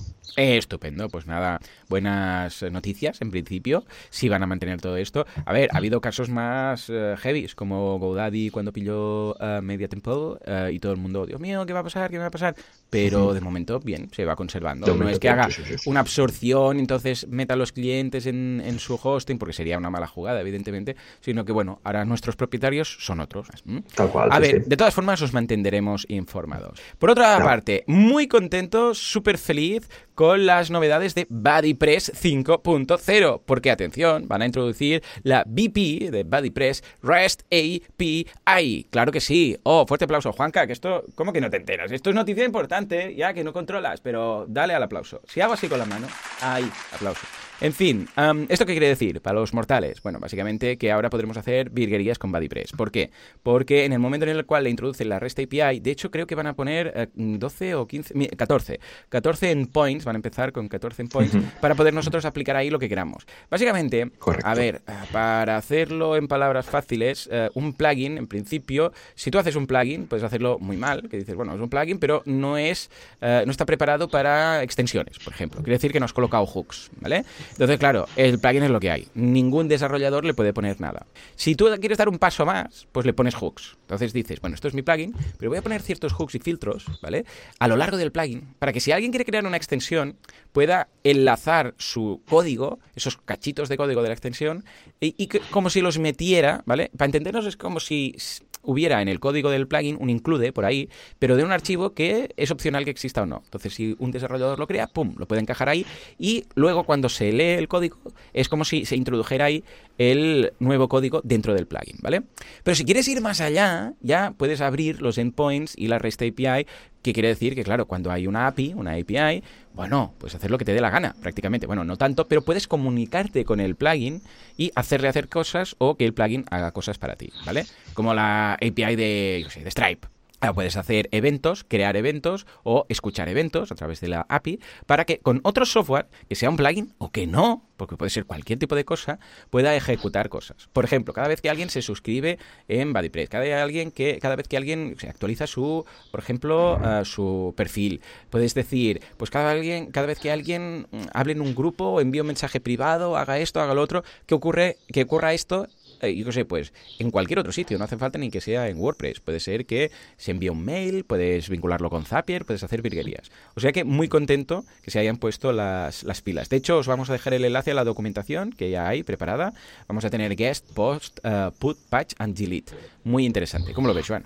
Estupendo, 0.40 1.08
pues 1.08 1.26
nada, 1.26 1.60
buenas 1.88 2.62
noticias 2.70 3.20
en 3.20 3.30
principio, 3.30 3.84
si 4.10 4.28
van 4.28 4.42
a 4.42 4.46
mantener 4.46 4.80
todo 4.80 4.96
esto. 4.96 5.26
A 5.44 5.52
ver, 5.52 5.68
ha 5.72 5.78
habido 5.78 6.00
casos 6.00 6.28
más 6.28 6.88
uh, 6.88 7.16
heavies, 7.18 7.54
como 7.54 7.98
GoDaddy 7.98 8.50
cuando 8.50 8.72
pilló 8.72 9.34
uh, 9.34 9.62
Media 9.62 9.88
Temple 9.88 10.12
uh, 10.14 10.68
y 10.70 10.78
todo 10.78 10.92
el 10.92 10.98
mundo, 10.98 11.26
Dios 11.26 11.40
mío, 11.40 11.64
¿qué 11.66 11.72
va 11.72 11.80
a 11.80 11.84
pasar? 11.84 12.10
¿Qué 12.10 12.18
va 12.18 12.26
a 12.26 12.30
pasar? 12.30 12.54
Pero 12.88 13.34
de 13.34 13.40
momento, 13.40 13.80
bien, 13.80 14.08
se 14.12 14.24
va 14.24 14.36
conservando. 14.36 14.94
no 14.94 15.08
es 15.08 15.18
que 15.18 15.28
haga 15.28 15.48
una 15.86 16.00
absorción, 16.00 16.78
entonces 16.78 17.28
meta 17.28 17.56
los 17.56 17.72
clientes 17.72 18.26
en, 18.26 18.62
en, 18.64 18.78
su 18.78 18.98
hosting, 19.00 19.38
porque 19.38 19.52
sería 19.52 19.78
una 19.78 19.90
mala 19.90 20.06
jugada, 20.06 20.40
evidentemente, 20.40 20.96
sino 21.20 21.44
que, 21.44 21.52
bueno, 21.52 21.80
ahora 21.84 22.04
nuestros 22.04 22.36
propietarios 22.36 22.96
son 23.00 23.20
otros. 23.20 23.48
Tal 23.94 24.08
cual. 24.08 24.28
A 24.32 24.38
ver, 24.38 24.64
de 24.64 24.76
todas 24.76 24.94
formas 24.94 25.22
os 25.22 25.32
mantendremos 25.32 26.06
informados. 26.08 26.80
Por 26.98 27.10
otra 27.10 27.38
parte, 27.38 27.84
muy 27.86 28.26
contento, 28.26 28.94
súper 28.94 29.38
feliz 29.38 29.88
con 30.14 30.29
las 30.36 30.70
novedades 30.70 31.14
de 31.14 31.26
BuddyPress 31.28 32.12
5.0, 32.14 33.42
porque 33.44 33.70
atención, 33.70 34.28
van 34.28 34.42
a 34.42 34.46
introducir 34.46 35.02
la 35.22 35.44
BP 35.46 36.10
de 36.10 36.24
BuddyPress 36.24 36.82
REST 37.02 37.42
API. 37.52 38.86
Claro 38.90 39.12
que 39.12 39.20
sí. 39.20 39.56
Oh, 39.62 39.86
fuerte 39.86 40.04
aplauso, 40.04 40.32
Juanca, 40.32 40.66
que 40.66 40.72
esto, 40.72 41.04
¿cómo 41.14 41.32
que 41.32 41.40
no 41.40 41.50
te 41.50 41.56
enteras? 41.56 41.92
Esto 41.92 42.10
es 42.10 42.16
noticia 42.16 42.44
importante, 42.44 43.14
ya 43.14 43.32
que 43.34 43.44
no 43.44 43.52
controlas, 43.52 44.00
pero 44.00 44.46
dale 44.48 44.74
al 44.74 44.82
aplauso. 44.82 45.20
Si 45.26 45.40
hago 45.40 45.54
así 45.54 45.68
con 45.68 45.78
la 45.78 45.86
mano, 45.86 46.06
ahí, 46.40 46.70
aplauso. 46.92 47.26
En 47.62 47.74
fin, 47.74 48.08
¿esto 48.48 48.64
qué 48.64 48.72
quiere 48.72 48.88
decir 48.88 49.20
para 49.20 49.38
los 49.38 49.52
mortales? 49.52 50.00
Bueno, 50.02 50.18
básicamente 50.18 50.78
que 50.78 50.90
ahora 50.90 51.10
podremos 51.10 51.36
hacer 51.36 51.68
virguerías 51.68 52.18
con 52.18 52.32
BuddyPress. 52.32 52.72
¿Por 52.72 52.90
qué? 52.90 53.10
Porque 53.42 53.84
en 53.84 53.92
el 53.92 53.98
momento 53.98 54.24
en 54.24 54.34
el 54.34 54.46
cual 54.46 54.64
le 54.64 54.70
introducen 54.70 55.10
la 55.10 55.18
REST 55.18 55.40
API, 55.40 55.80
de 55.80 55.90
hecho 55.90 56.10
creo 56.10 56.26
que 56.26 56.34
van 56.34 56.46
a 56.46 56.54
poner 56.54 57.10
12 57.14 57.68
eh, 57.68 57.74
o 57.74 57.86
15, 57.86 58.28
14, 58.28 58.80
14 59.10 59.50
endpoints, 59.50 60.06
van 60.06 60.16
a 60.16 60.18
empezar 60.18 60.52
con 60.52 60.70
14 60.70 61.02
endpoints, 61.02 61.36
para 61.60 61.74
poder 61.74 61.92
nosotros 61.92 62.24
aplicar 62.24 62.56
ahí 62.56 62.70
lo 62.70 62.78
que 62.78 62.88
queramos. 62.88 63.26
Básicamente, 63.50 64.10
a 64.42 64.54
ver, 64.54 64.76
eh, 64.88 64.92
para 65.12 65.58
hacerlo 65.58 66.16
en 66.16 66.28
palabras 66.28 66.64
fáciles, 66.64 67.28
eh, 67.30 67.50
un 67.52 67.74
plugin, 67.74 68.16
en 68.16 68.26
principio, 68.26 68.94
si 69.14 69.30
tú 69.30 69.38
haces 69.38 69.54
un 69.54 69.66
plugin, 69.66 70.06
puedes 70.06 70.24
hacerlo 70.24 70.58
muy 70.58 70.78
mal, 70.78 71.10
que 71.10 71.18
dices, 71.18 71.34
bueno, 71.34 71.54
es 71.54 71.60
un 71.60 71.68
plugin, 71.68 71.98
pero 71.98 72.22
no 72.24 72.56
es, 72.56 72.88
no 73.20 73.50
está 73.50 73.66
preparado 73.66 74.08
para 74.08 74.62
extensiones, 74.62 75.18
por 75.18 75.34
ejemplo. 75.34 75.60
Quiere 75.60 75.74
decir 75.74 75.92
que 75.92 76.00
no 76.00 76.06
has 76.06 76.14
colocado 76.14 76.46
hooks, 76.46 76.90
¿vale? 77.00 77.26
Entonces, 77.52 77.78
claro, 77.78 78.06
el 78.16 78.38
plugin 78.38 78.62
es 78.62 78.70
lo 78.70 78.80
que 78.80 78.90
hay. 78.90 79.08
Ningún 79.14 79.68
desarrollador 79.68 80.24
le 80.24 80.34
puede 80.34 80.52
poner 80.52 80.80
nada. 80.80 81.06
Si 81.36 81.54
tú 81.54 81.68
quieres 81.80 81.98
dar 81.98 82.08
un 82.08 82.18
paso 82.18 82.46
más, 82.46 82.86
pues 82.92 83.06
le 83.06 83.12
pones 83.12 83.34
hooks. 83.34 83.76
Entonces 83.82 84.12
dices, 84.12 84.40
bueno, 84.40 84.54
esto 84.54 84.68
es 84.68 84.74
mi 84.74 84.82
plugin, 84.82 85.14
pero 85.38 85.50
voy 85.50 85.58
a 85.58 85.62
poner 85.62 85.82
ciertos 85.82 86.12
hooks 86.12 86.34
y 86.36 86.38
filtros, 86.38 86.86
¿vale? 87.02 87.24
A 87.58 87.68
lo 87.68 87.76
largo 87.76 87.96
del 87.96 88.12
plugin, 88.12 88.54
para 88.58 88.72
que 88.72 88.80
si 88.80 88.92
alguien 88.92 89.10
quiere 89.10 89.24
crear 89.24 89.46
una 89.46 89.56
extensión, 89.56 90.16
pueda 90.52 90.88
enlazar 91.04 91.74
su 91.78 92.22
código, 92.28 92.78
esos 92.94 93.16
cachitos 93.16 93.68
de 93.68 93.76
código 93.76 94.02
de 94.02 94.08
la 94.08 94.14
extensión, 94.14 94.64
y, 95.00 95.26
como 95.50 95.70
si 95.70 95.80
los 95.80 95.98
metiera, 95.98 96.62
¿vale? 96.66 96.90
Para 96.96 97.06
entendernos 97.06 97.46
es 97.46 97.56
como 97.56 97.80
si 97.80 98.14
hubiera 98.62 99.02
en 99.02 99.08
el 99.08 99.20
código 99.20 99.50
del 99.50 99.66
plugin 99.66 99.96
un 100.00 100.10
include 100.10 100.52
por 100.52 100.64
ahí, 100.64 100.88
pero 101.18 101.36
de 101.36 101.44
un 101.44 101.52
archivo 101.52 101.94
que 101.94 102.32
es 102.36 102.50
opcional 102.50 102.84
que 102.84 102.90
exista 102.90 103.22
o 103.22 103.26
no. 103.26 103.42
Entonces, 103.44 103.74
si 103.74 103.96
un 103.98 104.10
desarrollador 104.10 104.58
lo 104.58 104.66
crea, 104.66 104.86
pum, 104.86 105.14
lo 105.16 105.26
puede 105.26 105.40
encajar 105.40 105.68
ahí 105.68 105.86
y 106.18 106.44
luego 106.54 106.84
cuando 106.84 107.08
se 107.08 107.32
lee 107.32 107.58
el 107.58 107.68
código 107.68 107.98
es 108.32 108.48
como 108.48 108.64
si 108.64 108.84
se 108.84 108.96
introdujera 108.96 109.46
ahí 109.46 109.64
el 109.98 110.52
nuevo 110.58 110.88
código 110.88 111.20
dentro 111.24 111.54
del 111.54 111.66
plugin, 111.66 111.96
¿vale? 112.00 112.22
Pero 112.64 112.74
si 112.74 112.84
quieres 112.84 113.06
ir 113.08 113.20
más 113.20 113.40
allá, 113.40 113.94
ya 114.00 114.34
puedes 114.36 114.60
abrir 114.60 115.02
los 115.02 115.18
endpoints 115.18 115.74
y 115.76 115.88
la 115.88 115.98
REST 115.98 116.22
API, 116.22 116.66
que 117.02 117.12
quiere 117.12 117.28
decir 117.28 117.54
que, 117.54 117.64
claro, 117.64 117.86
cuando 117.86 118.10
hay 118.10 118.26
una 118.26 118.46
API, 118.46 118.74
una 118.74 118.92
API, 118.92 119.42
bueno, 119.74 120.14
puedes 120.18 120.34
hacer 120.34 120.50
lo 120.50 120.58
que 120.58 120.64
te 120.64 120.74
dé 120.74 120.80
la 120.80 120.90
gana, 120.90 121.14
prácticamente. 121.20 121.66
Bueno, 121.66 121.84
no 121.84 121.96
tanto, 121.96 122.28
pero 122.28 122.42
puedes 122.42 122.68
comunicarte 122.68 123.44
con 123.44 123.60
el 123.60 123.76
plugin 123.76 124.22
y 124.56 124.70
hacerle 124.74 125.08
hacer 125.08 125.28
cosas 125.28 125.76
o 125.78 125.96
que 125.96 126.04
el 126.04 126.12
plugin 126.12 126.44
haga 126.50 126.72
cosas 126.72 126.98
para 126.98 127.16
ti, 127.16 127.32
¿vale? 127.46 127.64
Como 127.94 128.12
la 128.14 128.54
API 128.54 128.96
de, 128.96 129.40
yo 129.44 129.50
sé, 129.50 129.64
de 129.64 129.70
Stripe 129.70 130.08
puedes 130.54 130.76
hacer 130.76 131.08
eventos, 131.12 131.64
crear 131.64 131.96
eventos 131.96 132.46
o 132.62 132.86
escuchar 132.88 133.28
eventos 133.28 133.70
a 133.70 133.74
través 133.74 134.00
de 134.00 134.08
la 134.08 134.26
API 134.28 134.60
para 134.86 135.04
que 135.04 135.18
con 135.18 135.40
otro 135.44 135.66
software, 135.66 136.08
que 136.28 136.34
sea 136.34 136.50
un 136.50 136.56
plugin 136.56 136.94
o 136.98 137.10
que 137.10 137.26
no, 137.26 137.70
porque 137.76 137.96
puede 137.96 138.10
ser 138.10 138.26
cualquier 138.26 138.58
tipo 138.58 138.74
de 138.74 138.84
cosa, 138.84 139.18
pueda 139.48 139.74
ejecutar 139.74 140.28
cosas. 140.28 140.68
Por 140.72 140.84
ejemplo, 140.84 141.14
cada 141.14 141.28
vez 141.28 141.40
que 141.40 141.48
alguien 141.48 141.70
se 141.70 141.80
suscribe 141.80 142.38
en 142.68 142.92
BuddyPress, 142.92 143.30
cada, 143.30 143.62
alguien 143.62 143.90
que, 143.90 144.18
cada 144.18 144.36
vez 144.36 144.48
que 144.48 144.58
alguien 144.58 144.96
se 144.98 145.08
actualiza 145.08 145.46
su, 145.46 145.86
por 146.10 146.20
ejemplo, 146.20 146.76
uh, 146.76 147.04
su 147.06 147.54
perfil, 147.56 148.02
puedes 148.28 148.52
decir, 148.52 149.00
pues 149.16 149.30
cada, 149.30 149.50
alguien, 149.50 149.90
cada 149.90 150.06
vez 150.06 150.18
que 150.18 150.30
alguien 150.30 150.88
mm, 150.90 151.04
hable 151.14 151.32
en 151.32 151.40
un 151.40 151.54
grupo, 151.54 152.02
envíe 152.02 152.20
un 152.20 152.26
mensaje 152.26 152.60
privado, 152.60 153.16
haga 153.16 153.38
esto, 153.38 153.60
haga 153.60 153.72
lo 153.72 153.80
otro, 153.80 154.04
que 154.26 154.34
ocurre, 154.34 154.76
que 154.92 155.04
ocurra 155.04 155.32
esto 155.32 155.66
eh, 156.02 156.14
yo 156.14 156.30
sé, 156.32 156.44
pues 156.44 156.72
en 156.98 157.10
cualquier 157.10 157.38
otro 157.38 157.52
sitio, 157.52 157.78
no 157.78 157.84
hace 157.84 157.96
falta 157.96 158.18
ni 158.18 158.30
que 158.30 158.40
sea 158.40 158.68
en 158.68 158.78
WordPress. 158.78 159.20
Puede 159.20 159.40
ser 159.40 159.66
que 159.66 159.90
se 160.16 160.30
envíe 160.30 160.48
un 160.48 160.64
mail, 160.64 161.04
puedes 161.04 161.48
vincularlo 161.48 161.90
con 161.90 162.04
Zapier, 162.04 162.44
puedes 162.44 162.62
hacer 162.62 162.82
virguerías. 162.82 163.30
O 163.54 163.60
sea 163.60 163.72
que 163.72 163.84
muy 163.84 164.08
contento 164.08 164.64
que 164.82 164.90
se 164.90 164.98
hayan 164.98 165.16
puesto 165.16 165.52
las, 165.52 166.04
pilas. 166.22 166.48
De 166.48 166.56
hecho, 166.56 166.78
os 166.78 166.86
vamos 166.86 167.10
a 167.10 167.12
dejar 167.12 167.34
el 167.34 167.44
enlace 167.44 167.70
a 167.70 167.74
la 167.74 167.84
documentación 167.84 168.50
que 168.50 168.70
ya 168.70 168.88
hay 168.88 169.02
preparada. 169.02 169.52
Vamos 169.88 170.04
a 170.04 170.10
tener 170.10 170.36
guest, 170.36 170.70
post, 170.72 171.18
uh, 171.24 171.50
put, 171.58 171.78
patch 171.88 172.14
and 172.18 172.36
delete. 172.36 172.72
Muy 173.04 173.24
interesante. 173.24 173.72
¿Cómo 173.72 173.88
lo 173.88 173.94
ves, 173.94 174.06
Joan? 174.06 174.24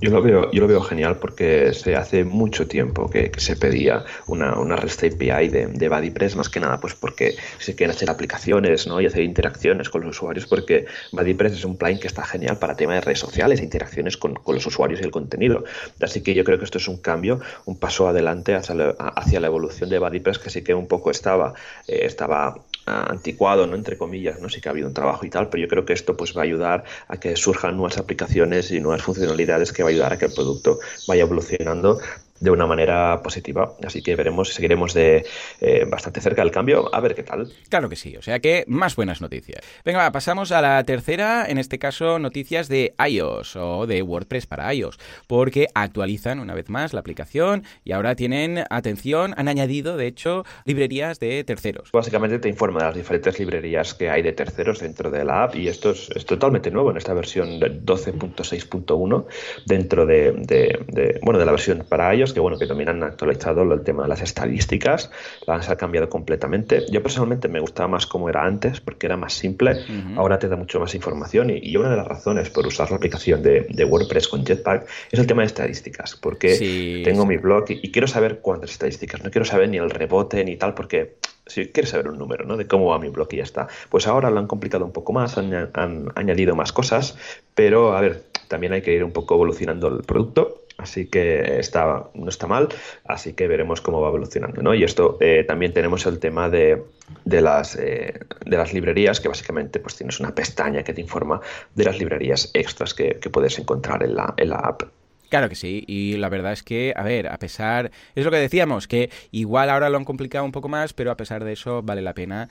Yo 0.00 0.10
lo 0.10 0.22
veo, 0.22 0.50
yo 0.52 0.60
lo 0.60 0.68
veo 0.68 0.80
genial 0.80 1.18
porque 1.18 1.72
se 1.72 1.96
hace 1.96 2.22
mucho 2.22 2.68
tiempo 2.68 3.10
que, 3.10 3.32
se 3.38 3.56
pedía 3.56 4.04
una, 4.28 4.56
una 4.56 4.76
REST 4.76 5.04
API 5.04 5.48
de, 5.48 5.66
de 5.66 5.88
BuddyPress, 5.88 6.36
más 6.36 6.48
que 6.48 6.60
nada 6.60 6.78
pues 6.78 6.94
porque 6.94 7.36
se 7.58 7.74
quieren 7.74 7.96
hacer 7.96 8.08
aplicaciones 8.08 8.86
¿no? 8.86 9.00
y 9.00 9.06
hacer 9.06 9.24
interacciones 9.24 9.90
con 9.90 10.02
los 10.02 10.16
usuarios, 10.16 10.46
porque 10.46 10.86
BuddyPress 11.10 11.54
es 11.54 11.64
un 11.64 11.76
plugin 11.76 11.98
que 11.98 12.06
está 12.06 12.22
genial 12.24 12.58
para 12.58 12.76
temas 12.76 12.96
de 12.96 13.00
redes 13.00 13.18
sociales, 13.18 13.60
interacciones 13.60 14.16
con, 14.16 14.34
con, 14.34 14.54
los 14.54 14.64
usuarios 14.66 15.00
y 15.00 15.04
el 15.04 15.10
contenido. 15.10 15.64
Así 16.00 16.22
que 16.22 16.32
yo 16.32 16.44
creo 16.44 16.58
que 16.58 16.64
esto 16.64 16.78
es 16.78 16.86
un 16.86 16.98
cambio, 16.98 17.40
un 17.64 17.76
paso 17.76 18.06
adelante 18.06 18.54
hacia 18.54 18.76
la, 18.76 18.90
hacia 18.90 19.40
la 19.40 19.48
evolución 19.48 19.90
de 19.90 19.98
BuddyPress, 19.98 20.38
que 20.38 20.50
sí 20.50 20.62
que 20.62 20.74
un 20.74 20.86
poco 20.86 21.10
estaba, 21.10 21.54
eh, 21.88 22.02
estaba 22.02 22.54
anticuado, 22.88 23.66
¿no? 23.66 23.74
entre 23.74 23.96
comillas, 23.96 24.40
¿no? 24.40 24.48
sí 24.48 24.60
que 24.60 24.68
ha 24.68 24.72
habido 24.72 24.88
un 24.88 24.94
trabajo 24.94 25.24
y 25.24 25.30
tal, 25.30 25.48
pero 25.48 25.62
yo 25.62 25.68
creo 25.68 25.84
que 25.84 25.92
esto 25.92 26.16
pues 26.16 26.36
va 26.36 26.42
a 26.42 26.44
ayudar 26.44 26.84
a 27.08 27.18
que 27.18 27.36
surjan 27.36 27.76
nuevas 27.76 27.98
aplicaciones 27.98 28.70
y 28.70 28.80
nuevas 28.80 29.02
funcionalidades 29.02 29.72
que 29.72 29.82
va 29.82 29.88
a 29.88 29.92
ayudar 29.92 30.12
a 30.12 30.18
que 30.18 30.26
el 30.26 30.32
producto 30.32 30.78
vaya 31.06 31.22
evolucionando 31.22 32.00
de 32.40 32.50
una 32.50 32.66
manera 32.66 33.20
positiva. 33.22 33.74
Así 33.84 34.02
que 34.02 34.16
veremos, 34.16 34.54
seguiremos 34.54 34.94
de 34.94 35.24
eh, 35.60 35.84
bastante 35.88 36.20
cerca 36.20 36.42
del 36.42 36.50
cambio, 36.50 36.94
a 36.94 37.00
ver 37.00 37.14
qué 37.14 37.22
tal. 37.22 37.52
Claro 37.68 37.88
que 37.88 37.96
sí, 37.96 38.16
o 38.16 38.22
sea 38.22 38.40
que 38.40 38.64
más 38.66 38.96
buenas 38.96 39.20
noticias. 39.20 39.62
Venga, 39.84 40.10
pasamos 40.12 40.52
a 40.52 40.60
la 40.60 40.82
tercera, 40.84 41.46
en 41.48 41.58
este 41.58 41.78
caso 41.78 42.18
noticias 42.18 42.68
de 42.68 42.94
iOS 43.08 43.56
o 43.56 43.86
de 43.86 44.02
WordPress 44.02 44.46
para 44.46 44.72
iOS, 44.72 44.98
porque 45.26 45.66
actualizan 45.74 46.40
una 46.40 46.54
vez 46.54 46.68
más 46.68 46.92
la 46.92 47.00
aplicación 47.00 47.64
y 47.84 47.92
ahora 47.92 48.14
tienen, 48.14 48.64
atención, 48.70 49.34
han 49.36 49.48
añadido 49.48 49.96
de 49.96 50.06
hecho 50.06 50.44
librerías 50.64 51.18
de 51.20 51.42
terceros. 51.44 51.90
Básicamente 51.92 52.38
te 52.38 52.48
informa 52.48 52.80
de 52.80 52.86
las 52.86 52.94
diferentes 52.94 53.38
librerías 53.38 53.94
que 53.94 54.10
hay 54.10 54.22
de 54.22 54.32
terceros 54.32 54.80
dentro 54.80 55.10
de 55.10 55.24
la 55.24 55.44
app 55.44 55.56
y 55.56 55.68
esto 55.68 55.90
es, 55.90 56.08
totalmente 56.26 56.70
nuevo 56.70 56.90
en 56.90 56.96
esta 56.96 57.14
versión 57.14 57.60
12.6.1 57.60 59.26
dentro 59.66 60.06
de, 60.06 60.32
de, 60.32 61.18
bueno, 61.22 61.38
de 61.38 61.46
la 61.46 61.52
versión 61.52 61.84
para 61.88 62.14
iOS 62.14 62.27
que 62.32 62.40
bueno, 62.40 62.58
que 62.58 62.66
también 62.66 62.88
han 62.88 63.02
actualizado 63.02 63.62
el 63.72 63.82
tema 63.82 64.04
de 64.04 64.08
las 64.08 64.22
estadísticas, 64.22 65.10
las 65.46 65.68
han 65.68 65.76
cambiado 65.76 66.08
completamente. 66.08 66.84
Yo 66.90 67.02
personalmente 67.02 67.48
me 67.48 67.60
gustaba 67.60 67.88
más 67.88 68.06
como 68.06 68.28
era 68.28 68.44
antes, 68.44 68.80
porque 68.80 69.06
era 69.06 69.16
más 69.16 69.32
simple, 69.34 69.84
ahora 70.16 70.38
te 70.38 70.48
da 70.48 70.56
mucho 70.56 70.80
más 70.80 70.94
información 70.94 71.50
y, 71.50 71.76
una 71.78 71.90
de 71.90 71.96
las 71.96 72.06
razones 72.06 72.50
por 72.50 72.66
usar 72.66 72.90
la 72.90 72.96
aplicación 72.96 73.42
de, 73.42 73.84
WordPress 73.88 74.28
con 74.28 74.44
Jetpack 74.44 74.86
es 75.10 75.18
el 75.18 75.26
tema 75.26 75.42
de 75.42 75.46
estadísticas, 75.46 76.16
porque 76.16 77.02
tengo 77.04 77.24
mi 77.24 77.36
blog 77.36 77.64
y, 77.68 77.90
quiero 77.90 78.06
saber 78.06 78.40
cuántas 78.40 78.70
estadísticas, 78.70 79.22
no 79.22 79.30
quiero 79.30 79.44
saber 79.44 79.68
ni 79.68 79.78
el 79.78 79.90
rebote 79.90 80.44
ni 80.44 80.56
tal, 80.56 80.74
porque 80.74 81.16
si 81.46 81.68
quieres 81.68 81.90
saber 81.90 82.08
un 82.08 82.18
número, 82.18 82.44
¿no? 82.44 82.56
De 82.56 82.66
cómo 82.66 82.86
va 82.86 82.98
mi 82.98 83.08
blog 83.08 83.28
y 83.30 83.36
ya 83.38 83.42
está. 83.42 83.68
Pues 83.88 84.06
ahora 84.06 84.30
lo 84.30 84.38
han 84.38 84.46
complicado 84.46 84.84
un 84.84 84.92
poco 84.92 85.14
más, 85.14 85.38
han, 85.38 85.70
han 85.72 86.12
añadido 86.14 86.54
más 86.54 86.72
cosas, 86.72 87.16
pero 87.54 87.96
a 87.96 88.00
ver, 88.02 88.24
también 88.48 88.72
hay 88.72 88.82
que 88.82 88.92
ir 88.92 89.04
un 89.04 89.12
poco 89.12 89.34
evolucionando 89.34 89.88
el 89.88 90.02
producto 90.02 90.64
así 90.78 91.06
que 91.06 91.58
está, 91.58 92.04
no 92.14 92.28
está 92.28 92.46
mal, 92.46 92.68
así 93.04 93.34
que 93.34 93.46
veremos 93.48 93.80
cómo 93.80 94.00
va 94.00 94.08
evolucionando. 94.08 94.62
¿no? 94.62 94.74
Y 94.74 94.84
esto 94.84 95.18
eh, 95.20 95.44
también 95.46 95.72
tenemos 95.72 96.06
el 96.06 96.18
tema 96.18 96.48
de, 96.48 96.82
de 97.24 97.42
las, 97.42 97.76
eh, 97.76 98.18
de 98.46 98.56
las 98.56 98.72
librerías, 98.72 99.20
que 99.20 99.28
básicamente 99.28 99.80
pues 99.80 99.96
tienes 99.96 100.18
una 100.20 100.34
pestaña 100.34 100.82
que 100.82 100.94
te 100.94 101.00
informa 101.00 101.40
de 101.74 101.84
las 101.84 101.98
librerías 101.98 102.50
extras 102.54 102.94
que, 102.94 103.18
que 103.20 103.28
puedes 103.28 103.58
encontrar 103.58 104.02
en 104.02 104.14
la, 104.14 104.32
en 104.36 104.48
la 104.50 104.56
app. 104.56 104.82
Claro 105.28 105.50
que 105.50 105.56
sí, 105.56 105.84
y 105.86 106.16
la 106.16 106.30
verdad 106.30 106.52
es 106.52 106.62
que, 106.62 106.94
a 106.96 107.02
ver, 107.02 107.28
a 107.28 107.38
pesar, 107.38 107.90
es 108.14 108.24
lo 108.24 108.30
que 108.30 108.38
decíamos, 108.38 108.88
que 108.88 109.10
igual 109.30 109.68
ahora 109.68 109.90
lo 109.90 109.98
han 109.98 110.06
complicado 110.06 110.42
un 110.42 110.52
poco 110.52 110.70
más, 110.70 110.94
pero 110.94 111.10
a 111.10 111.18
pesar 111.18 111.44
de 111.44 111.52
eso 111.52 111.82
vale 111.82 112.00
la 112.00 112.14
pena 112.14 112.48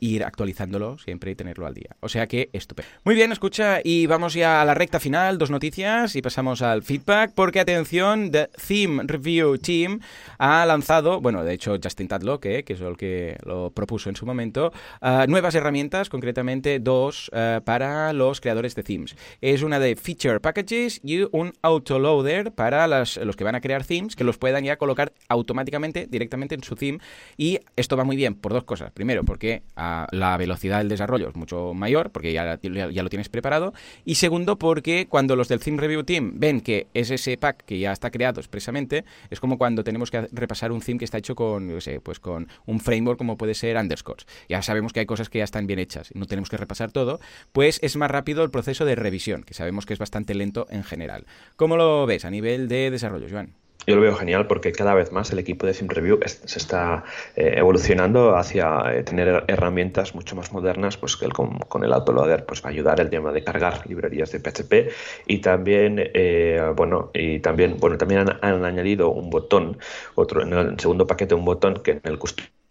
ir 0.00 0.24
actualizándolo 0.24 0.98
siempre 0.98 1.30
y 1.30 1.34
tenerlo 1.34 1.66
al 1.66 1.74
día. 1.74 1.96
O 2.00 2.08
sea 2.08 2.26
que 2.26 2.50
estupendo. 2.52 2.90
Muy 3.04 3.14
bien, 3.14 3.32
escucha, 3.32 3.80
y 3.82 4.06
vamos 4.06 4.34
ya 4.34 4.60
a 4.60 4.64
la 4.64 4.74
recta 4.74 5.00
final, 5.00 5.38
dos 5.38 5.50
noticias, 5.50 6.16
y 6.16 6.22
pasamos 6.22 6.62
al 6.62 6.82
feedback, 6.82 7.32
porque 7.34 7.60
atención, 7.60 8.30
The 8.30 8.50
Theme 8.66 9.02
Review 9.04 9.58
Team 9.58 10.00
ha 10.38 10.64
lanzado, 10.66 11.20
bueno, 11.20 11.44
de 11.44 11.54
hecho 11.54 11.76
Justin 11.82 12.08
Tadlock, 12.08 12.44
eh, 12.46 12.64
que 12.64 12.74
es 12.74 12.80
el 12.80 12.96
que 12.96 13.36
lo 13.44 13.70
propuso 13.70 14.08
en 14.08 14.16
su 14.16 14.26
momento, 14.26 14.72
ah, 15.00 15.26
nuevas 15.28 15.54
herramientas, 15.54 16.08
concretamente 16.08 16.78
dos 16.78 17.30
ah, 17.32 17.60
para 17.64 18.12
los 18.12 18.40
creadores 18.40 18.74
de 18.74 18.82
themes. 18.82 19.16
Es 19.40 19.62
una 19.62 19.78
de 19.78 19.96
Feature 19.96 20.40
Packages 20.40 21.00
y 21.02 21.22
un 21.32 21.52
Autoload 21.62 22.52
para 22.54 22.86
los 22.86 23.36
que 23.36 23.44
van 23.44 23.54
a 23.54 23.60
crear 23.60 23.84
themes, 23.84 24.16
que 24.16 24.24
los 24.24 24.38
puedan 24.38 24.64
ya 24.64 24.76
colocar 24.76 25.09
automáticamente 25.30 26.06
directamente 26.10 26.54
en 26.54 26.62
su 26.62 26.76
theme. 26.76 26.98
Y 27.38 27.60
esto 27.76 27.96
va 27.96 28.04
muy 28.04 28.16
bien 28.16 28.34
por 28.34 28.52
dos 28.52 28.64
cosas. 28.64 28.90
Primero, 28.92 29.24
porque 29.24 29.62
ah, 29.76 30.06
la 30.10 30.36
velocidad 30.36 30.78
del 30.78 30.88
desarrollo 30.88 31.28
es 31.28 31.36
mucho 31.36 31.72
mayor, 31.72 32.10
porque 32.10 32.32
ya, 32.32 32.58
ya, 32.60 33.02
lo 33.02 33.08
tienes 33.08 33.30
preparado. 33.30 33.72
Y 34.04 34.16
segundo, 34.16 34.58
porque 34.58 35.06
cuando 35.08 35.36
los 35.36 35.48
del 35.48 35.60
Theme 35.60 35.80
Review 35.80 36.04
Team 36.04 36.32
ven 36.34 36.60
que 36.60 36.88
es 36.92 37.10
ese 37.10 37.38
pack 37.38 37.64
que 37.64 37.78
ya 37.78 37.92
está 37.92 38.10
creado 38.10 38.40
expresamente, 38.40 39.04
es 39.30 39.40
como 39.40 39.56
cuando 39.56 39.84
tenemos 39.84 40.10
que 40.10 40.28
repasar 40.32 40.72
un 40.72 40.80
theme 40.80 40.98
que 40.98 41.04
está 41.04 41.18
hecho 41.18 41.34
con, 41.34 41.80
sé, 41.80 42.00
pues 42.00 42.18
con 42.18 42.48
un 42.66 42.80
framework 42.80 43.18
como 43.18 43.38
puede 43.38 43.54
ser 43.54 43.76
Underscores. 43.76 44.26
Ya 44.48 44.60
sabemos 44.62 44.92
que 44.92 45.00
hay 45.00 45.06
cosas 45.06 45.28
que 45.28 45.38
ya 45.38 45.44
están 45.44 45.66
bien 45.66 45.78
hechas 45.78 46.10
y 46.12 46.18
no 46.18 46.26
tenemos 46.26 46.50
que 46.50 46.56
repasar 46.56 46.90
todo, 46.90 47.20
pues 47.52 47.78
es 47.82 47.96
más 47.96 48.10
rápido 48.10 48.42
el 48.42 48.50
proceso 48.50 48.84
de 48.84 48.96
revisión, 48.96 49.44
que 49.44 49.54
sabemos 49.54 49.86
que 49.86 49.92
es 49.92 49.98
bastante 49.98 50.34
lento 50.34 50.66
en 50.70 50.82
general. 50.82 51.26
¿Cómo 51.56 51.76
lo 51.76 52.04
ves 52.06 52.24
a 52.24 52.30
nivel 52.30 52.68
de 52.68 52.90
desarrollo, 52.90 53.28
Joan? 53.30 53.54
Yo 53.86 53.96
lo 53.96 54.02
veo 54.02 54.14
genial 54.14 54.46
porque 54.46 54.72
cada 54.72 54.94
vez 54.94 55.10
más 55.12 55.30
el 55.32 55.38
equipo 55.38 55.66
de 55.66 55.72
Review 55.72 56.20
se 56.24 56.58
está 56.58 57.04
eh, 57.36 57.54
evolucionando 57.56 58.36
hacia 58.36 58.82
eh, 58.92 59.02
tener 59.02 59.44
herramientas 59.48 60.14
mucho 60.14 60.36
más 60.36 60.52
modernas, 60.52 60.96
pues 60.96 61.16
que 61.16 61.24
el, 61.24 61.32
con, 61.32 61.84
el 61.84 61.92
autoloader 61.92 62.44
pues 62.44 62.62
va 62.62 62.68
a 62.68 62.72
ayudar 62.72 63.00
el 63.00 63.10
tema 63.10 63.32
de 63.32 63.42
cargar 63.42 63.86
librerías 63.88 64.32
de 64.32 64.40
PHP 64.40 64.92
y 65.26 65.38
también 65.38 65.96
eh, 65.98 66.72
bueno 66.76 67.10
y 67.14 67.40
también 67.40 67.76
bueno 67.78 67.96
también 67.96 68.26
han, 68.40 68.64
añadido 68.64 69.10
un 69.10 69.30
botón 69.30 69.78
otro 70.14 70.42
en 70.42 70.52
el 70.52 70.78
segundo 70.78 71.06
paquete 71.06 71.34
un 71.34 71.44
botón 71.44 71.82
que 71.82 71.92
en 71.92 72.00
el 72.04 72.18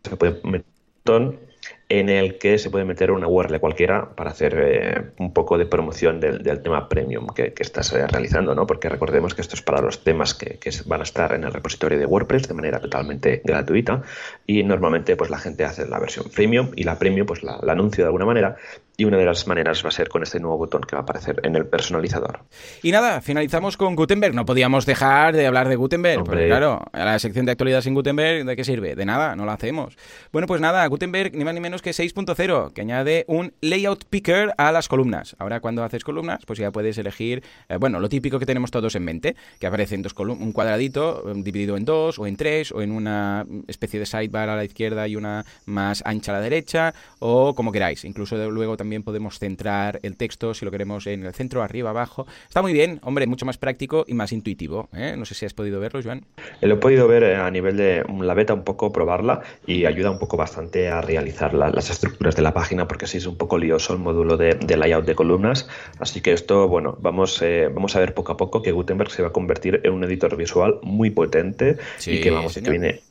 se 0.03 0.15
puede 0.15 0.39
meter 0.43 1.48
en 1.89 2.07
el 2.09 2.37
que 2.37 2.59
se 2.59 2.69
puede 2.69 2.85
meter 2.85 3.09
una 3.09 3.27
URL 3.27 3.59
cualquiera 3.59 4.15
para 4.15 4.29
hacer 4.29 4.55
eh, 4.59 5.11
un 5.17 5.33
poco 5.33 5.57
de 5.57 5.65
promoción 5.65 6.19
del, 6.19 6.61
tema 6.61 6.87
premium 6.87 7.27
que, 7.35 7.51
estás 7.57 7.91
eh, 7.93 8.05
realizando, 8.05 8.53
¿no? 8.53 8.67
Porque 8.67 8.89
recordemos 8.89 9.33
que 9.33 9.41
esto 9.41 9.55
es 9.55 9.63
para 9.63 9.81
los 9.81 10.03
temas 10.03 10.35
que, 10.35 10.59
van 10.85 10.99
a 11.01 11.03
estar 11.03 11.33
en 11.33 11.43
el 11.43 11.51
repositorio 11.51 11.97
de 11.97 12.05
WordPress 12.05 12.47
de 12.47 12.53
manera 12.53 12.79
totalmente 12.79 13.41
gratuita 13.43 14.03
y 14.45 14.63
normalmente 14.63 15.15
pues 15.15 15.31
la 15.31 15.39
gente 15.39 15.65
hace 15.65 15.87
la 15.87 15.99
versión 15.99 16.29
premium 16.29 16.69
y 16.75 16.83
la 16.83 16.99
premium 16.99 17.25
pues 17.25 17.41
la, 17.41 17.59
la 17.63 17.71
anuncio 17.71 18.03
de 18.03 18.07
alguna 18.07 18.25
manera 18.25 18.55
y 18.99 19.05
una 19.05 19.15
de 19.15 19.23
las 19.23 19.47
maneras 19.47 19.81
va 19.85 19.87
a 19.87 19.91
ser 19.93 20.09
con 20.09 20.23
este 20.23 20.41
nuevo 20.41 20.57
botón 20.57 20.81
que 20.81 20.93
va 20.93 20.99
a 20.99 21.03
aparecer 21.03 21.39
en 21.43 21.55
el 21.55 21.65
personalizador. 21.65 22.41
Y 22.83 22.91
nada, 22.91 23.21
finalizamos 23.21 23.77
con 23.77 23.95
Gutenberg. 23.95 24.35
No 24.35 24.45
podíamos 24.45 24.85
dejar 24.85 25.33
de 25.33 25.47
hablar 25.47 25.69
de 25.69 25.77
Gutenberg, 25.77 26.25
porque 26.25 26.47
claro, 26.47 26.81
la 26.91 27.17
sección 27.17 27.45
de 27.45 27.53
actualidad 27.53 27.79
sin 27.79 27.93
Gutenberg, 27.93 28.45
¿de 28.45 28.57
qué 28.57 28.65
sirve? 28.65 28.95
De 28.95 29.05
nada, 29.05 29.37
no 29.37 29.45
la 29.45 29.53
hacemos. 29.53 29.97
Bueno, 30.33 30.47
pues 30.47 30.59
nada, 30.59 30.85
Gutenberg 30.87 31.33
ni 31.33 31.45
más 31.45 31.53
ni 31.53 31.61
menos 31.61 31.81
que 31.81 31.91
6.0, 31.91 32.73
que 32.73 32.81
añade 32.81 33.23
un 33.29 33.53
layout 33.61 34.03
picker 34.03 34.51
a 34.57 34.73
las 34.73 34.89
columnas. 34.89 35.33
Ahora 35.39 35.61
cuando 35.61 35.85
haces 35.85 36.03
columnas, 36.03 36.41
pues 36.45 36.59
ya 36.59 36.69
puedes 36.71 36.97
elegir, 36.97 37.41
eh, 37.69 37.77
bueno, 37.77 38.01
lo 38.01 38.09
típico 38.09 38.37
que 38.37 38.45
tenemos 38.45 38.69
todos 38.69 38.95
en 38.95 39.05
mente, 39.05 39.37
que 39.61 39.67
aparece 39.67 39.95
en 39.95 40.01
dos 40.01 40.13
un 40.17 40.51
cuadradito 40.51 41.23
eh, 41.25 41.33
dividido 41.37 41.77
en 41.77 41.85
dos 41.85 42.19
o 42.19 42.27
en 42.27 42.35
tres 42.35 42.73
o 42.73 42.81
en 42.81 42.91
una 42.91 43.45
especie 43.69 43.97
de 43.97 44.05
sidebar 44.05 44.49
a 44.49 44.57
la 44.57 44.65
izquierda 44.65 45.07
y 45.07 45.15
una 45.15 45.45
más 45.65 46.03
ancha 46.05 46.33
a 46.33 46.35
la 46.35 46.41
derecha 46.41 46.93
o 47.19 47.55
como 47.55 47.71
queráis. 47.71 48.03
Incluso 48.03 48.35
luego 48.51 48.75
también 48.75 48.88
también 48.89 49.03
podemos 49.03 49.37
centrar 49.37 49.99
el 50.01 50.17
texto 50.17 50.55
si 50.55 50.65
lo 50.65 50.71
queremos 50.71 51.05
en 51.05 51.23
el 51.23 51.31
centro, 51.35 51.61
arriba, 51.61 51.91
abajo. 51.91 52.25
Está 52.47 52.63
muy 52.63 52.73
bien, 52.73 52.99
hombre, 53.03 53.27
mucho 53.27 53.45
más 53.45 53.59
práctico 53.59 54.03
y 54.07 54.15
más 54.15 54.31
intuitivo. 54.31 54.89
¿eh? 54.93 55.13
No 55.15 55.25
sé 55.25 55.35
si 55.35 55.45
has 55.45 55.53
podido 55.53 55.79
verlo, 55.79 56.01
Joan. 56.03 56.25
Lo 56.61 56.73
he 56.73 56.77
podido 56.77 57.07
ver 57.07 57.21
eh, 57.21 57.35
a 57.35 57.51
nivel 57.51 57.77
de 57.77 58.03
la 58.19 58.33
beta, 58.33 58.55
un 58.55 58.63
poco 58.63 58.91
probarla 58.91 59.41
y 59.67 59.85
ayuda 59.85 60.09
un 60.09 60.17
poco 60.17 60.37
bastante 60.37 60.89
a 60.89 61.01
realizar 61.01 61.53
las 61.53 61.91
estructuras 61.91 62.35
de 62.35 62.41
la 62.41 62.51
página 62.51 62.87
porque 62.87 63.05
sí 63.05 63.19
es 63.19 63.27
un 63.27 63.37
poco 63.37 63.59
lioso 63.59 63.93
el 63.93 63.99
módulo 63.99 64.37
de, 64.37 64.57
layout 64.75 65.05
de 65.05 65.13
columnas. 65.13 65.69
Así 65.99 66.21
que 66.21 66.33
esto, 66.33 66.67
bueno, 66.67 66.97
vamos, 66.99 67.39
eh, 67.43 67.69
vamos 67.71 67.95
a 67.95 67.99
ver 67.99 68.15
poco 68.15 68.31
a 68.31 68.37
poco 68.37 68.63
que 68.63 68.71
Gutenberg 68.71 69.11
se 69.11 69.21
va 69.21 69.27
a 69.27 69.31
convertir 69.31 69.81
en 69.83 69.93
un 69.93 70.03
editor 70.03 70.35
visual 70.35 70.79
muy 70.81 71.11
potente 71.11 71.77
y 72.07 72.21
que 72.21 72.31
vamos, 72.31 72.55
que 72.55 72.71
viene 72.71 73.01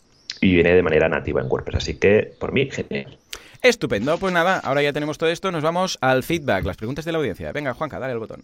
y 0.41 0.55
viene 0.55 0.75
de 0.75 0.83
manera 0.83 1.09
nativa 1.09 1.41
en 1.41 1.47
WordPress. 1.49 1.77
Así 1.77 1.95
que, 1.95 2.33
por 2.37 2.51
mí, 2.51 2.69
genial. 2.69 3.17
Estupendo, 3.63 4.19
pues 4.19 4.33
nada, 4.33 4.61
ahora 4.63 4.83
ya 4.83 4.93
tenemos 4.93 5.19
todo 5.19 5.31
esto, 5.31 5.51
nos 5.51 5.63
vamos 5.63 5.99
al 6.01 6.23
feedback, 6.23 6.65
las 6.65 6.77
preguntas 6.77 7.05
de 7.05 7.13
la 7.13 7.19
audiencia. 7.19 7.53
Venga, 7.53 7.75
Juanca, 7.75 7.99
dale 7.99 8.13
el 8.13 8.19
botón. 8.19 8.43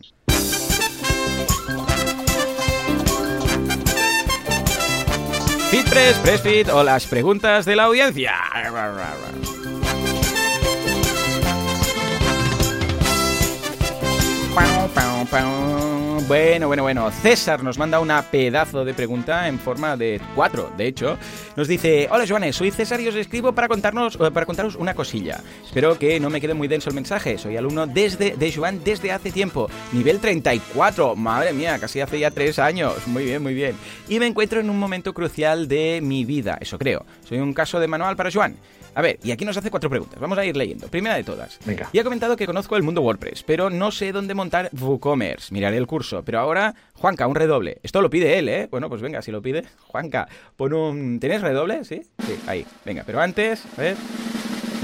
Feedpress, 5.71 6.17
Pressfeed 6.19 6.73
o 6.73 6.85
las 6.85 7.07
preguntas 7.07 7.65
de 7.65 7.75
la 7.75 7.85
audiencia. 7.85 8.35
Bueno, 16.27 16.69
bueno, 16.69 16.83
bueno. 16.83 17.11
César 17.11 17.63
nos 17.63 17.77
manda 17.77 18.01
una 18.01 18.23
pedazo 18.23 18.83
de 18.87 18.95
pregunta 18.95 19.47
en 19.47 19.59
forma 19.59 19.95
de 19.95 20.19
cuatro, 20.35 20.73
de 20.75 20.87
hecho. 20.87 21.19
Nos 21.55 21.69
dice, 21.69 22.09
hola 22.11 22.25
Joanes, 22.27 22.57
soy 22.57 22.71
César 22.71 22.99
y 23.03 23.09
os 23.09 23.15
escribo 23.15 23.53
para, 23.53 23.69
contarnos, 23.69 24.15
eh, 24.15 24.31
para 24.31 24.47
contaros 24.47 24.75
una 24.77 24.95
cosilla. 24.95 25.43
Espero 25.63 25.99
que 25.99 26.19
no 26.21 26.31
me 26.31 26.41
quede 26.41 26.55
muy 26.55 26.67
denso 26.67 26.89
el 26.89 26.95
mensaje. 26.95 27.37
Soy 27.37 27.59
alumno 27.59 27.87
desde, 27.87 28.37
de 28.37 28.53
Joan 28.53 28.83
desde 28.83 29.13
hace 29.13 29.33
tiempo. 29.33 29.69
Nivel 29.93 30.19
34. 30.19 31.15
Madre 31.15 31.53
mía, 31.53 31.79
casi 31.79 32.01
hace 32.01 32.19
ya 32.19 32.31
tres 32.31 32.59
años. 32.59 33.07
Muy 33.07 33.25
bien, 33.25 33.43
muy 33.43 33.53
bien. 33.53 33.77
Y 34.09 34.19
me 34.19 34.27
encuentro 34.27 34.61
en 34.61 34.71
un 34.71 34.79
momento 34.79 35.13
crucial 35.13 35.69
de 35.69 36.01
mi 36.03 36.25
vida, 36.25 36.57
eso 36.59 36.79
creo. 36.79 37.05
Soy 37.29 37.39
un 37.39 37.53
caso 37.53 37.81
de 37.81 37.89
manual 37.89 38.17
para 38.17 38.31
Joan. 38.31 38.57
A 38.95 39.03
ver, 39.03 39.19
y 39.23 39.33
aquí 39.33 39.45
nos 39.45 39.57
hace 39.57 39.71
cuatro 39.71 39.91
preguntas. 39.91 40.21
Vamos 40.21 40.39
a 40.39 40.45
ir 40.45 40.57
leyendo. 40.57 40.89
Primera 40.89 41.17
de 41.17 41.25
todas. 41.25 41.59
Venga. 41.65 41.89
Y 41.93 41.99
ha 41.99 42.05
comentado 42.05 42.37
que 42.37 42.47
conozco 42.47 42.77
el 42.77 42.83
mundo 42.83 43.03
WordPress, 43.03 43.43
pero 43.43 43.71
no 43.71 43.91
sé 43.91 44.13
dónde 44.13 44.35
montar 44.35 44.71
WooCommerce. 44.73 45.53
Miraré 45.53 45.77
el 45.77 45.87
curso. 45.87 46.23
Pero 46.25 46.41
ahora, 46.41 46.75
Juanca, 46.95 47.27
un 47.27 47.35
redoble. 47.35 47.79
Esto 47.83 48.01
lo 48.01 48.11
pide 48.11 48.39
él, 48.39 48.49
¿eh? 48.49 48.69
Bueno, 48.71 48.89
pues 48.89 49.03
venga, 49.03 49.23
si 49.23 49.33
lo 49.33 49.43
pide. 49.43 49.65
Juanca, 49.87 50.29
pon 50.57 50.73
un... 50.73 51.21
¿Tienes 51.21 51.43
redoble? 51.43 51.85
¿Sí? 51.85 52.03
Sí, 52.27 52.39
ahí. 52.47 52.67
Venga, 52.85 53.03
pero 53.05 53.21
antes, 53.21 53.65
a 53.77 53.81
ver... 53.81 53.97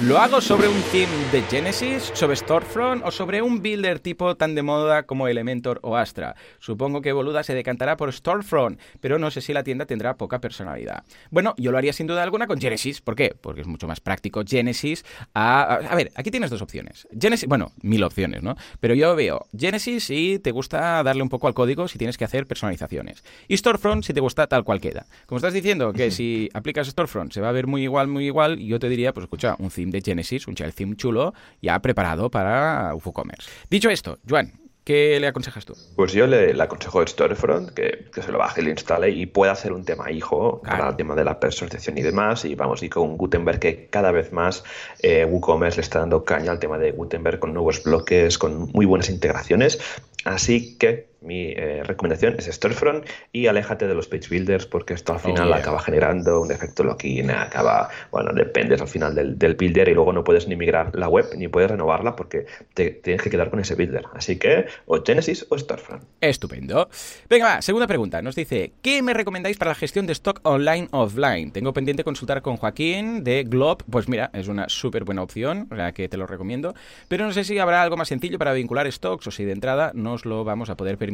¿Lo 0.05 0.17
hago 0.17 0.41
sobre 0.41 0.67
un 0.67 0.81
theme 0.93 1.13
de 1.31 1.43
Genesis, 1.43 2.11
sobre 2.15 2.35
Storefront 2.35 3.05
o 3.05 3.11
sobre 3.11 3.43
un 3.43 3.61
builder 3.61 4.01
tipo 4.01 4.35
tan 4.35 4.55
de 4.55 4.63
moda 4.63 5.03
como 5.03 5.29
Elementor 5.29 5.79
o 5.83 5.95
Astra? 5.95 6.37
Supongo 6.59 7.03
que 7.03 7.13
Boluda 7.13 7.43
se 7.43 7.55
decantará 7.55 7.99
por 7.99 8.11
Storefront, 8.11 8.81
pero 9.01 9.19
no 9.19 9.31
sé 9.31 9.43
si 9.43 9.53
la 9.53 9.63
tienda 9.63 9.85
tendrá 9.85 10.17
poca 10.17 10.41
personalidad. 10.41 11.05
Bueno, 11.31 11.55
yo 11.59 11.71
lo 11.71 11.77
haría 11.77 11.93
sin 11.93 12.07
duda 12.07 12.23
alguna 12.23 12.47
con 12.47 12.59
Genesis. 12.59 13.03
¿Por 13.03 13.15
qué? 13.15 13.35
Porque 13.39 13.61
es 13.61 13.67
mucho 13.67 13.87
más 13.87 14.01
práctico 14.01 14.43
Genesis 14.47 15.05
a... 15.35 15.75
A 15.75 15.95
ver, 15.95 16.11
aquí 16.15 16.31
tienes 16.31 16.49
dos 16.49 16.63
opciones. 16.63 17.07
Genesis, 17.21 17.47
bueno, 17.47 17.73
mil 17.83 18.03
opciones, 18.03 18.43
¿no? 18.43 18.57
Pero 18.81 18.95
yo 18.95 19.15
veo 19.15 19.49
Genesis 19.57 20.05
si 20.05 20.39
te 20.39 20.51
gusta 20.51 21.03
darle 21.03 21.23
un 21.23 21.29
poco 21.29 21.47
al 21.47 21.53
código 21.53 21.89
si 21.89 21.99
tienes 21.99 22.17
que 22.17 22.25
hacer 22.25 22.47
personalizaciones. 22.47 23.23
Y 23.49 23.57
Storefront 23.59 24.05
si 24.05 24.15
te 24.15 24.21
gusta 24.21 24.47
tal 24.47 24.65
cual 24.65 24.81
queda. 24.81 25.05
Como 25.27 25.37
estás 25.37 25.53
diciendo 25.53 25.93
que 25.93 26.11
si 26.11 26.49
aplicas 26.55 26.87
Storefront 26.87 27.33
se 27.33 27.43
va 27.43 27.51
a 27.51 27.53
ver 27.53 27.67
muy 27.67 27.83
igual, 27.83 28.09
muy 28.09 28.25
igual, 28.25 28.59
yo 28.61 28.79
te 28.79 28.89
diría, 28.89 29.13
pues 29.13 29.25
escucha, 29.25 29.57
un 29.59 29.69
theme 29.69 29.90
de 29.91 30.01
Genesis, 30.01 30.47
un 30.49 30.55
child 30.55 30.75
theme 30.75 30.97
chulo, 30.97 31.35
ya 31.61 31.79
preparado 31.81 32.31
para 32.31 32.95
WooCommerce. 32.95 33.51
Dicho 33.69 33.91
esto, 33.91 34.19
Juan, 34.29 34.53
¿Qué 34.85 35.21
le 35.21 35.27
aconsejas 35.27 35.67
tú? 35.67 35.75
Pues 35.95 36.13
yo 36.13 36.27
le, 36.27 36.61
aconsejo 36.61 37.07
Storefront, 37.07 37.71
que, 37.71 38.07
que, 38.13 38.23
se 38.23 38.33
lo 38.33 38.39
baje 38.39 38.63
y 38.63 38.65
lo 38.65 38.71
instale 38.71 39.11
y 39.11 39.27
pueda 39.27 39.53
hacer 39.53 39.73
un 39.73 39.85
tema 39.85 40.11
hijo 40.11 40.63
para 40.63 40.89
el 40.89 40.97
tema 40.97 41.15
de 41.15 41.23
la 41.23 41.39
personalización 41.39 41.99
y 41.99 42.03
demás. 42.03 42.47
Y 42.47 42.55
vamos, 42.55 42.83
y 42.83 42.89
con 42.89 43.19
Gutenberg 43.19 43.61
que 43.61 43.89
cada 43.89 44.11
vez 44.11 44.33
más 44.33 44.65
eh, 45.03 45.27
WooCommerce 45.27 45.77
le 45.77 45.83
está 45.83 45.99
dando 45.99 46.25
caña 46.25 46.51
al 46.51 46.59
tema 46.59 46.79
de 46.79 46.93
Gutenberg 46.93 47.39
con 47.39 47.53
nuevos 47.53 47.83
bloques, 47.83 48.39
con 48.39 48.71
muy 48.73 48.87
buenas 48.87 49.11
integraciones. 49.11 49.79
Así 50.25 50.79
que 50.79 51.10
mi 51.21 51.53
eh, 51.53 51.83
recomendación 51.85 52.37
es 52.39 52.47
Storefront 52.47 53.07
y 53.33 53.47
aléjate 53.47 53.87
de 53.87 53.95
los 53.95 54.09
page 54.09 54.29
builders 54.31 54.67
porque 54.67 54.95
esto 54.95 55.13
al 55.13 55.19
oh, 55.19 55.21
final 55.21 55.53
acaba 55.53 55.81
generando 55.81 56.41
un 56.41 56.51
efecto 56.51 56.83
login, 56.83 57.31
acaba, 57.31 57.91
bueno, 58.11 58.33
dependes 58.33 58.81
al 58.81 58.89
final 58.89 59.15
del, 59.15 59.55
builder 59.55 59.89
y 59.89 59.95
luego 59.95 60.13
no 60.13 60.25
puedes 60.25 60.49
ni 60.49 60.57
migrar 60.57 60.95
la 60.95 61.09
web 61.09 61.27
ni 61.37 61.49
puedes 61.49 61.71
renovarla 61.71 62.17
porque 62.17 62.47
te 62.75 62.91
tienes 62.91 63.23
que 63.23 63.31
quedar 63.31 63.51
con 63.51 63.61
ese 63.61 63.75
builder. 63.75 64.05
Así 64.15 64.39
que 64.39 64.67
o 64.87 65.03
Genesis 65.05 65.47
o 65.49 65.59
Storefront. 65.59 66.05
Estupendo. 66.21 66.89
Venga, 67.29 67.47
va, 67.47 67.63
segunda 67.63 67.87
pregunta. 67.87 68.23
Nos 68.23 68.35
dice, 68.35 68.73
¿qué 68.83 69.03
me 69.03 69.13
recomendáis 69.13 69.59
para 69.59 69.73
la 69.73 69.75
gestión 69.75 70.07
de 70.07 70.13
stock 70.13 70.41
online 70.45 70.89
offline? 70.93 71.53
Tengo 71.53 71.73
pendiente 71.73 72.05
consultar 72.05 72.43
con 72.43 72.57
Joaquín 72.57 73.25
de 73.25 73.45
Glob. 73.45 73.83
Pues 73.91 74.09
mira, 74.09 74.31
es 74.33 74.49
una 74.49 74.69
súper 74.69 75.05
buena 75.05 75.23
opción, 75.23 75.69
o 75.71 75.77
sea 75.77 75.93
que 75.93 76.09
te 76.09 76.17
lo 76.17 76.27
recomiendo. 76.27 76.75
Pero 77.09 77.27
no 77.27 77.33
sé 77.33 77.45
si 77.45 77.59
habrá 77.59 77.83
algo 77.83 77.97
más 77.97 78.09
sencillo 78.09 78.39
para 78.39 78.53
vincular 78.53 78.91
stocks 78.91 79.27
o 79.27 79.31
si 79.31 79.45
de 79.45 79.53
entrada 79.53 79.93
nos 79.95 80.25
lo 80.25 80.45
vamos 80.45 80.71
a 80.71 80.77
poder 80.77 80.97
permitir 80.97 81.10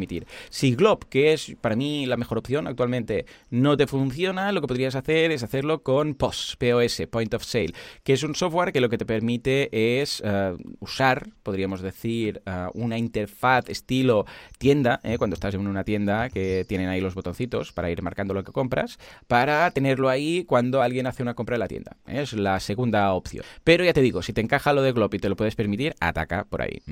si 0.50 0.74
Glob, 0.74 1.06
que 1.08 1.32
es 1.32 1.56
para 1.60 1.76
mí 1.76 2.06
la 2.06 2.16
mejor 2.16 2.38
opción 2.38 2.66
actualmente, 2.66 3.26
no 3.50 3.76
te 3.76 3.86
funciona, 3.86 4.52
lo 4.52 4.60
que 4.60 4.66
podrías 4.66 4.94
hacer 4.94 5.30
es 5.30 5.42
hacerlo 5.42 5.82
con 5.82 6.14
POS, 6.14 6.56
POS, 6.58 7.02
Point 7.10 7.34
of 7.34 7.44
Sale, 7.44 7.72
que 8.02 8.12
es 8.12 8.22
un 8.22 8.34
software 8.34 8.72
que 8.72 8.80
lo 8.80 8.88
que 8.88 8.98
te 8.98 9.06
permite 9.06 10.00
es 10.00 10.22
eh, 10.24 10.56
usar, 10.80 11.28
podríamos 11.42 11.80
decir, 11.80 12.42
eh, 12.46 12.66
una 12.74 12.98
interfaz 12.98 13.68
estilo 13.68 14.26
tienda, 14.58 15.00
eh, 15.02 15.18
cuando 15.18 15.34
estás 15.34 15.54
en 15.54 15.66
una 15.66 15.84
tienda 15.84 16.28
que 16.30 16.64
tienen 16.68 16.88
ahí 16.88 17.00
los 17.00 17.14
botoncitos 17.14 17.72
para 17.72 17.90
ir 17.90 18.02
marcando 18.02 18.34
lo 18.34 18.44
que 18.44 18.52
compras, 18.52 18.98
para 19.26 19.70
tenerlo 19.70 20.08
ahí 20.08 20.44
cuando 20.44 20.82
alguien 20.82 21.06
hace 21.06 21.22
una 21.22 21.34
compra 21.34 21.56
en 21.56 21.60
la 21.60 21.68
tienda. 21.68 21.96
Es 22.06 22.32
la 22.32 22.60
segunda 22.60 23.12
opción. 23.12 23.44
Pero 23.64 23.84
ya 23.84 23.92
te 23.92 24.02
digo, 24.02 24.22
si 24.22 24.32
te 24.32 24.40
encaja 24.40 24.72
lo 24.72 24.82
de 24.82 24.92
Glob 24.92 25.14
y 25.14 25.18
te 25.18 25.28
lo 25.28 25.36
puedes 25.36 25.54
permitir, 25.54 25.94
ataca 26.00 26.44
por 26.44 26.62
ahí. 26.62 26.82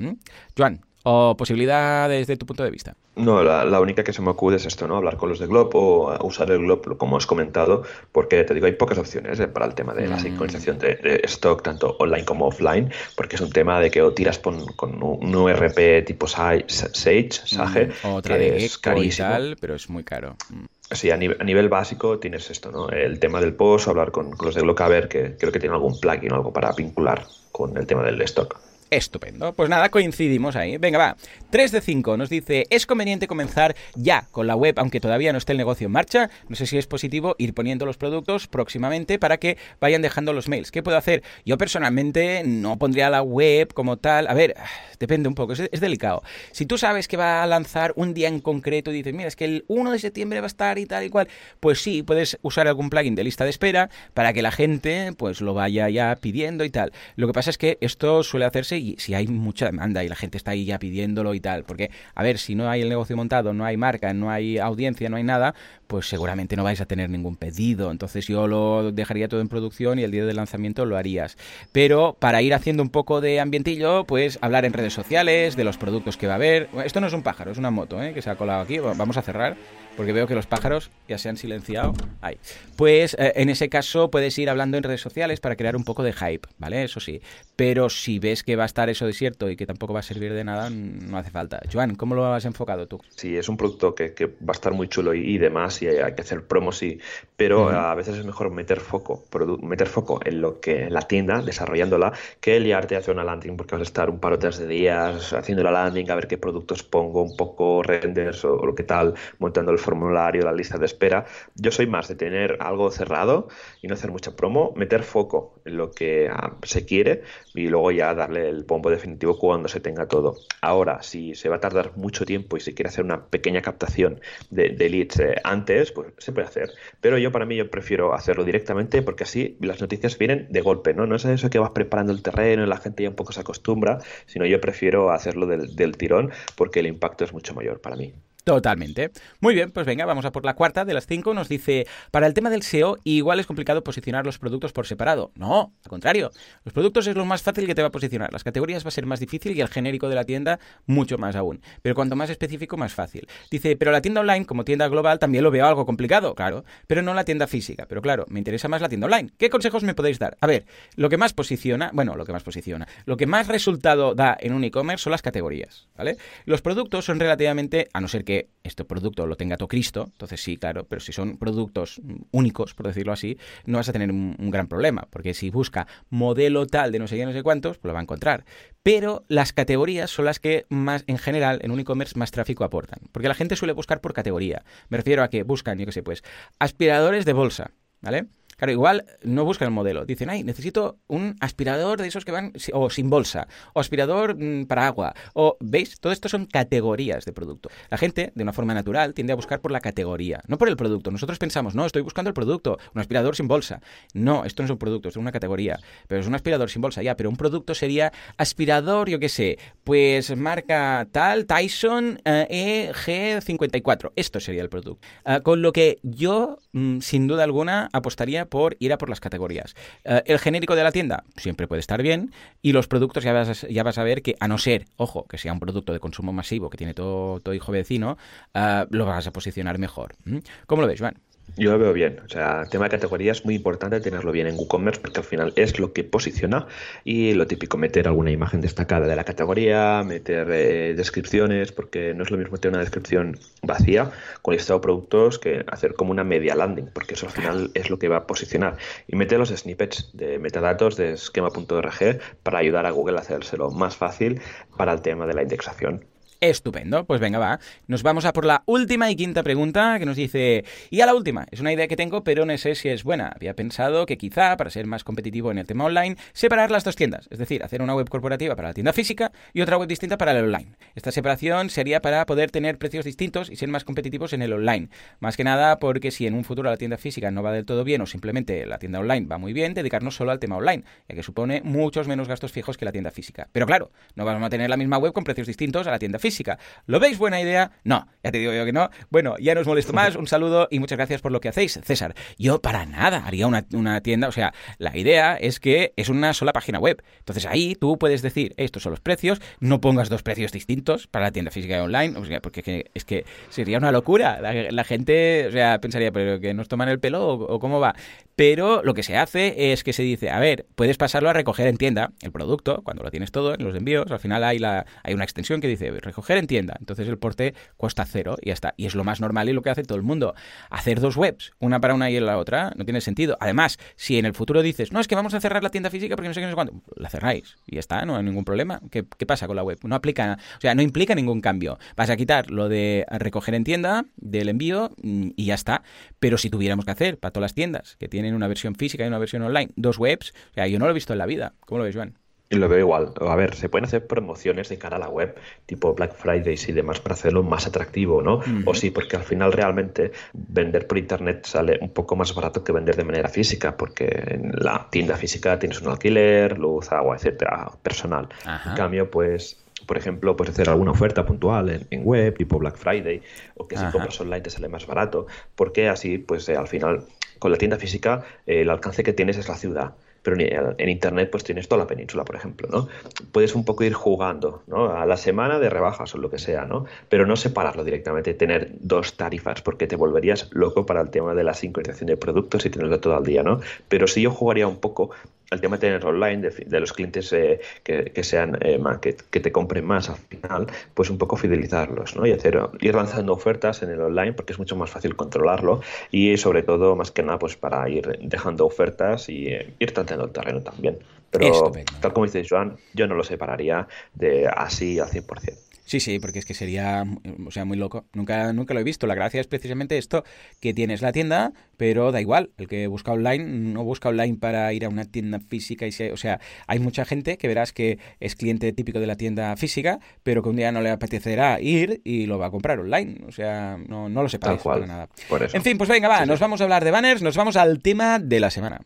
Joan, 0.57 0.81
o 1.07 1.37
posibilidades 1.37 2.27
desde 2.27 2.37
tu 2.37 2.45
punto 2.47 2.63
de 2.63 2.71
vista? 2.71 2.95
No, 3.15 3.43
la, 3.43 3.79
única 3.79 4.03
que 4.03 4.11
se 4.11 4.21
me 4.21 4.31
acude 4.31 4.57
es 4.57 4.65
esto, 4.65 4.87
¿no? 4.87 4.97
Hablar 4.97 5.17
con 5.17 5.29
los 5.29 5.39
de 5.39 5.47
Glob 5.47 5.69
o 5.75 6.17
usar 6.25 6.49
el 6.51 6.59
Glob, 6.59 6.97
como 6.97 7.15
has 7.15 7.27
comentado, 7.27 7.83
porque 8.11 8.43
te 8.43 8.53
digo, 8.53 8.65
hay 8.65 8.73
pocas 8.73 8.97
opciones 8.97 9.39
¿eh? 9.39 9.47
para 9.47 9.67
el 9.67 9.75
tema 9.75 9.93
de 9.93 10.07
la 10.07 10.17
mm. 10.17 10.19
sincronización 10.19 10.79
de, 10.79 11.21
stock, 11.23 11.61
tanto 11.61 11.95
online 11.99 12.25
como 12.25 12.47
offline, 12.47 12.91
porque 13.15 13.35
es 13.35 13.41
un 13.41 13.51
tema 13.51 13.79
de 13.79 13.91
que 13.91 14.01
o 14.01 14.13
tiras 14.13 14.39
con, 14.39 14.57
un 15.01 15.35
URP 15.35 16.03
tipo 16.05 16.27
Sage, 16.27 16.65
Sage, 16.67 17.87
mm, 18.03 18.07
otra 18.07 18.37
de 18.37 18.65
es 18.65 18.77
carísimo. 18.79 19.29
pero 19.61 19.75
es 19.75 19.89
muy 19.89 20.03
caro. 20.03 20.35
Mm. 20.49 20.65
Sí, 20.91 21.09
a 21.09 21.17
nivel, 21.17 21.69
básico 21.69 22.19
tienes 22.19 22.49
esto, 22.49 22.71
¿no? 22.71 22.89
El 22.89 23.19
tema 23.19 23.41
del 23.41 23.53
post, 23.53 23.87
hablar 23.87 24.11
con, 24.11 24.31
los 24.39 24.55
de 24.55 24.61
Glob, 24.61 24.81
a 24.81 24.87
ver 24.87 25.07
que 25.07 25.35
creo 25.37 25.51
que 25.51 25.59
tiene 25.59 25.75
algún 25.75 25.99
plugin 25.99 26.31
o 26.31 26.35
algo 26.35 26.51
para 26.51 26.71
vincular 26.73 27.25
con 27.51 27.77
el 27.77 27.87
tema 27.87 28.03
del 28.03 28.21
stock. 28.21 28.59
Estupendo. 28.91 29.53
Pues 29.53 29.67
nada, 29.67 29.89
coincidimos 29.89 30.55
ahí. 30.55 30.77
Venga, 30.77 30.99
va. 30.99 31.17
3 31.49 31.71
de 31.71 31.81
5 31.81 32.17
nos 32.17 32.29
dice, 32.29 32.67
es 32.69 32.85
conveniente 32.85 33.27
comenzar 33.27 33.75
ya 33.95 34.27
con 34.31 34.45
la 34.45 34.55
web, 34.55 34.75
aunque 34.77 34.99
todavía 34.99 35.31
no 35.31 35.39
esté 35.39 35.53
el 35.53 35.57
negocio 35.57 35.87
en 35.87 35.91
marcha. 35.91 36.29
No 36.49 36.55
sé 36.55 36.67
si 36.67 36.77
es 36.77 36.85
positivo 36.85 37.35
ir 37.39 37.53
poniendo 37.53 37.85
los 37.85 37.97
productos 37.97 38.47
próximamente 38.47 39.17
para 39.17 39.37
que 39.37 39.57
vayan 39.79 40.03
dejando 40.03 40.33
los 40.33 40.47
mails. 40.49 40.69
¿Qué 40.69 40.83
puedo 40.83 40.97
hacer? 40.97 41.23
Yo 41.45 41.57
personalmente 41.57 42.43
no 42.45 42.77
pondría 42.77 43.09
la 43.09 43.23
web 43.23 43.73
como 43.73 43.97
tal. 43.97 44.27
A 44.27 44.33
ver, 44.33 44.55
depende 44.99 45.29
un 45.29 45.35
poco, 45.35 45.53
es, 45.53 45.81
delicado. 45.81 46.21
Si 46.51 46.65
tú 46.65 46.77
sabes 46.77 47.07
que 47.07 47.17
va 47.17 47.41
a 47.41 47.47
lanzar 47.47 47.93
un 47.95 48.13
día 48.13 48.27
en 48.27 48.39
concreto 48.39 48.91
y 48.91 48.95
dices, 48.95 49.13
mira, 49.13 49.27
es 49.27 49.35
que 49.35 49.45
el 49.45 49.65
1 49.67 49.91
de 49.91 49.99
septiembre 49.99 50.41
va 50.41 50.45
a 50.45 50.47
estar 50.47 50.77
y 50.77 50.85
tal 50.85 51.03
y 51.03 51.09
cual, 51.09 51.27
pues 51.59 51.81
sí, 51.81 52.03
puedes 52.03 52.37
usar 52.43 52.67
algún 52.67 52.89
plugin 52.89 53.15
de 53.15 53.23
lista 53.23 53.45
de 53.45 53.49
espera 53.49 53.89
para 54.13 54.33
que 54.33 54.41
la 54.41 54.51
gente 54.51 55.13
pues 55.17 55.41
lo 55.41 55.53
vaya 55.53 55.89
ya 55.89 56.15
pidiendo 56.17 56.63
y 56.63 56.69
tal. 56.69 56.91
Lo 57.15 57.27
que 57.27 57.33
pasa 57.33 57.49
es 57.49 57.57
que 57.57 57.77
esto 57.81 58.23
suele 58.23 58.45
hacerse 58.45 58.77
y 58.85 58.95
si 58.99 59.13
hay 59.15 59.27
mucha 59.27 59.65
demanda 59.65 60.03
y 60.03 60.07
la 60.07 60.15
gente 60.15 60.37
está 60.37 60.51
ahí 60.51 60.65
ya 60.65 60.77
pidiéndolo 60.77 61.33
y 61.33 61.39
tal, 61.39 61.63
porque 61.63 61.89
a 62.13 62.23
ver, 62.23 62.37
si 62.37 62.53
no 62.53 62.69
hay 62.69 62.81
el 62.81 62.89
negocio 62.89 63.17
montado, 63.17 63.53
no 63.53 63.65
hay 63.65 63.77
marca, 63.77 64.13
no 64.13 64.29
hay 64.29 64.59
audiencia, 64.59 65.09
no 65.09 65.17
hay 65.17 65.23
nada, 65.23 65.55
pues 65.87 66.07
seguramente 66.07 66.55
no 66.55 66.63
vais 66.63 66.81
a 66.81 66.85
tener 66.85 67.09
ningún 67.09 67.35
pedido. 67.35 67.91
Entonces 67.91 68.27
yo 68.27 68.47
lo 68.47 68.91
dejaría 68.91 69.27
todo 69.27 69.41
en 69.41 69.49
producción 69.49 69.99
y 69.99 70.03
el 70.03 70.11
día 70.11 70.25
del 70.25 70.35
lanzamiento 70.35 70.85
lo 70.85 70.97
harías. 70.97 71.37
Pero 71.71 72.15
para 72.19 72.41
ir 72.41 72.53
haciendo 72.53 72.83
un 72.83 72.89
poco 72.89 73.21
de 73.21 73.39
ambientillo, 73.39 74.05
pues 74.05 74.37
hablar 74.41 74.65
en 74.65 74.73
redes 74.73 74.93
sociales, 74.93 75.55
de 75.55 75.63
los 75.63 75.77
productos 75.77 76.17
que 76.17 76.27
va 76.27 76.33
a 76.33 76.37
haber. 76.37 76.69
Esto 76.83 77.01
no 77.01 77.07
es 77.07 77.13
un 77.13 77.23
pájaro, 77.23 77.51
es 77.51 77.57
una 77.57 77.71
moto 77.71 78.01
¿eh? 78.01 78.13
que 78.13 78.21
se 78.21 78.29
ha 78.29 78.35
colado 78.35 78.61
aquí. 78.61 78.79
Vamos 78.79 79.17
a 79.17 79.21
cerrar 79.21 79.57
porque 79.95 80.13
veo 80.13 80.27
que 80.27 80.35
los 80.35 80.45
pájaros 80.45 80.91
ya 81.07 81.17
se 81.17 81.29
han 81.29 81.37
silenciado. 81.37 81.93
Ahí. 82.21 82.37
Pues 82.75 83.15
eh, 83.19 83.33
en 83.35 83.49
ese 83.49 83.69
caso 83.69 84.11
puedes 84.11 84.37
ir 84.37 84.49
hablando 84.49 84.77
en 84.77 84.83
redes 84.83 85.01
sociales 85.01 85.39
para 85.39 85.55
crear 85.55 85.75
un 85.75 85.83
poco 85.83 86.03
de 86.03 86.13
hype, 86.13 86.47
¿vale? 86.57 86.83
Eso 86.83 86.99
sí. 86.99 87.21
Pero 87.55 87.89
si 87.89 88.19
ves 88.19 88.43
que 88.43 88.55
va 88.55 88.63
a 88.63 88.65
estar 88.65 88.89
eso 88.89 89.05
desierto 89.05 89.49
y 89.49 89.55
que 89.55 89.65
tampoco 89.65 89.93
va 89.93 89.99
a 90.01 90.03
servir 90.03 90.33
de 90.33 90.43
nada, 90.43 90.69
no 90.69 91.17
hace 91.17 91.31
falta. 91.31 91.61
Joan, 91.71 91.95
¿cómo 91.95 92.15
lo 92.15 92.25
has 92.33 92.45
enfocado 92.45 92.87
tú? 92.87 92.99
Sí, 93.15 93.37
es 93.37 93.47
un 93.49 93.57
producto 93.57 93.95
que, 93.95 94.13
que 94.13 94.25
va 94.25 94.49
a 94.49 94.51
estar 94.51 94.73
muy 94.73 94.87
chulo 94.87 95.13
y, 95.13 95.37
demás, 95.37 95.74
y 95.81 95.87
hay 95.87 96.13
que 96.15 96.21
hacer 96.21 96.45
promos, 96.45 96.77
sí. 96.77 96.99
Pero 97.37 97.69
a 97.69 97.93
veces 97.95 98.17
es 98.17 98.25
mejor 98.25 98.49
meter 98.51 98.79
foco, 98.79 99.25
meter 99.61 99.87
foco 99.87 100.19
en 100.23 100.41
lo 100.41 100.59
que 100.59 100.89
la 100.89 101.01
tienda, 101.01 101.41
desarrollándola, 101.41 102.13
que 102.39 102.59
liarte 102.59 102.95
a 102.95 102.99
hacer 102.99 103.13
una 103.13 103.23
landing, 103.23 103.57
porque 103.57 103.75
vas 103.75 103.81
a 103.81 103.83
estar 103.83 104.09
un 104.09 104.19
par 104.19 104.33
o 104.33 104.39
tres 104.39 104.57
de 104.57 104.67
días 104.67 105.33
haciendo 105.33 105.63
la 105.63 105.71
landing, 105.71 106.09
a 106.09 106.15
ver 106.15 106.27
qué 106.27 106.37
productos 106.37 106.83
pongo, 106.83 107.21
un 107.23 107.35
poco 107.35 107.83
renders 107.83 108.45
o, 108.45 108.55
o 108.55 108.65
lo 108.65 108.75
que 108.75 108.83
tal, 108.83 109.13
montando 109.39 109.71
el 109.71 109.79
formulario, 109.79 110.43
la 110.43 110.53
lista 110.53 110.77
de 110.77 110.85
espera. 110.85 111.25
Yo 111.55 111.71
soy 111.71 111.87
más 111.87 112.07
de 112.07 112.15
tener 112.15 112.57
algo 112.61 112.89
cerrado 112.91 113.47
y 113.81 113.87
no 113.87 113.95
hacer 113.95 114.11
mucha 114.11 114.35
promo, 114.35 114.73
meter 114.75 115.03
foco 115.03 115.59
en 115.65 115.77
lo 115.77 115.91
que 115.91 116.29
ah, 116.31 116.55
se 116.63 116.85
quiere 116.85 117.23
y 117.53 117.67
luego 117.67 117.91
ya 117.91 118.13
darle 118.13 118.49
el 118.49 118.65
pompo 118.65 118.89
definitivo 118.89 119.37
cuando 119.37 119.67
se 119.67 119.79
tenga 119.79 120.07
todo. 120.07 120.35
Ahora, 120.61 121.01
si 121.03 121.35
se 121.35 121.49
va 121.49 121.57
a 121.57 121.59
tardar 121.59 121.95
mucho 121.97 122.25
tiempo 122.25 122.57
y 122.57 122.59
se 122.59 122.73
quiere 122.73 122.89
hacer 122.89 123.03
una 123.03 123.25
pequeña 123.27 123.61
captación 123.61 124.21
de, 124.49 124.69
leads 124.89 125.19
eh, 125.19 125.35
antes, 125.43 125.64
pues 125.93 126.13
se 126.17 126.31
puede 126.31 126.47
hacer. 126.47 126.71
Pero 127.01 127.17
yo 127.17 127.31
para 127.31 127.45
mí 127.45 127.55
yo 127.55 127.69
prefiero 127.69 128.13
hacerlo 128.13 128.43
directamente 128.43 129.01
porque 129.01 129.23
así 129.23 129.57
las 129.61 129.81
noticias 129.81 130.17
vienen 130.17 130.47
de 130.49 130.61
golpe, 130.61 130.93
¿no? 130.93 131.05
No 131.07 131.15
es 131.15 131.25
eso 131.25 131.49
que 131.49 131.59
vas 131.59 131.71
preparando 131.71 132.13
el 132.13 132.21
terreno 132.21 132.63
y 132.63 132.67
la 132.67 132.77
gente 132.77 133.03
ya 133.03 133.09
un 133.09 133.15
poco 133.15 133.33
se 133.33 133.41
acostumbra, 133.41 133.99
sino 134.25 134.45
yo 134.45 134.61
prefiero 134.61 135.11
hacerlo 135.11 135.47
del 135.47 135.97
tirón 135.97 136.31
porque 136.55 136.79
el 136.79 136.87
impacto 136.87 137.23
es 137.25 137.33
mucho 137.33 137.53
mayor 137.53 137.81
para 137.81 137.95
mí. 137.95 138.13
Totalmente. 138.45 139.09
Muy 139.39 139.55
bien, 139.55 139.71
pues 139.71 139.87
venga, 139.87 140.05
vamos 140.05 140.23
a 140.23 140.31
por 140.31 140.45
la 140.45 140.53
cuarta 140.53 140.85
de 140.85 140.93
las 140.93 141.07
cinco. 141.07 141.33
Nos 141.33 141.49
dice, 141.49 141.87
para 142.11 142.27
el 142.27 142.35
tema 142.35 142.51
del 142.51 142.61
SEO, 142.61 142.99
igual 143.03 143.39
es 143.39 143.47
complicado 143.47 143.83
posicionar 143.83 144.23
los 144.23 144.37
productos 144.37 144.71
por 144.71 144.85
separado. 144.85 145.31
No, 145.33 145.73
al 145.83 145.89
contrario. 145.89 146.29
Los 146.63 146.71
productos 146.71 147.07
es 147.07 147.15
lo 147.15 147.25
más 147.25 147.41
fácil 147.41 147.65
que 147.65 147.73
te 147.73 147.81
va 147.81 147.87
a 147.87 147.91
posicionar. 147.91 148.31
Las 148.31 148.43
categorías 148.43 148.85
va 148.85 148.89
a 148.89 148.91
ser 148.91 149.07
más 149.07 149.19
difícil 149.19 149.57
y 149.57 149.61
el 149.61 149.67
genérico 149.67 150.09
de 150.09 150.15
la 150.15 150.25
tienda 150.25 150.59
mucho 150.85 151.17
más 151.17 151.35
aún. 151.35 151.59
Pero 151.81 151.95
cuanto 151.95 152.15
más 152.15 152.29
específico, 152.29 152.77
más 152.77 152.93
fácil. 152.93 153.27
Dice, 153.49 153.77
pero 153.77 153.91
la 153.91 154.03
tienda 154.03 154.21
online 154.21 154.45
como 154.45 154.63
tienda 154.63 154.87
global 154.89 155.17
también 155.17 155.43
lo 155.43 155.49
veo 155.49 155.65
algo 155.65 155.87
complicado, 155.87 156.35
claro. 156.35 156.65
Pero 156.85 157.01
no 157.01 157.15
la 157.15 157.23
tienda 157.23 157.47
física. 157.47 157.87
Pero 157.89 158.03
claro, 158.03 158.25
me 158.29 158.37
interesa 158.37 158.67
más 158.67 158.79
la 158.79 158.89
tienda 158.89 159.07
online. 159.07 159.31
¿Qué 159.39 159.49
consejos 159.49 159.81
me 159.81 159.95
podéis 159.95 160.19
dar? 160.19 160.37
A 160.39 160.45
ver, 160.45 160.67
lo 160.97 161.09
que 161.09 161.17
más 161.17 161.33
posiciona, 161.33 161.89
bueno, 161.95 162.15
lo 162.15 162.27
que 162.27 162.31
más 162.31 162.43
posiciona, 162.43 162.87
lo 163.05 163.17
que 163.17 163.25
más 163.25 163.47
resultado 163.47 164.13
da 164.13 164.37
en 164.39 164.53
un 164.53 164.63
e-commerce 164.63 165.01
son 165.01 165.09
las 165.09 165.23
categorías, 165.23 165.87
¿vale? 165.97 166.17
Los 166.45 166.61
productos 166.61 167.05
son 167.05 167.19
relativamente, 167.19 167.89
a 167.91 168.01
no 168.01 168.07
ser 168.07 168.23
que 168.23 168.34
este 168.63 168.83
producto 168.83 169.25
lo 169.27 169.35
tenga 169.35 169.57
todo 169.57 169.67
Cristo, 169.67 170.07
entonces 170.11 170.41
sí, 170.41 170.57
claro, 170.57 170.85
pero 170.85 170.99
si 170.99 171.11
son 171.11 171.37
productos 171.37 172.01
únicos, 172.31 172.73
por 172.73 172.87
decirlo 172.87 173.13
así, 173.13 173.37
no 173.65 173.77
vas 173.77 173.89
a 173.89 173.93
tener 173.93 174.11
un, 174.11 174.35
gran 174.51 174.67
problema, 174.67 175.07
porque 175.09 175.33
si 175.33 175.49
busca 175.49 175.87
modelo 176.09 176.65
tal 176.65 176.91
de 176.91 176.99
no 176.99 177.07
sé 177.07 177.17
qué, 177.17 177.25
no 177.25 177.33
sé 177.33 177.43
cuántos, 177.43 177.77
pues 177.77 177.89
lo 177.89 177.93
va 177.93 177.99
a 177.99 178.03
encontrar. 178.03 178.45
Pero 178.83 179.23
las 179.27 179.53
categorías 179.53 180.09
son 180.09 180.25
las 180.25 180.39
que 180.39 180.65
más, 180.69 181.03
en 181.07 181.17
general, 181.17 181.59
en 181.63 181.71
un 181.71 181.79
e-commerce 181.79 182.17
más 182.17 182.31
tráfico 182.31 182.63
aportan, 182.63 182.99
porque 183.11 183.27
la 183.27 183.35
gente 183.35 183.55
suele 183.55 183.73
buscar 183.73 184.01
por 184.01 184.13
categoría. 184.13 184.63
Me 184.89 184.97
refiero 184.97 185.23
a 185.23 185.29
que 185.29 185.43
buscan, 185.43 185.77
yo 185.77 185.85
qué 185.85 185.91
sé, 185.91 186.03
pues, 186.03 186.23
aspiradores 186.59 187.25
de 187.25 187.33
bolsa, 187.33 187.71
¿vale? 188.01 188.27
Claro, 188.57 188.71
igual 188.71 189.05
no 189.23 189.43
buscan 189.43 189.67
el 189.67 189.73
modelo. 189.73 190.05
Dicen, 190.05 190.29
ay, 190.29 190.43
necesito 190.43 190.97
un 191.07 191.35
aspirador 191.39 192.01
de 192.01 192.07
esos 192.07 192.25
que 192.25 192.31
van 192.31 192.53
o 192.73 192.89
sin 192.89 193.09
bolsa, 193.09 193.47
o 193.73 193.79
aspirador 193.79 194.35
mm, 194.37 194.65
para 194.65 194.87
agua, 194.87 195.13
o, 195.33 195.57
¿veis? 195.59 195.99
Todo 195.99 196.13
esto 196.13 196.29
son 196.29 196.45
categorías 196.45 197.25
de 197.25 197.33
producto. 197.33 197.69
La 197.89 197.97
gente, 197.97 198.31
de 198.33 198.43
una 198.43 198.53
forma 198.53 198.73
natural, 198.73 199.13
tiende 199.13 199.33
a 199.33 199.35
buscar 199.35 199.61
por 199.61 199.71
la 199.71 199.81
categoría, 199.81 200.41
no 200.47 200.57
por 200.57 200.69
el 200.69 200.77
producto. 200.77 201.11
Nosotros 201.11 201.37
pensamos, 201.37 201.75
no, 201.75 201.85
estoy 201.85 202.01
buscando 202.01 202.29
el 202.29 202.33
producto, 202.33 202.77
un 202.93 203.01
aspirador 203.01 203.35
sin 203.35 203.47
bolsa. 203.47 203.81
No, 204.13 204.45
esto 204.45 204.63
no 204.63 204.65
es 204.65 204.71
un 204.71 204.77
producto, 204.77 205.09
es 205.09 205.17
una 205.17 205.31
categoría. 205.31 205.79
Pero 206.07 206.21
es 206.21 206.27
un 206.27 206.35
aspirador 206.35 206.69
sin 206.69 206.81
bolsa, 206.81 207.03
ya, 207.03 207.15
pero 207.15 207.29
un 207.29 207.37
producto 207.37 207.75
sería 207.75 208.13
aspirador, 208.37 209.09
yo 209.09 209.19
qué 209.19 209.29
sé, 209.29 209.57
pues 209.83 210.35
marca 210.35 211.07
tal, 211.11 211.45
Tyson 211.45 212.21
eh, 212.25 212.91
EG54. 212.93 214.11
Esto 214.15 214.39
sería 214.39 214.61
el 214.61 214.69
producto. 214.69 215.05
Ah, 215.23 215.41
con 215.41 215.61
lo 215.61 215.73
que 215.73 215.99
yo, 216.03 216.59
mm, 216.71 216.99
sin 216.99 217.27
duda 217.27 217.43
alguna, 217.43 217.89
apostaría 217.91 218.44
por 218.45 218.75
ir 218.79 218.93
a 218.93 218.97
por 218.97 219.09
las 219.09 219.19
categorías. 219.19 219.75
Eh, 220.03 220.23
el 220.25 220.39
genérico 220.39 220.75
de 220.75 220.83
la 220.83 220.91
tienda 220.91 221.23
siempre 221.37 221.67
puede 221.67 221.79
estar 221.79 222.01
bien 222.01 222.31
y 222.61 222.71
los 222.71 222.87
productos 222.87 223.23
ya 223.23 223.33
vas, 223.33 223.97
a, 223.97 224.03
ver 224.03 224.21
que, 224.21 224.35
a 224.39 224.47
no 224.47 224.57
ser, 224.57 224.85
ojo, 224.97 225.25
que 225.27 225.37
sea 225.37 225.53
un 225.53 225.59
producto 225.59 225.93
de 225.93 225.99
consumo 225.99 226.33
masivo 226.33 226.69
que 226.69 226.77
tiene 226.77 226.93
todo, 226.93 227.39
todo 227.39 227.53
hijo 227.53 227.71
vecino, 227.71 228.17
uh, 228.53 228.85
lo 228.89 229.05
vas 229.05 229.27
a 229.27 229.31
posicionar 229.31 229.77
mejor. 229.77 230.15
¿Mm? 230.25 230.37
¿Cómo 230.67 230.81
lo 230.81 230.87
ves, 230.87 230.99
Juan? 230.99 231.15
Yo 231.57 231.71
lo 231.71 231.79
veo 231.79 231.93
bien. 231.93 232.19
O 232.25 232.27
sea, 232.27 232.63
el 232.63 232.69
tema 232.69 232.85
de 232.85 232.91
categoría 232.91 233.31
es 233.31 233.45
muy 233.45 233.55
importante 233.55 234.01
tenerlo 234.01 234.33
bien 234.33 234.47
en 234.47 234.55
WooCommerce 234.55 234.99
porque 234.99 235.19
al 235.19 235.25
final 235.25 235.53
es 235.55 235.79
lo 235.79 235.93
que 235.93 236.03
posiciona 236.03 236.67
y 237.05 237.33
lo 237.33 237.47
típico, 237.47 237.77
meter 237.77 238.07
alguna 238.07 238.31
imagen 238.31 238.59
destacada 238.59 239.07
de 239.07 239.15
la 239.15 239.23
categoría, 239.23 240.03
meter 240.03 240.49
eh, 240.51 240.93
descripciones, 240.95 241.71
porque 241.71 242.13
no 242.13 242.23
es 242.23 242.31
lo 242.31 242.37
mismo 242.37 242.57
tener 242.57 242.75
una 242.75 242.83
descripción 242.83 243.39
vacía 243.61 244.11
con 244.41 244.53
listado 244.53 244.79
de 244.79 244.83
productos 244.83 245.39
que 245.39 245.63
hacer 245.67 245.93
como 245.93 246.11
una 246.11 246.25
media 246.25 246.55
landing, 246.55 246.89
porque 246.93 247.13
eso 247.13 247.27
al 247.27 247.31
final 247.31 247.71
es 247.73 247.89
lo 247.89 247.99
que 247.99 248.09
va 248.09 248.17
a 248.17 248.27
posicionar. 248.27 248.75
Y 249.07 249.15
meter 249.15 249.39
los 249.39 249.49
snippets 249.49 250.09
de 250.13 250.39
metadatos 250.39 250.97
de 250.97 251.13
esquema.org 251.13 252.19
para 252.43 252.59
ayudar 252.59 252.85
a 252.85 252.91
Google 252.91 253.17
a 253.17 253.21
hacérselo 253.21 253.71
más 253.71 253.95
fácil 253.95 254.41
para 254.77 254.91
el 254.91 255.01
tema 255.01 255.25
de 255.25 255.33
la 255.33 255.43
indexación. 255.43 256.03
Estupendo, 256.41 257.05
pues 257.05 257.21
venga, 257.21 257.39
va. 257.39 257.59
Nos 257.87 258.03
vamos 258.03 258.25
a 258.25 258.33
por 258.33 258.45
la 258.45 258.63
última 258.65 259.09
y 259.09 259.15
quinta 259.15 259.41
pregunta 259.41 259.97
que 259.99 260.05
nos 260.05 260.17
dice, 260.17 260.65
y 260.89 260.99
a 260.99 261.05
la 261.05 261.15
última, 261.15 261.47
es 261.49 261.61
una 261.61 261.71
idea 261.71 261.87
que 261.87 261.95
tengo, 261.95 262.25
pero 262.25 262.45
no 262.45 262.57
sé 262.57 262.75
si 262.75 262.89
es 262.89 263.05
buena. 263.05 263.31
Había 263.33 263.55
pensado 263.55 264.05
que 264.05 264.17
quizá, 264.17 264.57
para 264.57 264.69
ser 264.69 264.85
más 264.85 265.05
competitivo 265.05 265.49
en 265.49 265.59
el 265.59 265.65
tema 265.65 265.85
online, 265.85 266.17
separar 266.33 266.71
las 266.71 266.83
dos 266.83 266.97
tiendas, 266.97 267.27
es 267.31 267.39
decir, 267.39 267.63
hacer 267.63 267.81
una 267.81 267.95
web 267.95 268.09
corporativa 268.09 268.55
para 268.55 268.67
la 268.69 268.73
tienda 268.73 268.91
física 268.91 269.31
y 269.53 269.61
otra 269.61 269.77
web 269.77 269.87
distinta 269.87 270.17
para 270.17 270.33
el 270.33 270.43
online. 270.43 270.75
Esta 270.93 271.11
separación 271.11 271.69
sería 271.69 272.01
para 272.01 272.25
poder 272.25 272.51
tener 272.51 272.77
precios 272.77 273.05
distintos 273.05 273.49
y 273.49 273.55
ser 273.55 273.69
más 273.69 273.85
competitivos 273.85 274.33
en 274.33 274.41
el 274.41 274.51
online. 274.51 274.89
Más 275.19 275.37
que 275.37 275.45
nada 275.45 275.79
porque 275.79 276.11
si 276.11 276.27
en 276.27 276.33
un 276.33 276.43
futuro 276.43 276.69
la 276.69 276.77
tienda 276.77 276.97
física 276.97 277.31
no 277.31 277.43
va 277.43 277.53
del 277.53 277.65
todo 277.65 277.85
bien 277.85 278.01
o 278.01 278.05
simplemente 278.05 278.65
la 278.65 278.77
tienda 278.77 278.99
online 278.99 279.25
va 279.25 279.37
muy 279.37 279.53
bien, 279.53 279.73
dedicarnos 279.73 280.15
solo 280.15 280.31
al 280.31 280.39
tema 280.39 280.57
online, 280.57 280.83
ya 281.07 281.15
que 281.15 281.23
supone 281.23 281.61
muchos 281.63 282.09
menos 282.09 282.27
gastos 282.27 282.51
fijos 282.51 282.75
que 282.77 282.83
la 282.83 282.91
tienda 282.91 283.11
física. 283.11 283.47
Pero 283.53 283.65
claro, 283.65 283.91
no 284.15 284.25
vamos 284.25 284.43
a 284.45 284.49
tener 284.49 284.69
la 284.69 284.77
misma 284.77 284.97
web 284.97 285.13
con 285.13 285.23
precios 285.23 285.47
distintos 285.47 285.87
a 285.87 285.91
la 285.91 285.99
tienda 285.99 286.19
física 286.19 286.24
física. 286.25 286.57
¿Lo 286.87 286.99
veis 286.99 287.19
buena 287.19 287.39
idea? 287.39 287.69
No, 287.83 288.07
ya 288.23 288.31
te 288.31 288.39
digo 288.39 288.51
yo 288.51 288.65
que 288.65 288.73
no. 288.73 288.89
Bueno, 289.11 289.35
ya 289.37 289.53
no 289.53 289.61
os 289.61 289.67
molesto 289.67 289.93
más. 289.93 290.15
Un 290.15 290.25
saludo 290.25 290.67
y 290.71 290.79
muchas 290.79 290.97
gracias 290.97 291.21
por 291.21 291.31
lo 291.31 291.39
que 291.39 291.49
hacéis, 291.49 291.79
César. 291.83 292.15
Yo 292.39 292.61
para 292.61 292.87
nada 292.87 293.23
haría 293.27 293.45
una, 293.45 293.61
tienda, 294.01 294.27
o 294.27 294.31
sea, 294.31 294.51
la 294.79 294.97
idea 294.97 295.35
es 295.35 295.59
que 295.59 295.93
es 295.97 296.09
una 296.09 296.33
sola 296.33 296.51
página 296.51 296.79
web. 296.79 297.03
Entonces 297.19 297.45
ahí 297.45 297.75
tú 297.75 297.99
puedes 297.99 298.23
decir, 298.23 298.55
estos 298.57 298.81
son 298.81 298.89
los 298.89 299.01
precios, 299.01 299.39
no 299.59 299.81
pongas 299.81 300.09
dos 300.09 300.23
precios 300.23 300.51
distintos 300.51 301.05
para 301.05 301.25
la 301.25 301.31
tienda 301.31 301.51
física 301.51 301.77
y 301.77 301.81
online, 301.81 302.17
o 302.17 302.41
porque 302.41 302.89
es 302.95 303.05
que 303.05 303.25
sería 303.49 303.77
una 303.77 303.91
locura. 303.91 304.41
La, 304.41 304.83
gente, 304.83 305.45
o 305.47 305.51
sea, 305.51 305.79
pensaría, 305.79 306.11
pero 306.11 306.39
que 306.39 306.55
nos 306.55 306.67
toman 306.67 306.89
el 306.89 306.99
pelo 306.99 307.27
o 307.27 307.59
cómo 307.59 307.79
va. 307.79 307.93
Pero 308.35 308.83
lo 308.83 308.93
que 308.93 309.03
se 309.03 309.17
hace 309.17 309.71
es 309.71 309.83
que 309.83 309.93
se 309.93 310.03
dice, 310.03 310.29
a 310.29 310.39
ver, 310.39 310.65
puedes 310.75 310.97
pasarlo 310.97 311.29
a 311.29 311.33
recoger 311.33 311.67
en 311.67 311.77
tienda 311.77 312.11
el 312.21 312.31
producto, 312.31 312.81
cuando 312.83 313.03
lo 313.03 313.11
tienes 313.11 313.31
todo 313.31 313.53
en 313.53 313.63
los 313.63 313.75
envíos, 313.75 314.11
al 314.11 314.19
final 314.19 314.43
hay, 314.43 314.59
la, 314.59 314.85
hay 315.03 315.13
una 315.13 315.23
extensión 315.23 315.61
que 315.61 315.67
dice 315.67 315.91
recoger 316.15 316.37
en 316.37 316.47
tienda. 316.47 316.75
Entonces 316.79 317.07
el 317.07 317.17
porte 317.17 317.53
cuesta 317.75 318.05
cero 318.05 318.37
y 318.41 318.47
ya 318.47 318.53
está. 318.53 318.73
Y 318.77 318.85
es 318.85 318.95
lo 318.95 319.03
más 319.03 319.19
normal 319.19 319.49
y 319.49 319.53
lo 319.53 319.61
que 319.61 319.69
hace 319.69 319.83
todo 319.83 319.97
el 319.97 320.03
mundo. 320.03 320.33
Hacer 320.69 321.01
dos 321.01 321.17
webs, 321.17 321.51
una 321.59 321.81
para 321.81 321.93
una 321.93 322.09
y 322.09 322.19
la 322.19 322.37
otra, 322.37 322.71
no 322.75 322.85
tiene 322.85 323.01
sentido. 323.01 323.37
Además, 323.41 323.77
si 323.95 324.17
en 324.17 324.25
el 324.25 324.33
futuro 324.33 324.61
dices, 324.61 324.93
no, 324.93 325.01
es 325.01 325.07
que 325.07 325.15
vamos 325.15 325.33
a 325.33 325.41
cerrar 325.41 325.61
la 325.61 325.69
tienda 325.69 325.89
física 325.89 326.15
porque 326.15 326.29
no 326.29 326.33
sé 326.33 326.39
qué, 326.39 326.45
no 326.45 326.51
sé 326.51 326.55
cuándo, 326.55 326.73
la 326.95 327.09
cerráis 327.09 327.57
y 327.65 327.75
ya 327.75 327.79
está, 327.81 328.05
no 328.05 328.15
hay 328.15 328.23
ningún 328.23 328.45
problema. 328.45 328.79
¿Qué, 328.89 329.03
pasa 329.03 329.47
con 329.47 329.55
la 329.55 329.63
web? 329.63 329.79
No 329.83 329.95
aplica, 329.95 330.37
o 330.57 330.61
sea, 330.61 330.73
no 330.75 330.81
implica 330.81 331.15
ningún 331.15 331.41
cambio. 331.41 331.77
Vas 331.97 332.09
a 332.09 332.15
quitar 332.15 332.49
lo 332.49 332.69
de 332.69 333.05
recoger 333.09 333.55
en 333.55 333.63
tienda, 333.63 334.05
del 334.15 334.49
envío 334.49 334.91
mm, 335.01 335.29
y 335.35 335.45
ya 335.45 335.55
está. 335.55 335.83
Pero 336.19 336.37
si 336.37 336.49
tuviéramos 336.49 336.85
que 336.85 336.91
hacer 336.91 337.19
para 337.19 337.31
todas 337.31 337.45
las 337.45 337.53
tiendas 337.53 337.97
que 337.97 338.07
tienen 338.07 338.35
una 338.35 338.47
versión 338.47 338.75
física 338.75 339.03
y 339.03 339.07
una 339.07 339.19
versión 339.19 339.41
online, 339.41 339.71
dos 339.75 339.97
webs, 339.97 340.33
o 340.51 340.53
sea, 340.53 340.67
yo 340.67 340.79
no 340.79 340.85
lo 340.85 340.91
he 340.91 340.93
visto 340.93 341.13
en 341.13 341.19
la 341.19 341.25
vida. 341.25 341.53
¿Cómo 341.65 341.79
lo 341.79 341.85
ves, 341.85 341.95
Joan? 341.95 342.24
Lo 342.49 342.69
veo 342.69 342.79
igual. 342.79 343.11
A 343.19 343.35
ver, 343.35 343.55
se 343.55 343.69
pueden 343.69 343.85
hacer 343.85 344.05
promociones 344.05 344.69
de 344.69 344.77
cara 344.77 344.97
a 344.97 344.99
la 344.99 345.09
web, 345.09 345.35
tipo 345.65 345.95
Black 345.95 346.13
Fridays 346.13 346.69
y 346.69 346.73
demás, 346.73 346.99
para 346.99 347.15
hacerlo 347.15 347.41
más 347.41 347.65
atractivo, 347.65 348.21
¿no? 348.21 348.39
O 348.65 348.75
sí, 348.75 348.91
porque 348.91 349.15
al 349.15 349.23
final 349.23 349.51
realmente 349.51 350.11
vender 350.33 350.85
por 350.85 350.99
internet 350.99 351.45
sale 351.45 351.79
un 351.81 351.89
poco 351.89 352.15
más 352.15 352.35
barato 352.35 352.63
que 352.63 352.71
vender 352.71 352.95
de 352.95 353.03
manera 353.03 353.29
física, 353.29 353.75
porque 353.75 354.05
en 354.27 354.51
la 354.53 354.87
tienda 354.91 355.17
física 355.17 355.57
tienes 355.57 355.81
un 355.81 355.89
alquiler, 355.89 356.59
luz, 356.59 356.91
agua, 356.91 357.15
etcétera, 357.15 357.71
personal. 357.81 358.29
En 358.65 358.75
cambio, 358.75 359.09
pues 359.09 359.61
por 359.87 359.97
ejemplo, 359.97 360.35
puedes 360.35 360.53
hacer 360.53 360.69
alguna 360.69 360.91
oferta 360.91 361.25
puntual 361.25 361.85
en, 361.89 362.05
web, 362.05 362.35
tipo 362.35 362.57
Black 362.57 362.77
Friday, 362.77 363.21
o 363.55 363.67
que 363.67 363.77
si 363.77 363.85
compras 363.91 364.19
online 364.19 364.41
te 364.41 364.49
sale 364.49 364.67
más 364.67 364.87
barato, 364.87 365.27
porque 365.55 365.89
así, 365.89 366.17
pues 366.17 366.47
eh, 366.49 366.55
al 366.55 366.67
final, 366.67 367.03
con 367.37 367.51
la 367.51 367.57
tienda 367.57 367.77
física, 367.77 368.23
eh, 368.47 368.61
el 368.61 368.69
alcance 368.69 369.03
que 369.03 369.13
tienes 369.13 369.37
es 369.37 369.47
la 369.47 369.55
ciudad 369.55 369.93
pero 370.25 370.37
en 370.39 370.89
Internet 370.89 371.29
pues 371.29 371.43
tienes 371.43 371.67
toda 371.67 371.83
la 371.83 371.87
península, 371.87 372.25
por 372.25 372.35
ejemplo, 372.35 372.67
¿no? 372.71 372.87
Puedes 373.31 373.53
un 373.53 373.63
poco 373.63 373.83
ir 373.83 373.93
jugando, 373.93 374.63
¿no? 374.65 374.89
A 374.89 375.05
la 375.05 375.17
semana 375.17 375.59
de 375.59 375.69
rebajas 375.69 376.15
o 376.15 376.17
lo 376.17 376.31
que 376.31 376.39
sea, 376.39 376.65
¿no? 376.65 376.85
Pero 377.09 377.27
no 377.27 377.35
separarlo 377.35 377.83
directamente, 377.83 378.33
tener 378.33 378.71
dos 378.79 379.17
tarifas, 379.17 379.61
porque 379.61 379.85
te 379.85 379.95
volverías 379.95 380.49
loco 380.51 380.87
para 380.87 381.01
el 381.01 381.11
tema 381.11 381.35
de 381.35 381.43
la 381.43 381.53
sincronización 381.53 382.07
de 382.07 382.17
productos 382.17 382.65
y 382.65 382.71
tenerlo 382.71 382.99
todo 382.99 383.15
al 383.15 383.23
día, 383.23 383.43
¿no? 383.43 383.59
Pero 383.87 384.07
sí 384.07 384.23
yo 384.23 384.31
jugaría 384.31 384.67
un 384.67 384.77
poco 384.77 385.11
el 385.51 385.61
tema 385.61 385.77
de 385.77 385.81
tener 385.81 386.05
online, 386.05 386.49
de, 386.49 386.79
los 386.79 386.93
clientes 386.93 387.31
eh, 387.33 387.59
que, 387.83 388.23
sean 388.23 388.57
eh, 388.61 388.79
que, 389.01 389.39
te 389.39 389.51
compren 389.51 389.85
más 389.85 390.09
al 390.09 390.17
final, 390.17 390.67
pues 390.93 391.09
un 391.09 391.17
poco 391.17 391.37
fidelizarlos, 391.37 392.15
¿no? 392.15 392.25
Y 392.25 392.31
hacer, 392.31 392.59
ir 392.81 392.95
lanzando 392.95 393.33
ofertas 393.33 393.83
en 393.83 393.91
el 393.91 394.01
online 394.01 394.33
porque 394.33 394.53
es 394.53 394.59
mucho 394.59 394.75
más 394.75 394.89
fácil 394.89 395.15
controlarlo 395.15 395.81
y 396.11 396.37
sobre 396.37 396.63
todo, 396.63 396.95
más 396.95 397.11
que 397.11 397.23
nada, 397.23 397.39
pues 397.39 397.55
para 397.55 397.87
ir 397.89 398.19
dejando 398.21 398.65
ofertas 398.65 399.29
y 399.29 399.47
eh, 399.47 399.73
ir 399.79 399.93
tratando 399.93 400.25
el 400.25 400.31
terreno 400.31 400.61
también. 400.61 400.97
Pero 401.31 401.71
tal 401.99 402.13
como 402.13 402.25
dice 402.25 402.45
Joan, 402.47 402.77
yo 402.93 403.07
no 403.07 403.15
lo 403.15 403.23
separaría 403.23 403.87
de 404.13 404.47
así 404.47 404.99
al 404.99 405.09
100%. 405.09 405.64
Sí, 405.85 405.99
sí, 405.99 406.19
porque 406.19 406.39
es 406.39 406.45
que 406.45 406.55
sería, 406.55 407.05
o 407.45 407.51
sea, 407.51 407.63
muy 407.63 407.77
loco. 407.77 408.05
Nunca, 408.13 408.51
nunca 408.53 408.73
lo 408.73 408.79
he 408.79 408.83
visto. 408.83 409.05
La 409.05 409.13
gracia 409.13 409.39
es 409.39 409.47
precisamente 409.47 409.97
esto, 409.97 410.23
que 410.59 410.73
tienes 410.73 411.01
la 411.01 411.11
tienda, 411.11 411.53
pero 411.77 412.11
da 412.11 412.19
igual. 412.19 412.49
El 412.57 412.67
que 412.67 412.87
busca 412.87 413.11
online 413.11 413.45
no 413.45 413.83
busca 413.83 414.09
online 414.09 414.37
para 414.37 414.73
ir 414.73 414.85
a 414.85 414.89
una 414.89 415.05
tienda 415.05 415.39
física. 415.39 415.85
Y 415.85 415.91
o 416.11 416.17
sea, 416.17 416.39
hay 416.65 416.79
mucha 416.79 417.05
gente 417.05 417.37
que 417.37 417.47
verás 417.47 417.71
que 417.71 417.99
es 418.19 418.35
cliente 418.35 418.73
típico 418.73 418.99
de 418.99 419.07
la 419.07 419.15
tienda 419.15 419.55
física, 419.57 419.99
pero 420.23 420.41
que 420.41 420.49
un 420.49 420.55
día 420.55 420.71
no 420.71 420.81
le 420.81 420.89
apetecerá 420.89 421.61
ir 421.61 422.01
y 422.03 422.25
lo 422.25 422.39
va 422.39 422.47
a 422.47 422.51
comprar 422.51 422.79
online. 422.79 423.21
O 423.27 423.31
sea, 423.31 423.77
no, 423.87 424.09
no 424.09 424.23
lo 424.23 424.29
separáis 424.29 424.61
para 424.61 424.87
nada. 424.87 425.09
En 425.53 425.61
fin, 425.61 425.77
pues 425.77 425.89
venga, 425.89 426.07
va, 426.07 426.25
nos 426.25 426.39
vamos 426.39 426.61
a 426.61 426.63
hablar 426.63 426.83
de 426.83 426.91
banners, 426.91 427.21
nos 427.21 427.37
vamos 427.37 427.55
al 427.57 427.79
tema 427.81 428.17
de 428.17 428.39
la 428.39 428.49
semana. 428.49 428.81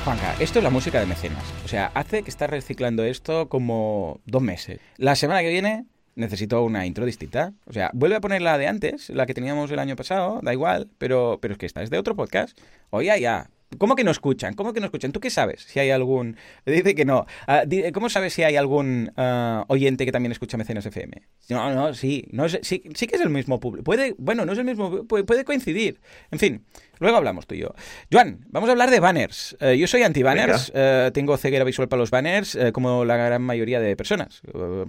Juanca, 0.00 0.34
esto 0.40 0.58
es 0.58 0.62
la 0.62 0.70
música 0.70 1.00
de 1.00 1.06
mecenas. 1.06 1.42
O 1.64 1.68
sea, 1.68 1.90
hace 1.94 2.22
que 2.22 2.30
estás 2.30 2.50
reciclando 2.50 3.04
esto 3.04 3.48
como 3.48 4.20
dos 4.26 4.42
meses. 4.42 4.80
La 4.96 5.16
semana 5.16 5.40
que 5.40 5.48
viene 5.48 5.86
necesito 6.14 6.62
una 6.62 6.86
intro 6.86 7.06
distinta. 7.06 7.52
O 7.66 7.72
sea, 7.72 7.90
vuelve 7.94 8.16
a 8.16 8.20
poner 8.20 8.42
la 8.42 8.58
de 8.58 8.66
antes, 8.66 9.10
la 9.10 9.26
que 9.26 9.34
teníamos 9.34 9.70
el 9.70 9.78
año 9.78 9.96
pasado, 9.96 10.40
da 10.42 10.52
igual, 10.52 10.88
pero, 10.98 11.38
pero 11.40 11.52
es 11.52 11.58
que 11.58 11.66
esta 11.66 11.82
es 11.82 11.90
de 11.90 11.98
otro 11.98 12.16
podcast. 12.16 12.58
Oye, 12.90 13.20
ya, 13.20 13.48
¿Cómo 13.78 13.96
que 13.96 14.04
no 14.04 14.10
escuchan? 14.10 14.54
¿Cómo 14.54 14.72
que 14.72 14.80
no 14.80 14.86
escuchan? 14.86 15.12
¿Tú 15.12 15.20
qué 15.20 15.28
sabes? 15.28 15.62
Si 15.62 15.80
hay 15.80 15.90
algún... 15.90 16.36
Dice 16.64 16.94
que 16.94 17.04
no. 17.04 17.26
Ah, 17.46 17.64
¿Cómo 17.92 18.08
sabes 18.08 18.32
si 18.32 18.42
hay 18.42 18.56
algún 18.56 19.12
ah, 19.16 19.64
oyente 19.68 20.06
que 20.06 20.12
también 20.12 20.32
escucha 20.32 20.56
Mecenas 20.56 20.86
FM? 20.86 21.22
No, 21.50 21.74
no, 21.74 21.92
sí. 21.92 22.26
No 22.30 22.48
sí, 22.48 22.60
sí 22.62 23.06
que 23.06 23.16
es 23.16 23.20
el 23.20 23.28
mismo 23.28 23.58
público. 23.58 23.84
Puede, 23.84 24.14
bueno, 24.18 24.46
no 24.46 24.52
es 24.52 24.58
el 24.58 24.64
mismo... 24.64 25.04
Puede, 25.04 25.44
coincidir. 25.44 26.00
En 26.30 26.38
fin, 26.38 26.64
luego 26.98 27.16
hablamos 27.16 27.46
tú 27.46 27.54
y 27.54 27.58
yo. 27.58 27.74
Joan, 28.12 28.44
vamos 28.48 28.68
a 28.68 28.72
hablar 28.72 28.90
de 28.90 29.00
banners. 29.00 29.56
Eh, 29.60 29.76
yo 29.78 29.86
soy 29.86 30.02
anti-banners. 30.02 30.72
Eh, 30.74 31.10
tengo 31.12 31.36
ceguera 31.36 31.64
visual 31.64 31.88
para 31.88 32.00
los 32.00 32.10
banners, 32.10 32.54
eh, 32.54 32.72
como 32.72 33.04
la 33.04 33.16
gran 33.16 33.42
mayoría 33.42 33.80
de 33.80 33.96
personas. 33.96 34.42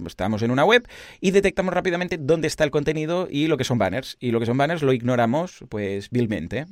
estamos 0.06 0.42
en 0.42 0.50
una 0.50 0.64
web 0.64 0.86
y 1.20 1.30
detectamos 1.30 1.74
rápidamente 1.74 2.18
dónde 2.18 2.48
está 2.48 2.64
el 2.64 2.70
contenido 2.70 3.28
y 3.30 3.46
lo 3.46 3.56
que 3.56 3.64
son 3.64 3.78
banners. 3.78 4.16
Y 4.20 4.30
lo 4.30 4.40
que 4.40 4.46
son 4.46 4.56
banners 4.56 4.82
lo 4.82 4.92
ignoramos, 4.92 5.64
pues, 5.68 6.10
vilmente. 6.10 6.66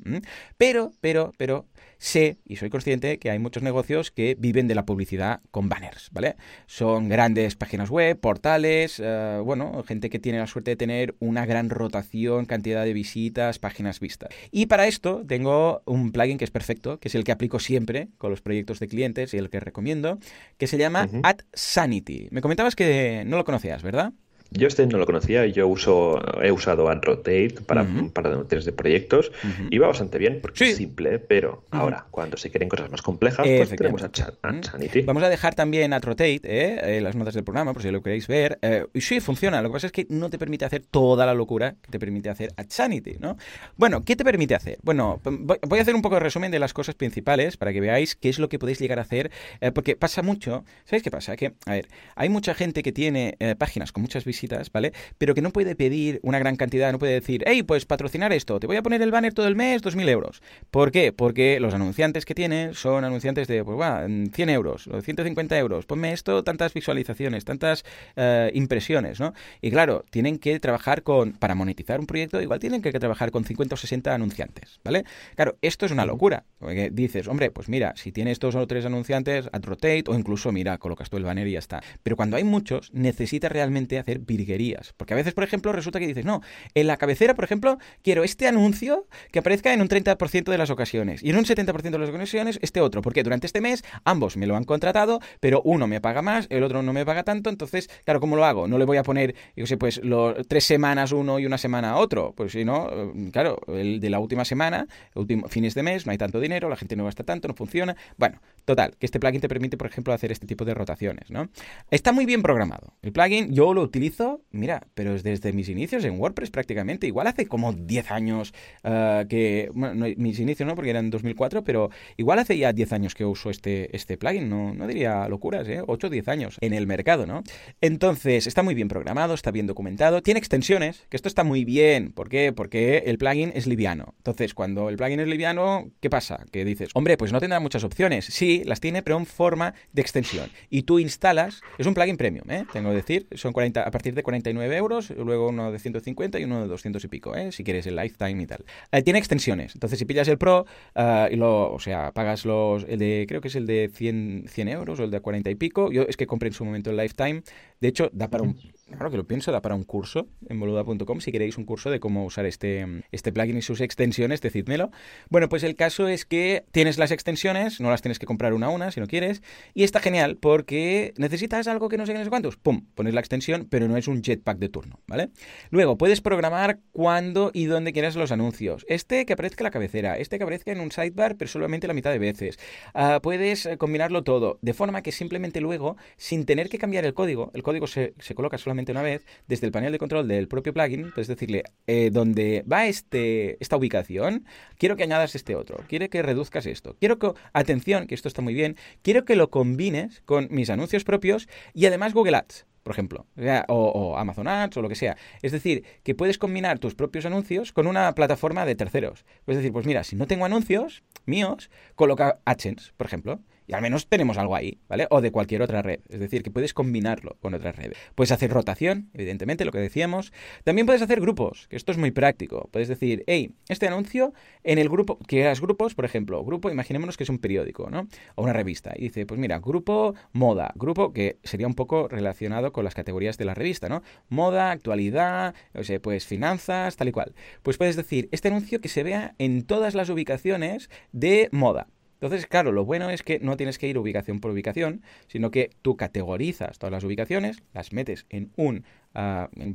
Pero, 0.57 0.93
pero, 1.01 1.33
pero 1.37 1.67
sé 1.99 2.39
y 2.45 2.57
soy 2.57 2.71
consciente 2.71 3.19
que 3.19 3.31
hay 3.31 3.39
muchos 3.39 3.63
negocios 3.63 4.11
que 4.11 4.37
viven 4.39 4.69
de 4.69 4.75
la 4.75 4.85
publicidad 4.85 5.41
con 5.51 5.69
banners, 5.69 6.11
¿vale? 6.13 6.37
Son 6.67 7.09
grandes 7.09 7.57
páginas 7.57 7.91
web, 7.91 8.19
portales, 8.19 9.01
eh, 9.03 9.41
bueno, 9.43 9.83
gente 9.87 10.11
que 10.11 10.19
tiene 10.19 10.39
la 10.39 10.47
suerte 10.47 10.73
de 10.73 10.77
tener 10.77 11.15
una 11.21 11.47
gran 11.47 11.71
rotación, 11.71 12.47
cantidad 12.47 12.85
de 12.85 12.93
visitas, 12.93 13.59
páginas 13.59 14.01
vistas. 14.01 14.31
Y 14.51 14.67
para 14.67 14.87
esto 14.87 15.23
tengo 15.27 15.83
un 15.87 16.13
plugin 16.13 16.39
que 16.39 16.45
es 16.45 16.51
perfecto, 16.51 16.99
que 16.99 17.09
es 17.09 17.15
el 17.15 17.25
que 17.25 17.33
aplico 17.33 17.59
siempre 17.59 18.09
con 18.19 18.31
los 18.31 18.41
proyectos 18.41 18.81
de 18.81 18.89
clientes 18.89 19.35
y 19.35 19.39
el 19.39 19.51
que 19.51 19.61
recomiendo, 19.61 20.19
que 20.59 20.67
se 20.67 20.79
llama 20.79 21.09
AdSanity. 21.23 22.29
Me 22.31 22.41
comentabas 22.41 22.77
que 22.77 23.25
no 23.27 23.37
lo 23.37 23.45
conocías, 23.45 23.83
¿verdad? 23.83 24.13
Yo 24.51 24.69
este 24.69 24.87
no 24.87 24.99
lo 24.99 25.07
conocía, 25.07 25.47
yo 25.47 25.67
uso, 25.69 26.21
he 26.43 26.53
usado 26.53 26.89
AdRotate 26.89 27.57
para, 27.67 27.87
para 28.13 28.37
de 28.37 28.73
proyectos 28.73 29.33
y 29.71 29.79
va 29.79 29.89
bastante 29.89 30.19
bien 30.19 30.39
porque 30.41 30.71
es 30.71 30.77
simple, 30.77 31.19
pero 31.19 31.65
ahora, 31.71 32.07
cuando 32.11 32.37
se 32.37 32.51
quieren 32.51 32.69
cosas 32.69 32.91
más 32.91 33.03
complejas, 33.03 33.47
pues 33.47 33.71
tenemos 33.71 34.03
AdSanity. 34.03 35.03
Vamos 35.03 35.23
a 35.23 35.29
dejar 35.29 35.55
también 35.55 35.93
AdRotate, 35.93 36.41
¿eh? 36.45 36.97
eh, 36.97 37.01
las 37.01 37.17
notas 37.17 37.35
del 37.35 37.45
programa, 37.45 37.73
por 37.73 37.83
si 37.83 37.91
lo 37.91 38.03
queréis 38.03 38.27
ver. 38.29 38.59
Eh, 38.63 38.87
y 38.95 39.01
sí, 39.01 39.21
funciona, 39.21 39.61
lo 39.63 39.69
que 39.69 39.73
pasa 39.75 39.87
es 39.87 39.93
que 39.93 40.07
no 40.09 40.31
te 40.31 40.39
permite 40.39 40.65
hacer 40.65 40.83
toda 40.91 41.27
la 41.27 41.35
locura 41.35 41.75
que 41.83 41.91
te 41.91 41.99
permite 41.99 42.31
hacer 42.31 42.53
AdSanity, 42.57 43.17
¿no? 43.19 43.37
Bueno, 43.77 44.05
¿qué 44.05 44.17
te 44.17 44.25
permite 44.25 44.55
hacer? 44.55 44.79
Bueno, 44.83 45.21
voy 45.25 45.79
a 45.79 45.83
hacer 45.83 45.95
un 45.95 46.03
poco 46.03 46.15
de 46.17 46.21
resumen 46.21 46.51
de 46.51 46.59
las 46.59 46.73
cosas 46.73 46.95
principales 46.95 47.57
para 47.57 47.73
que 47.73 47.81
veáis 47.81 48.15
qué 48.15 48.29
es 48.29 48.39
lo 48.39 48.49
que 48.49 48.59
podéis 48.59 48.79
llegar 48.79 48.99
a 48.99 49.03
hacer, 49.03 49.31
eh, 49.61 49.73
porque 49.73 49.97
pasa 49.97 50.23
mucho, 50.23 50.65
¿sabéis 50.85 51.03
qué 51.03 51.11
pasa? 51.11 51.37
Que, 51.37 51.53
a 51.67 51.73
ver, 51.73 51.89
hay 52.15 52.29
mucha 52.29 52.55
gente 52.55 52.83
que 52.83 52.93
tiene 52.93 53.37
páginas 53.59 53.93
con 53.93 54.03
muchas 54.03 54.25
visitas 54.25 54.36
visitas, 54.37 54.71
¿vale? 54.71 54.93
Pero 55.19 55.35
que 55.35 55.41
no 55.41 55.51
puede 55.51 55.75
pedir 55.75 56.21
una 56.23 56.39
gran 56.39 56.57
cantidad, 56.57 56.93
no 56.93 56.99
puede 56.99 57.15
decir, 57.15 57.43
hey, 57.47 57.63
pues 57.63 57.87
patrocinar 57.87 58.33
esto, 58.33 58.61
te 58.61 58.67
voy 58.67 58.77
a 58.77 58.83
poner 58.83 59.01
el 59.01 59.11
banner 59.11 59.33
todo 59.33 59.49
el 59.49 59.57
mes, 59.57 59.83
2.000 59.83 60.09
euros. 60.09 60.43
¿Por 60.71 60.93
qué? 60.93 61.13
Porque 61.13 61.59
los 61.59 61.73
anunciantes 61.73 62.25
que 62.27 62.35
tiene 62.35 62.75
son 62.75 63.05
anunciantes 63.05 63.49
de, 63.49 63.65
pues, 63.65 63.79
va, 63.79 64.07
100 64.07 64.51
euros, 64.51 64.89
o 64.89 65.01
150 65.01 65.59
euros, 65.59 65.87
ponme 65.87 66.13
esto, 66.13 66.45
tantas 66.45 66.75
visualizaciones, 66.75 67.45
tantas 67.45 67.85
eh, 68.17 68.51
impresiones, 68.55 69.21
¿no? 69.21 69.33
Y 69.63 69.71
claro, 69.71 70.05
tienen 70.11 70.39
que 70.39 70.61
trabajar 70.61 71.03
con, 71.03 71.33
para 71.33 71.55
monetizar 71.55 71.99
un 71.99 72.07
proyecto, 72.07 72.43
igual 72.43 72.61
tienen 72.61 72.83
que 72.83 72.93
trabajar 72.93 73.31
con 73.31 73.45
50 73.45 73.75
o 73.75 73.79
60 73.79 74.15
anunciantes, 74.15 74.81
¿vale? 74.85 75.05
Claro, 75.35 75.57
esto 75.63 75.87
es 75.87 75.93
una 75.93 76.05
locura, 76.05 76.45
porque 76.59 76.91
dices, 76.91 77.27
hombre, 77.27 77.51
pues 77.51 77.69
mira, 77.69 77.95
si 77.97 78.13
tienes 78.13 78.39
dos 78.39 78.55
o 78.55 78.67
tres 78.67 78.85
anunciantes, 78.85 79.49
ad 79.53 79.63
rotate, 79.65 80.05
o 80.09 80.15
incluso, 80.15 80.53
mira, 80.53 80.77
colocas 80.79 81.09
tú 81.09 81.17
el 81.17 81.25
banner 81.25 81.47
y 81.47 81.53
ya 81.53 81.59
está. 81.59 81.83
Pero 82.03 82.17
cuando 82.17 82.37
hay 82.37 82.45
muchos, 82.45 82.93
necesitas 82.93 83.51
realmente 83.51 83.99
hacer 83.99 84.21
virguerías. 84.27 84.93
Porque 84.97 85.15
a 85.15 85.17
veces, 85.17 85.35
por 85.35 85.45
ejemplo, 85.45 85.73
resulta 85.73 85.99
que 85.99 86.07
dices, 86.07 86.25
no, 86.25 86.43
en 86.75 86.87
la 86.87 86.97
cabecera, 86.97 87.35
por 87.35 87.45
ejemplo, 87.45 87.79
quiero 88.03 88.25
este 88.25 88.47
anuncio 88.47 89.07
que 89.33 89.39
aparezca 89.39 89.73
en 89.73 89.81
un 89.81 89.89
30% 89.89 90.45
de 90.45 90.59
las 90.59 90.71
ocasiones 90.71 91.23
y 91.23 91.31
en 91.31 91.37
un 91.37 91.45
70% 91.45 91.83
de 91.91 91.99
las 91.99 92.11
ocasiones 92.11 92.59
este 92.63 92.81
otro. 92.81 93.03
Porque 93.03 93.23
durante 93.23 93.47
este 93.47 93.61
mes 93.61 93.85
ambos 94.05 94.37
me 94.37 94.47
lo 94.47 94.57
han 94.57 94.65
contratado, 94.65 95.21
pero 95.41 95.63
uno 95.65 95.87
me 95.87 96.01
paga 96.01 96.23
más, 96.23 96.47
el 96.51 96.63
otro 96.63 96.83
no 96.83 96.93
me 96.93 97.05
paga 97.05 97.23
tanto. 97.23 97.51
Entonces, 97.51 97.89
claro, 98.05 98.21
¿cómo 98.21 98.37
lo 98.37 98.45
hago? 98.45 98.69
No 98.69 98.79
le 98.79 98.85
voy 98.85 98.97
a 98.97 99.03
poner, 99.03 99.35
yo 99.57 99.67
sé, 99.67 99.77
pues 99.77 100.01
tres 100.49 100.65
semanas 100.65 101.13
uno 101.13 101.39
y 101.39 101.47
una 101.47 101.59
semana 101.59 101.97
otro. 101.97 102.33
Pues 102.37 102.53
si 102.53 102.65
no, 102.65 102.89
eh, 102.91 103.31
claro, 103.33 103.59
el 103.69 104.01
de 104.01 104.11
la 104.11 104.19
última 104.19 104.45
semana, 104.45 104.87
último, 105.15 105.49
fines 105.49 105.75
de 105.75 105.83
mes, 105.83 106.07
no 106.07 106.13
hay 106.13 106.19
tanto 106.19 106.41
dinero, 106.41 106.69
la 106.69 106.77
gente 106.77 106.97
no 106.97 107.05
gasta 107.05 107.25
tanto, 107.25 107.49
no 107.49 107.55
funciona. 107.55 107.97
Bueno, 108.17 108.41
total, 108.67 108.95
que 108.99 109.07
este 109.07 109.19
plugin 109.19 109.41
te 109.41 109.49
permite, 109.49 109.79
por 109.79 109.87
ejemplo, 109.87 110.13
hacer 110.13 110.31
este 110.31 110.47
tipo 110.47 110.67
de 110.67 110.75
rotaciones, 110.75 111.31
¿no? 111.31 111.49
Está 111.91 112.13
muy 112.13 112.27
bien 112.27 112.43
programado. 112.43 112.93
El 113.01 113.13
plugin 113.13 113.55
yo 113.55 113.73
lo 113.73 113.81
utilizo 113.81 114.27
mira, 114.51 114.87
pero 114.95 115.15
es 115.15 115.23
desde 115.23 115.53
mis 115.53 115.69
inicios 115.69 116.05
en 116.05 116.19
WordPress 116.19 116.51
prácticamente. 116.51 117.07
Igual 117.07 117.27
hace 117.27 117.47
como 117.47 117.73
10 117.73 118.11
años 118.11 118.55
ah, 118.85 119.25
que... 119.29 119.71
Bueno, 119.75 120.07
mis 120.17 120.39
inicios 120.41 120.67
no, 120.67 120.75
porque 120.75 120.91
eran 120.91 121.07
en 121.07 121.11
2004, 121.11 121.65
pero 121.65 121.91
igual 122.17 122.39
hace 122.39 122.57
ya 122.59 122.73
10 122.73 122.93
años 122.93 123.15
que 123.15 123.25
uso 123.25 123.51
este, 123.51 123.95
este 123.95 124.17
plugin. 124.17 124.49
No, 124.49 124.75
no 124.75 124.87
diría 124.87 125.29
locuras, 125.29 125.69
¿eh? 125.69 125.83
8 125.87 126.07
o 126.07 126.11
10 126.11 126.29
años 126.29 126.57
en 126.61 126.73
el 126.73 126.87
mercado, 126.87 127.27
¿no? 127.27 127.43
Entonces, 127.81 128.47
está 128.47 128.63
muy 128.63 128.75
bien 128.75 128.89
programado, 128.89 129.35
está 129.35 129.51
bien 129.51 129.67
documentado. 129.67 130.23
Tiene 130.23 130.39
extensiones, 130.39 131.05
que 131.09 131.17
esto 131.17 131.29
está 131.29 131.45
muy 131.45 131.65
bien. 131.65 132.13
¿Por 132.13 132.29
qué? 132.29 132.53
Porque 132.53 133.05
el 133.07 133.19
plugin 133.19 133.53
es 133.55 133.67
liviano. 133.67 134.15
Entonces, 134.19 134.55
cuando 134.55 134.89
el 134.89 134.97
plugin 134.97 135.21
es 135.21 135.29
liviano, 135.29 135.91
¿qué 136.01 136.11
pasa? 136.11 136.45
Que 136.51 136.65
dices, 136.65 136.91
hombre, 136.95 137.17
pues 137.17 137.33
no 137.33 137.41
tendrá 137.41 137.61
muchas 137.61 137.85
opciones. 137.85 138.27
Sí, 138.27 138.56
las 138.65 138.81
tiene, 138.81 139.03
pero 139.03 139.17
en 139.17 139.27
forma 139.27 139.75
de 139.93 140.03
extensión. 140.03 140.51
Y 140.71 140.83
tú 140.83 140.99
instalas, 140.99 141.61
es 141.79 141.87
un 141.87 141.95
plugin 141.95 142.17
premium, 142.17 142.51
¿eh? 142.51 142.67
Tengo 142.73 142.91
que 142.91 142.97
decir, 142.97 143.27
son 143.33 143.53
40, 143.53 143.83
a 143.83 143.91
partir 143.91 144.15
de 144.15 144.23
49 144.23 144.77
euros, 144.77 145.11
luego 145.11 145.49
uno 145.49 145.73
de 145.73 145.79
150 145.79 146.39
y 146.39 146.45
uno 146.45 146.63
de 146.63 146.69
200 146.69 147.03
y 147.05 147.09
pico, 147.09 147.37
¿eh? 147.37 147.53
Si 147.53 147.65
quieres 147.65 147.87
el 147.87 147.97
lifetime 147.97 148.43
y 148.43 148.47
tal. 148.47 148.65
Eh, 148.93 149.03
tiene 149.03 149.19
extensiones. 149.19 149.75
Entonces, 149.75 149.99
si 149.99 150.05
pillas 150.05 150.29
el 150.29 150.39
Pro, 150.39 150.67
uh, 150.95 151.31
y 151.31 151.37
lo, 151.37 151.73
o 151.73 151.79
sea, 151.79 152.13
pagas 152.13 152.45
los, 152.45 152.85
el 152.89 152.99
de, 152.99 153.27
creo 153.29 153.41
que 153.41 153.49
es 153.49 153.57
el 153.57 153.67
de 153.67 153.91
100, 153.93 154.47
100 154.49 154.69
euros 154.69 155.01
o 155.01 155.05
el 155.05 155.11
de 155.11 155.21
40 155.21 155.51
y 155.51 155.55
pico. 155.55 155.93
Yo 155.93 156.03
es 156.03 156.17
que 156.17 156.27
compré 156.27 156.49
en 156.49 156.55
su 156.55 156.65
momento 156.65 156.91
el 156.91 156.97
lifetime. 156.97 157.43
De 157.81 157.89
hecho, 157.89 158.11
da 158.13 158.29
para 158.29 158.43
un, 158.45 158.57
Claro 158.89 159.11
que 159.11 159.17
lo 159.17 159.27
pienso, 159.27 159.51
da 159.51 159.63
para 159.63 159.75
un 159.75 159.83
curso 159.83 160.29
en 160.49 160.61
boluda.com. 160.61 161.21
Si 161.21 161.33
queréis 161.33 161.59
un 161.59 161.65
curso 161.65 161.91
de 161.91 161.99
cómo 161.99 162.25
usar 162.25 162.47
este, 162.47 163.03
este 163.11 163.33
plugin 163.33 163.59
y 163.59 163.63
sus 163.63 163.81
extensiones, 163.81 164.41
decídmelo. 164.41 164.93
Bueno, 165.29 165.49
pues 165.49 165.65
el 165.65 165.75
caso 165.75 166.07
es 166.07 166.25
que 166.25 166.65
tienes 166.71 166.97
las 166.97 167.11
extensiones, 167.11 167.81
no 167.81 167.91
las 167.91 168.01
tienes 168.01 168.21
que 168.21 168.27
comprar 168.27 168.55
una 168.55 168.67
a 168.67 168.71
una 168.71 168.93
si 168.93 169.01
no 169.01 169.09
quieres. 169.09 169.43
Y 169.75 169.83
está 169.83 169.99
genial 169.99 170.37
porque 170.37 171.15
necesitas 171.17 171.67
algo 171.67 171.89
que 171.89 171.99
no 171.99 172.07
sé 172.07 172.13
qué, 172.13 172.23
no 172.23 172.31
cuántos. 172.31 172.59
Pum, 172.59 172.87
pones 172.95 173.13
la 173.13 173.19
extensión, 173.19 173.67
pero 173.69 173.89
no 173.89 173.97
es 173.97 174.07
un 174.07 174.23
jetpack 174.23 174.59
de 174.59 174.69
turno, 174.69 175.01
¿vale? 175.09 175.31
Luego, 175.71 175.99
puedes 175.99 176.21
programar 176.21 176.79
cuándo 176.93 177.51
y 177.53 177.65
dónde 177.65 177.93
quieras 177.93 178.15
los 178.15 178.31
anuncios. 178.31 178.87
Este 178.89 179.27
que 179.27 179.33
aparezca 179.33 179.65
en 179.65 179.67
la 179.67 179.71
cabecera, 179.73 180.17
este 180.17 180.39
que 180.39 180.45
aparezca 180.45 180.71
en 180.71 180.79
un 180.79 180.93
sidebar, 180.93 181.37
pero 181.37 181.49
solamente 181.49 181.89
la 181.89 181.95
mitad 181.95 182.13
de 182.13 182.21
veces. 182.21 182.57
Uh, 182.95 183.21
puedes 183.21 183.67
eh, 183.67 183.79
combinarlo 183.79 184.23
todo, 184.23 184.61
de 184.63 184.75
forma 184.75 185.03
que 185.03 185.11
simplemente 185.11 185.61
luego, 185.61 185.97
sin 186.17 186.47
tener 186.47 186.69
que 186.69 186.79
cambiar 186.79 187.05
el 187.05 187.15
código, 187.15 187.51
el 187.53 187.65
código 187.65 187.89
se, 187.89 188.15
se 188.21 188.37
coloca 188.37 188.57
solamente 188.59 188.76
una 188.93 189.03
vez 189.03 189.25
desde 189.49 189.67
el 189.67 189.73
panel 189.73 189.93
de 189.93 189.99
control 189.99 190.29
del 190.29 190.49
propio 190.49 190.73
plugin, 190.73 191.13
puedes 191.13 191.29
decirle, 191.29 191.65
eh, 191.87 192.11
donde 192.13 192.65
va 192.71 192.87
este, 192.87 193.57
esta 193.61 193.77
ubicación, 193.77 194.45
quiero 194.79 194.97
que 194.97 195.03
añadas 195.03 195.35
este 195.35 195.57
otro, 195.57 195.79
quiero 195.89 196.09
que 196.09 196.23
reduzcas 196.23 196.67
esto, 196.67 196.97
quiero 196.99 197.19
que, 197.19 197.33
atención, 197.53 198.07
que 198.07 198.15
esto 198.15 198.29
está 198.29 198.43
muy 198.43 198.55
bien, 198.55 198.77
quiero 199.03 199.25
que 199.25 199.37
lo 199.37 199.51
combines 199.51 200.23
con 200.25 200.49
mis 200.51 200.71
anuncios 200.71 201.05
propios 201.05 201.49
y 201.75 201.87
además 201.87 202.15
Google 202.15 202.37
Ads 202.37 202.67
por 202.87 202.93
ejemplo, 202.93 203.27
o, 203.67 204.17
Amazon 204.17 204.47
Ads 204.47 204.77
o 204.77 204.83
lo 204.83 204.89
que 204.89 204.95
sea. 204.95 205.17
Es 205.43 205.51
decir, 205.51 205.83
que 206.05 206.15
puedes 206.15 206.39
combinar 206.39 206.79
tus 206.79 206.95
propios 206.95 207.27
anuncios 207.27 207.73
con 207.73 207.89
una 207.89 208.15
plataforma 208.15 208.65
de 208.65 208.77
terceros. 208.77 209.25
Es 209.49 209.57
decir, 209.57 209.73
pues 209.73 209.87
mira, 209.87 210.05
si 210.05 210.15
no 210.15 210.29
tengo 210.29 210.45
anuncios 210.45 211.03
míos, 211.25 211.69
coloca 211.97 212.39
AdSense, 212.45 212.93
por 212.97 213.09
ejemplo. 213.09 213.41
Y 213.67 213.75
al 213.75 213.83
menos 213.83 214.09
tenemos 214.09 214.39
algo 214.39 214.57
ahí, 214.57 214.79
¿vale? 214.89 215.07
O 215.11 215.21
de 215.21 215.31
cualquier 215.31 215.63
otra 215.63 215.83
red. 215.83 216.01
Es 216.09 216.21
decir, 216.21 216.43
que 216.43 216.51
puedes 216.51 216.75
combinarlo 216.75 217.37
con 217.41 217.55
otras 217.55 217.77
redes. 217.77 217.97
Puedes 218.15 218.33
hacer 218.33 218.51
rotación, 218.51 219.11
evidentemente, 219.15 219.65
lo 219.65 219.73
que 219.73 219.79
decíamos. 219.79 220.33
También 220.65 220.87
puedes 220.87 221.03
hacer 221.03 221.21
grupos, 221.21 221.67
que 221.69 221.77
esto 221.77 221.93
es 221.93 221.99
muy 221.99 222.11
práctico. 222.11 222.69
Puedes 222.73 222.89
decir, 222.89 223.25
hey, 223.27 223.55
este 223.69 223.87
anuncio 223.87 224.33
en 224.63 224.79
el 224.79 224.89
grupo, 224.89 225.19
hagas 225.33 225.61
grupos, 225.61 225.95
por 225.95 226.05
ejemplo, 226.05 226.45
grupo, 226.45 226.71
imaginémonos 226.71 227.17
que 227.17 227.25
es 227.25 227.31
un 227.31 227.39
periódico, 227.39 227.91
¿no? 227.91 228.09
O 228.35 228.43
una 228.43 228.53
revista. 228.53 228.93
Y 228.97 229.03
dice, 229.03 229.27
pues 229.27 229.41
mira, 229.41 229.59
grupo 229.59 230.15
moda, 230.33 230.73
grupo 230.75 231.13
que 231.13 231.39
sería 231.43 231.67
un 231.67 231.75
poco 231.75 232.09
relacionado 232.09 232.73
con 232.73 232.85
las 232.85 232.95
categorías 232.95 233.39
de 233.39 233.45
la 233.45 233.55
revista, 233.55 233.89
¿no? 233.89 234.03
Moda, 234.29 234.71
actualidad, 234.71 235.55
o 235.75 235.85
sea, 235.85 236.01
pues 236.01 236.27
finanzas, 236.27 236.97
tal 236.97 237.09
y 237.09 237.13
cual. 237.13 237.35
Pues 237.63 237.77
puedes 237.77 237.97
decir, 237.97 238.29
este 238.33 238.49
anuncio 238.49 238.81
que 238.81 238.89
se 238.89 239.03
vea 239.03 239.35
en 239.39 239.63
todas 239.63 239.95
las 239.95 240.09
ubicaciones 240.09 240.91
de 241.13 241.49
moda. 241.53 241.89
Entonces, 242.21 242.47
claro, 242.47 242.73
lo 242.73 242.85
bueno 242.85 243.11
es 243.11 243.23
que 243.23 243.39
no 243.41 243.57
tienes 243.57 243.79
que 243.79 243.89
ir 243.89 243.99
ubicación 243.99 244.41
por 244.41 244.51
ubicación, 244.51 245.03
sino 245.27 245.51
que 245.51 245.71
tú 245.83 245.97
categorizas 245.97 246.79
todas 246.79 246.93
las 246.93 247.05
ubicaciones, 247.05 247.63
las 247.75 247.93
metes 247.93 248.27
en 248.31 248.51
un 248.57 248.85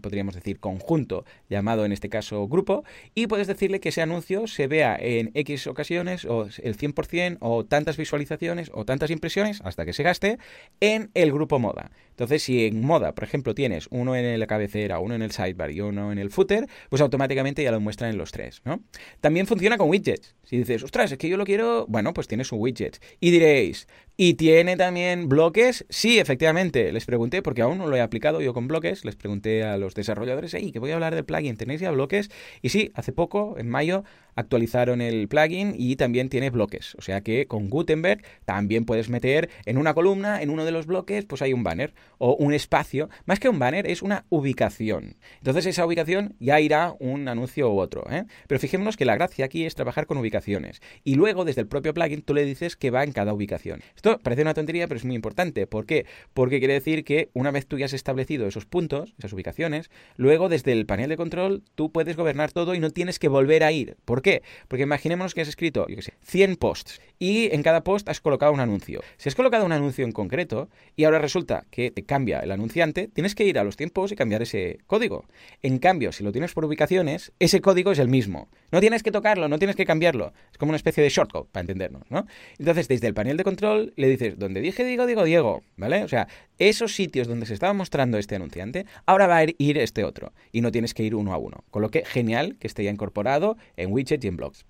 podríamos 0.02 0.36
decir, 0.36 0.60
conjunto, 0.60 1.26
llamado 1.50 1.86
en 1.86 1.92
este 1.92 2.10
caso 2.10 2.48
grupo, 2.48 2.84
y 3.16 3.28
puedes 3.28 3.48
decirle 3.48 3.80
que 3.80 3.90
ese 3.90 4.02
anuncio 4.02 4.48
se 4.48 4.68
vea 4.68 4.98
en 5.00 5.32
X 5.34 5.68
ocasiones, 5.68 6.26
o 6.26 6.48
el 6.62 6.78
100%, 6.78 7.38
o 7.40 7.66
tantas 7.66 7.98
visualizaciones, 7.98 8.72
o 8.74 8.86
tantas 8.86 9.12
impresiones, 9.12 9.62
hasta 9.64 9.86
que 9.86 9.94
se 9.94 10.04
gaste, 10.04 10.38
en 10.80 11.12
el 11.14 11.32
grupo 11.32 11.60
moda. 11.60 11.92
Entonces, 12.12 12.44
si 12.44 12.66
en 12.68 12.82
moda, 12.86 13.16
por 13.16 13.24
ejemplo, 13.24 13.56
tienes 13.56 13.88
uno 13.90 14.16
en 14.16 14.40
la 14.40 14.48
cabecera, 14.48 15.00
uno 15.00 15.16
en 15.16 15.22
el 15.24 15.32
sidebar 15.32 15.72
y 15.72 15.82
uno 15.82 16.12
en 16.12 16.20
el 16.20 16.30
footer, 16.30 16.68
pues 16.90 17.02
automáticamente 17.02 17.64
ya 17.64 17.72
lo 17.72 17.80
muestran 17.80 18.12
en 18.12 18.18
los 18.18 18.32
tres, 18.32 18.62
¿no? 18.64 18.82
También 19.22 19.48
funciona 19.48 19.78
con 19.78 19.90
widgets. 19.90 20.36
Si 20.44 20.58
dices, 20.58 20.84
ostras, 20.84 21.12
es 21.12 21.18
que 21.18 21.30
yo 21.30 21.38
lo 21.38 21.46
quiero, 21.46 21.86
bueno, 21.88 22.14
pues 22.14 22.28
tienes 22.28 22.52
un 22.52 22.60
widget. 22.60 23.02
Y 23.20 23.32
diréis, 23.32 23.88
¿y 24.18 24.36
tiene 24.36 24.78
también 24.78 25.30
bloques? 25.30 25.86
Sí, 25.90 26.20
efectivamente. 26.20 26.92
Les 26.92 27.06
pregunté, 27.06 27.42
porque 27.42 27.62
aún 27.62 27.78
no 27.78 27.88
lo 27.88 27.96
he 27.96 28.02
aplicado 28.02 28.42
yo 28.42 28.54
con 28.54 28.68
bloques, 28.68 29.06
les 29.06 29.16
pregunté 29.16 29.64
a 29.64 29.78
los 29.78 29.96
desarrolladores, 29.96 30.54
hey, 30.54 30.72
que 30.72 30.80
voy 30.80 30.92
a 30.92 30.96
hablar 30.96 31.16
del 31.16 31.26
plugin, 31.26 31.58
¿tenéis 31.58 31.82
ya 31.82 31.92
bloques? 31.92 32.30
Y 32.62 32.70
sí, 32.70 32.92
hace 32.94 33.12
poco, 33.12 33.56
en 33.58 33.70
mayo, 33.70 34.04
actualizaron 34.36 35.02
el 35.02 35.28
plugin 35.28 35.74
y 35.78 35.96
también 35.96 36.30
tiene 36.30 36.50
bloques. 36.50 36.96
O 36.96 37.02
sea 37.02 37.22
que 37.22 37.46
con 37.48 37.70
Gutenberg 37.70 38.24
también 38.46 38.86
puedes 38.86 39.10
meter 39.10 39.50
en 39.66 39.78
una 39.78 39.94
columna, 39.94 40.42
en 40.42 40.50
uno 40.50 40.66
de 40.66 40.72
los 40.72 40.86
bloques, 40.86 41.26
pues 41.26 41.42
hay 41.42 41.54
un 41.54 41.64
banner 41.64 41.94
o 42.18 42.36
un 42.36 42.54
espacio. 42.54 43.10
Más 43.26 43.40
que 43.40 43.50
un 43.50 43.60
banner, 43.60 43.88
es 43.88 44.02
una 44.02 44.26
ubicación. 44.30 45.18
Entonces 45.38 45.66
esa 45.66 45.86
ubicación 45.86 46.36
ya 46.40 46.60
irá 46.60 46.94
un 47.00 47.28
anuncio 47.28 47.72
u 47.72 47.80
otro. 47.80 48.06
¿eh? 48.10 48.26
Pero 48.48 48.60
fijémonos 48.60 48.98
que 48.98 49.06
la 49.06 49.16
gracia 49.16 49.46
aquí 49.46 49.66
es 49.66 49.76
trabajar 49.76 50.06
con 50.06 50.18
ubicaciones. 50.18 50.82
Y 51.04 51.16
luego 51.16 51.46
desde 51.46 51.62
el 51.62 51.68
propio 51.68 51.94
plugin 51.94 52.22
tú 52.22 52.34
le 52.34 52.46
dices 52.46 52.76
que 52.76 52.92
va 52.92 53.04
en 53.04 53.12
cada 53.12 53.34
ubicación. 53.34 53.82
Esto 53.96 54.20
parece 54.20 54.42
una 54.42 54.54
tontería, 54.54 54.88
pero 54.88 54.98
es 54.98 55.06
muy 55.06 55.16
importante. 55.16 55.68
¿Por 55.68 55.86
qué? 55.86 56.06
Porque 56.34 56.60
quiere 56.60 56.74
decir 56.74 57.04
que 57.04 57.30
una 57.34 57.52
vez 57.52 57.68
tú 57.68 57.78
ya 57.78 57.86
has 57.86 57.94
establecido 57.94 58.48
esos 58.48 58.66
puntos, 58.66 59.14
esas 59.18 59.34
ubicaciones, 59.34 59.90
luego 60.16 60.50
desde 60.50 60.72
el 60.72 60.86
panel 60.86 61.10
de 61.10 61.18
control 61.18 61.64
tú 61.76 61.92
puedes 61.92 62.16
gobernar 62.16 62.52
todo 62.52 62.76
y 62.76 62.80
no 62.80 62.90
tienes 62.90 63.20
que 63.20 63.28
volver 63.28 63.64
a 63.64 63.72
ir. 63.72 63.98
¿Por 64.06 64.21
qué? 64.22 64.44
Porque 64.68 64.84
imaginémonos 64.84 65.34
que 65.34 65.42
has 65.42 65.48
escrito, 65.48 65.88
yo 65.88 65.96
qué 65.96 66.02
sé, 66.02 66.14
100 66.24 66.56
posts 66.58 67.02
y 67.22 67.54
en 67.54 67.62
cada 67.62 67.84
post 67.84 68.10
has 68.10 68.20
colocado 68.20 68.52
un 68.52 68.60
anuncio. 68.60 69.04
Si 69.18 69.30
has 69.30 69.36
colocado 69.36 69.64
un 69.64 69.72
anuncio 69.72 70.04
en 70.04 70.12
concreto 70.12 70.70
y 70.96 71.04
ahora 71.04 71.20
resulta 71.20 71.66
que 71.70 71.92
te 71.92 72.04
cambia 72.04 72.40
el 72.40 72.52
anunciante, 72.52 73.10
tienes 73.14 73.36
que 73.36 73.46
ir 73.46 73.60
a 73.60 73.64
los 73.64 73.78
tiempos 73.78 74.12
y 74.12 74.16
cambiar 74.16 74.42
ese 74.42 74.80
código. 74.88 75.26
En 75.62 75.78
cambio, 75.78 76.12
si 76.14 76.24
lo 76.24 76.32
tienes 76.32 76.54
por 76.54 76.66
ubicaciones, 76.66 77.32
ese 77.38 77.62
código 77.62 77.92
es 77.92 78.00
el 78.00 78.08
mismo. 78.08 78.50
No 78.72 78.80
tienes 78.80 79.04
que 79.04 79.12
tocarlo, 79.12 79.48
no 79.48 79.60
tienes 79.60 79.76
que 79.76 79.86
cambiarlo. 79.86 80.34
Es 80.52 80.58
como 80.58 80.72
una 80.72 80.78
especie 80.78 81.04
de 81.04 81.10
shortcut, 81.10 81.48
para 81.52 81.62
entendernos, 81.62 82.10
¿no? 82.10 82.26
Entonces, 82.58 82.88
desde 82.88 83.06
el 83.06 83.14
panel 83.14 83.38
de 83.38 83.44
control 83.44 83.94
le 83.98 84.10
dices, 84.10 84.40
donde 84.40 84.60
dije 84.60 84.84
digo, 84.84 85.06
digo 85.06 85.24
Diego, 85.24 85.62
¿vale? 85.78 86.04
O 86.04 86.08
sea, 86.08 86.28
esos 86.58 86.96
sitios 86.96 87.28
donde 87.28 87.46
se 87.46 87.54
estaba 87.54 87.74
mostrando 87.74 88.18
este 88.18 88.36
anunciante, 88.36 88.88
ahora 89.06 89.28
va 89.28 89.38
a 89.38 89.44
ir 89.44 89.78
este 89.78 90.04
otro. 90.04 90.34
Y 90.52 90.62
no 90.62 90.72
tienes 90.72 90.96
que 90.96 91.04
ir 91.04 91.14
uno 91.14 91.34
a 91.34 91.38
uno. 91.38 91.66
Con 91.70 91.84
lo 91.84 91.92
que, 91.92 92.04
genial 92.04 92.58
que 92.60 92.66
esté 92.66 92.84
ya 92.84 92.90
incorporado 92.90 93.58
en 93.78 93.92
widgets 93.92 94.26
y 94.26 94.28
en 94.28 94.38
blogs. 94.38 94.66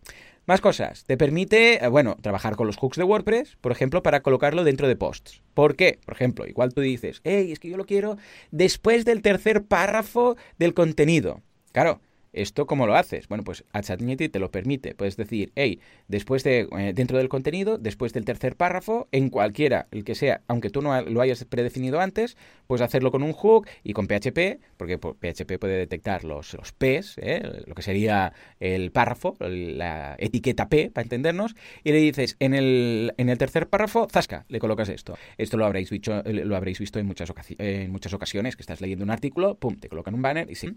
Más 0.47 0.59
cosas. 0.59 1.03
Te 1.05 1.17
permite, 1.17 1.83
eh, 1.83 1.87
bueno, 1.87 2.17
trabajar 2.21 2.55
con 2.55 2.67
los 2.67 2.77
hooks 2.77 2.97
de 2.97 3.03
WordPress, 3.03 3.57
por 3.61 3.71
ejemplo, 3.71 4.01
para 4.01 4.21
colocarlo 4.21 4.63
dentro 4.63 4.87
de 4.87 4.95
posts. 4.95 5.41
¿Por 5.53 5.75
qué? 5.75 5.99
Por 6.03 6.15
ejemplo, 6.15 6.47
igual 6.47 6.73
tú 6.73 6.81
dices, 6.81 7.21
hey, 7.23 7.51
es 7.51 7.59
que 7.59 7.69
yo 7.69 7.77
lo 7.77 7.85
quiero 7.85 8.17
después 8.49 9.05
del 9.05 9.21
tercer 9.21 9.63
párrafo 9.63 10.37
del 10.57 10.73
contenido. 10.73 11.41
Claro, 11.71 12.01
¿Esto 12.33 12.65
cómo 12.65 12.87
lo 12.87 12.95
haces? 12.95 13.27
Bueno, 13.27 13.43
pues 13.43 13.65
ChatGPT 13.73 14.31
te 14.31 14.39
lo 14.39 14.51
permite. 14.51 14.95
Puedes 14.95 15.17
decir, 15.17 15.51
hey, 15.55 15.79
después 16.07 16.43
de, 16.43 16.67
eh, 16.77 16.93
dentro 16.95 17.17
del 17.17 17.29
contenido, 17.29 17.77
después 17.77 18.13
del 18.13 18.25
tercer 18.25 18.55
párrafo, 18.55 19.07
en 19.11 19.29
cualquiera, 19.29 19.87
el 19.91 20.03
que 20.03 20.15
sea, 20.15 20.41
aunque 20.47 20.69
tú 20.69 20.81
no 20.81 21.01
lo 21.01 21.21
hayas 21.21 21.43
predefinido 21.45 21.99
antes, 21.99 22.37
puedes 22.67 22.81
hacerlo 22.81 23.11
con 23.11 23.23
un 23.23 23.33
hook 23.33 23.67
y 23.83 23.93
con 23.93 24.07
PHP, 24.07 24.61
porque 24.77 24.97
PHP 24.97 25.59
puede 25.59 25.77
detectar 25.77 26.23
los, 26.23 26.53
los 26.53 26.71
Ps, 26.71 27.17
¿eh? 27.17 27.41
lo 27.65 27.75
que 27.75 27.81
sería 27.81 28.33
el 28.59 28.91
párrafo, 28.91 29.35
la 29.39 30.15
etiqueta 30.17 30.69
P, 30.69 30.89
para 30.89 31.03
entendernos, 31.03 31.55
y 31.83 31.91
le 31.91 31.97
dices, 31.97 32.37
en 32.39 32.53
el, 32.53 33.13
en 33.17 33.29
el 33.29 33.37
tercer 33.37 33.67
párrafo, 33.67 34.07
zasca, 34.09 34.45
le 34.47 34.59
colocas 34.59 34.87
esto. 34.87 35.17
Esto 35.37 35.57
lo 35.57 35.65
habréis 35.65 35.89
visto, 35.89 36.23
lo 36.23 36.55
habréis 36.55 36.79
visto 36.79 36.99
en 36.99 37.07
muchas, 37.07 37.33
en 37.57 37.91
muchas 37.91 38.13
ocasiones, 38.13 38.55
que 38.55 38.61
estás 38.61 38.79
leyendo 38.79 39.03
un 39.03 39.11
artículo, 39.11 39.55
pum, 39.55 39.75
te 39.75 39.89
colocan 39.89 40.13
un 40.13 40.21
banner 40.21 40.49
y 40.49 40.55
sí. 40.55 40.69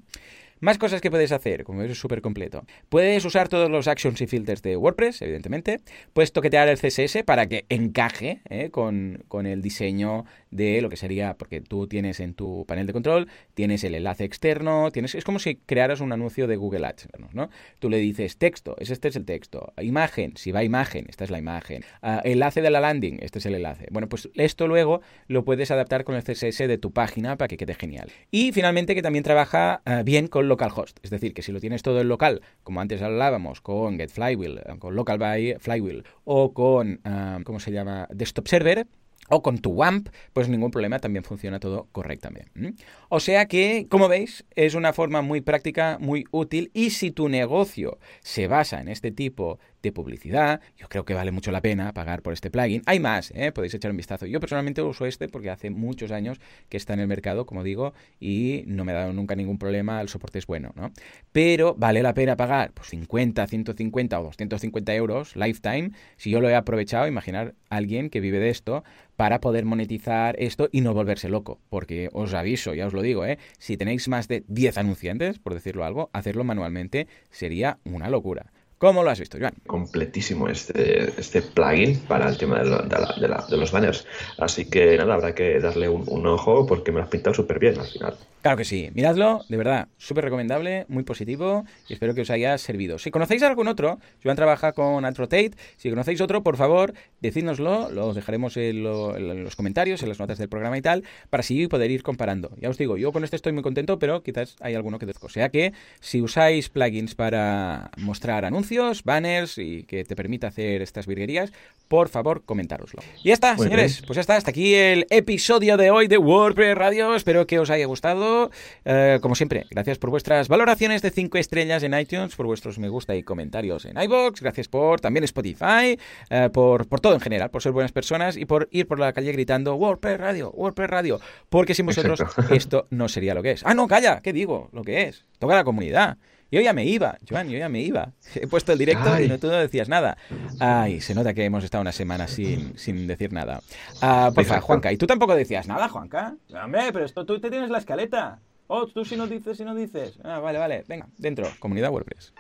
Más 0.61 0.79
cosas 0.79 1.01
que 1.01 1.11
puedes 1.11 1.33
hacer, 1.33 1.65
como 1.65 1.83
es 1.83 1.99
súper 1.99 2.23
completo. 2.23 2.65
Puedes 2.89 3.25
usar 3.25 3.49
todos 3.49 3.71
los 3.71 3.89
actions 3.89 4.21
y 4.21 4.27
filters 4.27 4.63
de 4.63 4.77
WordPress, 4.77 5.23
evidentemente. 5.23 5.81
Puedes 6.13 6.33
toquetear 6.33 6.69
el 6.69 6.79
CSS 6.79 7.23
para 7.25 7.47
que 7.47 7.67
encaje 7.69 8.41
¿eh? 8.49 8.71
con, 8.71 9.25
con 9.29 9.47
el 9.47 9.63
diseño 9.63 10.25
de 10.55 10.81
lo 10.81 10.89
que 10.89 10.97
sería, 10.97 11.35
porque 11.35 11.61
tú 11.61 11.89
tienes 11.89 12.21
en 12.21 12.35
tu 12.35 12.65
panel 12.67 12.87
de 12.87 12.93
control, 12.93 13.29
tienes 13.55 13.83
el 13.83 13.95
enlace 13.95 14.25
externo, 14.25 14.91
tienes, 14.93 15.15
es 15.17 15.25
como 15.25 15.41
si 15.41 15.57
crearas 15.57 16.01
un 16.01 16.13
anuncio 16.13 16.47
de 16.47 16.57
Google 16.57 16.87
Ads, 16.87 17.09
¿no? 17.33 17.51
Tú 17.81 17.91
le 17.91 17.99
dices 17.99 18.39
texto, 18.39 18.77
este 18.79 19.09
es 19.09 19.17
el 19.17 19.25
texto, 19.25 19.73
imagen, 19.83 20.37
si 20.37 20.53
va 20.53 20.63
imagen, 20.63 21.07
esta 21.09 21.25
es 21.25 21.31
la 21.31 21.39
imagen, 21.39 21.85
uh, 22.03 22.21
enlace 22.23 22.63
de 22.63 22.71
la 22.71 22.81
landing, 22.81 23.19
este 23.21 23.41
es 23.41 23.47
el 23.47 23.57
enlace. 23.57 23.89
Bueno, 23.91 24.09
pues 24.09 24.29
esto 24.35 24.69
luego 24.69 25.01
lo 25.27 25.45
puedes 25.45 25.73
adaptar 25.73 26.05
con 26.05 26.15
el 26.15 26.23
CSS 26.23 26.59
de 26.69 26.79
tu 26.79 26.93
página 26.93 27.37
para 27.37 27.49
que 27.49 27.57
quede 27.57 27.75
genial. 27.75 28.11
Y 28.31 28.53
finalmente 28.53 28.95
que 28.95 29.03
también 29.03 29.25
trabaja 29.25 29.83
uh, 29.87 30.05
bien 30.05 30.29
con 30.29 30.44
localhost, 30.49 30.99
es 31.03 31.11
decir, 31.11 31.35
que 31.35 31.43
si 31.43 31.53
lo 31.53 31.61
tienes 31.61 31.83
todo 31.83 32.01
en 32.01 32.09
local, 32.09 32.43
como 32.63 32.81
antes 32.81 33.03
hablábamos 33.03 33.61
con 33.61 33.99
Get 33.99 34.11
Flywheel, 34.11 34.63
con 34.79 34.95
Local 34.95 35.19
by 35.19 35.57
Flywheel 35.59 36.05
o 36.25 36.53
con, 36.53 37.01
uh, 37.05 37.43
¿cómo 37.45 37.61
se 37.61 37.73
llama? 37.73 38.07
Desktop 38.11 38.49
Server, 38.49 38.87
o 39.29 39.43
con 39.43 39.59
tu 39.59 39.71
WAMP, 39.71 40.09
pues 40.33 40.49
ningún 40.49 40.71
problema, 40.71 40.99
también 40.99 41.25
funciona 41.25 41.59
todo 41.59 41.89
correctamente. 41.93 42.75
O 43.09 43.21
sea 43.21 43.47
que, 43.47 43.87
como 43.89 44.09
veis, 44.09 44.45
es 44.55 44.75
una 44.75 44.93
forma 44.93 45.23
muy 45.23 45.41
práctica, 45.41 45.99
muy 46.01 46.27
útil 46.31 46.71
y 46.75 46.91
si 46.91 47.11
tu 47.11 47.29
negocio 47.29 47.99
se 48.21 48.49
basa 48.49 48.81
en 48.81 48.89
este 48.89 49.11
tipo 49.11 49.59
de 49.89 49.93
publicidad. 49.93 50.61
Yo 50.77 50.89
creo 50.89 51.05
que 51.05 51.15
vale 51.15 51.31
mucho 51.31 51.53
la 51.53 51.61
pena 51.61 51.93
pagar 51.93 52.23
por 52.23 52.33
este 52.33 52.51
plugin. 52.51 52.83
Hay 52.87 52.99
más, 53.01 53.33
¿eh? 53.35 53.53
podéis 53.53 53.75
echar 53.75 53.91
un 53.91 53.97
vistazo. 53.97 54.27
Yo 54.27 54.41
personalmente 54.41 54.83
uso 54.83 55.07
este 55.07 55.29
porque 55.29 55.51
hace 55.51 55.71
muchos 55.71 56.11
años 56.11 56.41
que 56.69 56.77
está 56.77 56.95
en 56.95 57.01
el 57.01 57.07
mercado, 57.07 57.47
como 57.47 57.63
digo, 57.63 57.95
y 58.19 58.65
no 58.67 58.85
me 58.85 58.93
ha 58.93 58.97
dado 58.97 59.13
nunca 59.13 59.37
ningún 59.37 59.59
problema, 59.59 60.01
el 60.01 60.09
soporte 60.09 60.39
es 60.39 60.47
bueno, 60.47 60.73
¿no? 60.75 60.91
Pero 61.33 61.75
vale 61.77 62.03
la 62.03 62.15
pena 62.15 62.37
pagar 62.37 62.73
pues, 62.73 62.89
50, 62.89 63.47
150 63.47 64.21
o 64.21 64.25
250 64.25 64.95
euros 64.95 65.37
lifetime. 65.37 65.91
Si 66.17 66.31
yo 66.31 66.41
lo 66.41 66.49
he 66.49 66.55
aprovechado, 66.55 67.07
imaginar 67.07 67.55
a 67.71 67.77
alguien 67.77 68.11
que 68.11 68.21
vive 68.21 68.39
de 68.39 68.51
esto 68.51 68.85
para 69.17 69.41
poder 69.41 69.65
monetizar 69.65 70.35
esto 70.39 70.69
y 70.73 70.81
no 70.81 70.95
volverse 70.95 71.29
loco. 71.29 71.61
Porque 71.69 72.09
os 72.13 72.35
aviso, 72.35 72.75
ya 72.75 72.87
os 72.87 72.95
lo 72.95 73.03
digo, 73.03 73.25
¿eh? 73.27 73.39
si 73.59 73.77
tenéis 73.77 74.09
más 74.09 74.29
de 74.29 74.45
10 74.49 74.79
anunciantes, 74.79 75.39
por 75.39 75.55
decirlo 75.55 75.85
algo, 75.85 76.11
hacerlo 76.13 76.43
manualmente 76.45 77.07
sería 77.31 77.79
una 77.85 78.09
locura. 78.09 78.51
¿Cómo 78.79 79.03
lo 79.03 79.11
has 79.11 79.21
visto, 79.21 79.39
Joan? 79.39 79.55
Completísimo 79.67 80.49
este, 80.49 81.19
este 81.19 81.43
plugin 81.43 81.99
para 82.01 82.29
el 82.29 82.37
tema 82.37 82.63
de, 82.63 82.71
de, 82.71 83.57
los 83.57 83.73
banners. 83.73 84.07
Así 84.39 84.69
que 84.69 84.97
nada, 84.99 85.15
habrá 85.15 85.35
que 85.35 85.59
darle 85.61 85.89
un, 85.89 86.05
un 86.09 86.27
ojo 86.27 86.67
porque 86.67 86.93
me 86.93 86.99
lo 86.99 87.05
has 87.05 87.11
pintado 87.11 87.35
súper 87.35 87.59
bien 87.59 87.79
al 87.79 87.87
final. 87.87 88.17
Claro 88.45 88.59
que 88.59 88.67
sí, 88.67 88.91
miradlo, 88.93 89.41
de 89.49 89.57
verdad, 89.57 89.89
súper 89.97 90.25
recomendable, 90.25 90.85
muy 90.89 91.03
positivo 91.03 91.65
y 91.89 91.95
espero 91.95 92.15
que 92.15 92.21
os 92.21 92.29
haya 92.29 92.59
servido. 92.59 92.99
Si 92.99 93.11
conocéis 93.11 93.43
algún 93.43 93.69
otro, 93.69 93.99
Joan 94.23 94.37
trabaja 94.37 94.73
con 94.73 95.07
Atrotate, 95.07 95.53
si 95.79 95.89
conocéis 95.89 96.21
otro, 96.21 96.43
por 96.43 96.59
favor, 96.59 96.93
decídnoslo, 97.23 97.91
lo 97.91 98.13
dejaremos 98.13 98.59
en, 98.59 98.83
los 98.83 99.57
comentarios, 99.57 100.03
en 100.03 100.11
las 100.11 100.19
notas 100.19 100.37
del 100.37 100.51
programa 100.51 100.77
y 100.77 100.83
tal, 100.83 101.05
para 101.31 101.41
así 101.41 101.69
poder 101.69 101.91
ir 101.91 102.03
comparando. 102.03 102.51
Ya 102.61 102.69
os 102.69 102.77
digo, 102.77 102.99
yo 102.99 103.13
con 103.13 103.25
este 103.25 103.37
estoy 103.37 103.55
muy 103.55 103.63
contento, 103.63 103.99
pero 103.99 104.23
quizás 104.23 104.57
hay 104.61 104.75
alguno 104.75 104.99
que 104.99 105.07
desco. 105.07 105.29
O 105.29 105.31
sea 105.31 105.49
que 105.49 105.73
si 106.01 106.21
usáis 106.21 106.69
plugins 106.69 107.15
para 107.15 107.93
mostrar 107.97 108.45
anuncios, 108.45 108.74
banners 109.05 109.59
y 109.59 109.85
que 109.85 110.05
te 110.05 110.17
permita 110.17 110.49
hacer 110.49 110.83
estas 110.83 111.07
virguerías, 111.07 111.53
por 111.89 112.09
favor, 112.09 112.43
comentároslo. 112.45 113.03
Y 113.23 113.29
ya 113.29 113.35
está, 113.35 113.57
señores, 113.57 114.03
pues 114.07 114.17
ya 114.17 114.21
está, 114.21 114.37
hasta 114.37 114.51
aquí 114.51 114.75
el 114.75 115.07
episodio 115.11 115.77
de 115.77 115.91
hoy 115.91 116.09
de 116.09 116.19
WordPress 116.19 116.77
Radio, 116.77 117.15
espero 117.15 117.47
que 117.47 117.59
os 117.59 117.71
haya 117.71 117.87
gustado. 117.87 118.51
Eh, 118.85 119.19
como 119.21 119.35
siempre, 119.35 119.67
gracias 119.71 119.99
por 119.99 120.11
vuestras 120.11 120.49
valoraciones 120.49 121.03
de 121.03 121.11
5 121.11 121.39
estrellas 121.39 121.83
en 121.83 121.99
iTunes, 121.99 122.35
por 122.35 122.47
vuestros 122.47 122.79
me 122.79 122.89
gusta 122.89 123.15
y 123.15 123.23
comentarios 123.23 123.85
en 123.85 124.01
iBox, 124.01 124.41
gracias 124.41 124.69
por 124.69 125.01
también 125.01 125.25
Spotify, 125.25 125.99
eh, 126.31 126.51
por, 126.53 126.89
por 126.89 127.01
todo 127.01 127.15
en 127.15 127.21
general, 127.21 127.51
por 127.51 127.63
ser 127.63 127.73
buenas 127.73 127.93
personas 127.93 128.37
y 128.37 128.47
por 128.47 128.69
ir 128.73 128.87
por 128.87 128.99
la 128.99 129.13
calle 129.13 129.33
gritando 129.33 129.75
WordPress 129.77 130.19
Radio, 130.19 130.51
WordPress 130.51 130.91
Radio, 130.91 131.21
porque 131.49 131.75
sin 131.75 131.87
vosotros 131.87 132.21
esto 132.51 132.87
no 132.91 133.09
sería 133.09 133.35
lo 133.35 133.43
que 133.43 133.53
es. 133.53 133.63
Ah, 133.65 133.75
no, 133.75 133.87
calla, 133.87 134.21
¿qué 134.23 134.33
digo? 134.33 134.69
Lo 134.73 134.83
que 134.83 135.03
es. 135.05 135.25
Toca 135.39 135.55
la 135.55 135.65
comunidad. 135.65 136.17
Yo 136.51 136.61
ya 136.61 136.73
me 136.73 136.85
iba, 136.85 137.19
Joan, 137.29 137.49
yo 137.49 137.59
ya 137.59 137.69
me 137.69 137.81
iba. 137.81 138.13
He 138.35 138.47
puesto 138.47 138.73
el 138.73 138.79
directo 138.79 139.21
y 139.21 139.29
no, 139.29 139.39
tú 139.39 139.49
no 139.49 139.55
decías 139.55 139.89
nada. 139.89 140.17
Ay, 140.61 141.01
se 141.01 141.15
nota 141.15 141.35
que 141.35 141.45
hemos 141.45 141.65
estado 141.65 141.83
una 141.83 141.93
semana 141.93 142.29
sin, 142.29 142.79
sin 142.79 143.07
decir 143.07 143.33
nada. 143.33 143.61
Ah, 144.01 144.31
porfa, 144.35 144.61
Juanca, 144.61 144.93
¿y 144.93 144.97
tú 144.97 145.07
tampoco 145.07 145.35
decías 145.35 145.67
nada, 145.67 145.89
Juanca? 145.89 146.37
Hombre, 146.63 146.93
pero 146.93 147.05
esto 147.05 147.25
tú 147.25 147.41
te 147.41 147.51
tienes 147.51 147.71
la 147.71 147.79
escaleta. 147.79 148.39
Oh, 148.67 148.87
tú 148.87 149.05
si 149.05 149.17
no 149.17 149.27
dices, 149.27 149.59
si 149.59 149.65
no 149.65 149.75
dices. 149.75 150.19
Ah, 150.25 150.39
vale, 150.39 150.59
vale. 150.59 150.85
Venga, 150.89 151.09
dentro. 151.19 151.49
Comunidad 151.59 151.91
WordPress. 151.91 152.33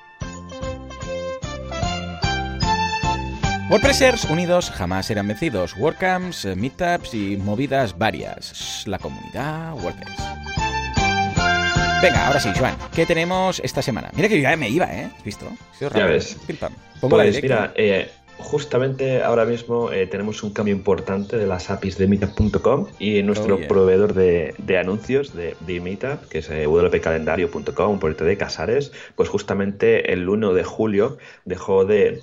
WordPressers 3.70 4.24
unidos 4.26 4.70
jamás 4.70 5.06
serán 5.06 5.26
vencidos. 5.26 5.76
WordCamps, 5.76 6.46
Meetups 6.56 7.14
y 7.14 7.36
movidas 7.36 7.98
varias. 7.98 8.84
La 8.86 8.98
comunidad 8.98 9.74
WordPress. 9.74 10.53
Venga, 12.04 12.26
ahora 12.26 12.38
sí, 12.38 12.50
Joan, 12.54 12.76
¿qué 12.94 13.06
tenemos 13.06 13.62
esta 13.64 13.80
semana? 13.80 14.10
Mira 14.14 14.28
que 14.28 14.36
yo 14.36 14.42
ya 14.42 14.54
me 14.58 14.68
iba, 14.68 14.84
¿eh? 14.92 15.08
¿Has 15.16 15.24
visto? 15.24 15.50
Ya 15.80 16.04
ves. 16.04 16.36
pues 17.00 17.42
mira, 17.42 17.72
eh, 17.74 18.10
justamente 18.38 19.22
ahora 19.22 19.44
mismo 19.44 19.92
eh, 19.92 20.06
tenemos 20.06 20.42
un 20.42 20.52
cambio 20.52 20.74
importante 20.74 21.36
de 21.36 21.46
las 21.46 21.70
APIs 21.70 21.98
de 21.98 22.06
Meetup.com 22.08 22.86
y 22.98 23.22
nuestro 23.22 23.56
oh, 23.56 23.68
proveedor 23.68 24.14
de, 24.14 24.78
anuncios 24.78 25.34
de, 25.34 25.56
de, 25.60 25.80
Meetup, 25.80 26.28
que 26.28 26.38
es 26.38 26.50
eh, 26.50 26.66
wpcalendario.com, 26.66 27.90
un 27.90 28.00
proyecto 28.00 28.24
de 28.24 28.36
Casares, 28.36 28.92
pues 29.14 29.28
justamente 29.28 30.12
el 30.12 30.28
1 30.28 30.52
de 30.52 30.64
julio 30.64 31.18
dejó 31.44 31.84
de, 31.84 32.22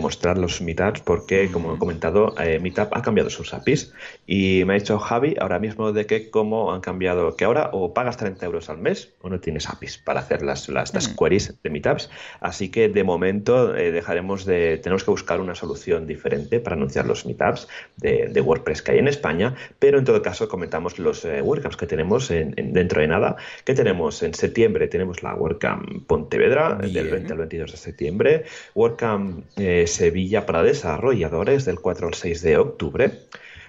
mostrar 0.00 0.38
los 0.38 0.60
Meetups 0.60 1.00
porque, 1.00 1.50
como 1.50 1.74
he 1.74 1.78
comentado, 1.78 2.34
eh, 2.38 2.58
Meetup 2.58 2.88
ha 2.92 3.02
cambiado 3.02 3.30
sus 3.30 3.54
APIs 3.54 3.92
y 4.26 4.62
me 4.66 4.74
ha 4.74 4.78
dicho 4.78 4.98
Javi 4.98 5.36
ahora 5.40 5.58
mismo 5.58 5.92
de 5.92 6.06
que 6.06 6.30
cómo 6.30 6.72
han 6.72 6.80
cambiado, 6.80 7.36
que 7.36 7.44
ahora 7.44 7.70
o 7.72 7.92
pagas 7.94 8.16
30 8.16 8.44
euros 8.46 8.70
al 8.70 8.78
mes 8.78 9.12
o 9.20 9.28
no 9.28 9.40
tienes 9.40 9.68
APIs 9.68 9.98
para 9.98 10.20
hacer 10.20 10.42
las, 10.42 10.68
las, 10.68 10.92
mm. 10.92 11.16
queries 11.16 11.54
de 11.62 11.70
Meetups. 11.70 12.10
Así 12.40 12.70
que 12.70 12.88
de 12.88 13.04
momento 13.04 13.72
dejaremos 13.72 14.44
de, 14.44 14.78
tenemos 14.78 15.04
que 15.04 15.10
buscar 15.10 15.29
una 15.38 15.54
solución 15.54 16.06
diferente 16.06 16.58
para 16.58 16.74
anunciar 16.74 17.06
los 17.06 17.26
meetups 17.26 17.68
de, 17.96 18.40
WordPress 18.40 18.80
que 18.82 18.92
hay 18.92 18.98
en 18.98 19.08
España, 19.08 19.54
pero 19.78 19.98
en 19.98 20.04
todo 20.04 20.22
caso 20.22 20.48
comentamos 20.48 20.98
los 20.98 21.24
eh, 21.26 21.42
WordCamps 21.42 21.76
que 21.76 21.86
tenemos 21.86 22.30
en, 22.30 22.54
dentro 22.72 23.02
de 23.02 23.08
nada, 23.08 23.36
que 23.64 23.74
tenemos 23.74 24.22
en 24.22 24.32
septiembre, 24.32 24.88
tenemos 24.88 25.22
la 25.22 25.34
WordCamp 25.34 26.06
Pontevedra 26.06 26.74
del 26.76 27.10
20 27.10 27.32
al 27.32 27.38
22 27.38 27.72
de 27.72 27.76
septiembre, 27.76 28.44
WordCamp 28.74 29.44
eh, 29.58 29.86
Sevilla 29.86 30.46
para 30.46 30.62
desarrolladores 30.62 31.66
del 31.66 31.78
4 31.80 32.08
al 32.08 32.14
6 32.14 32.42
de 32.42 32.56
octubre, 32.56 33.10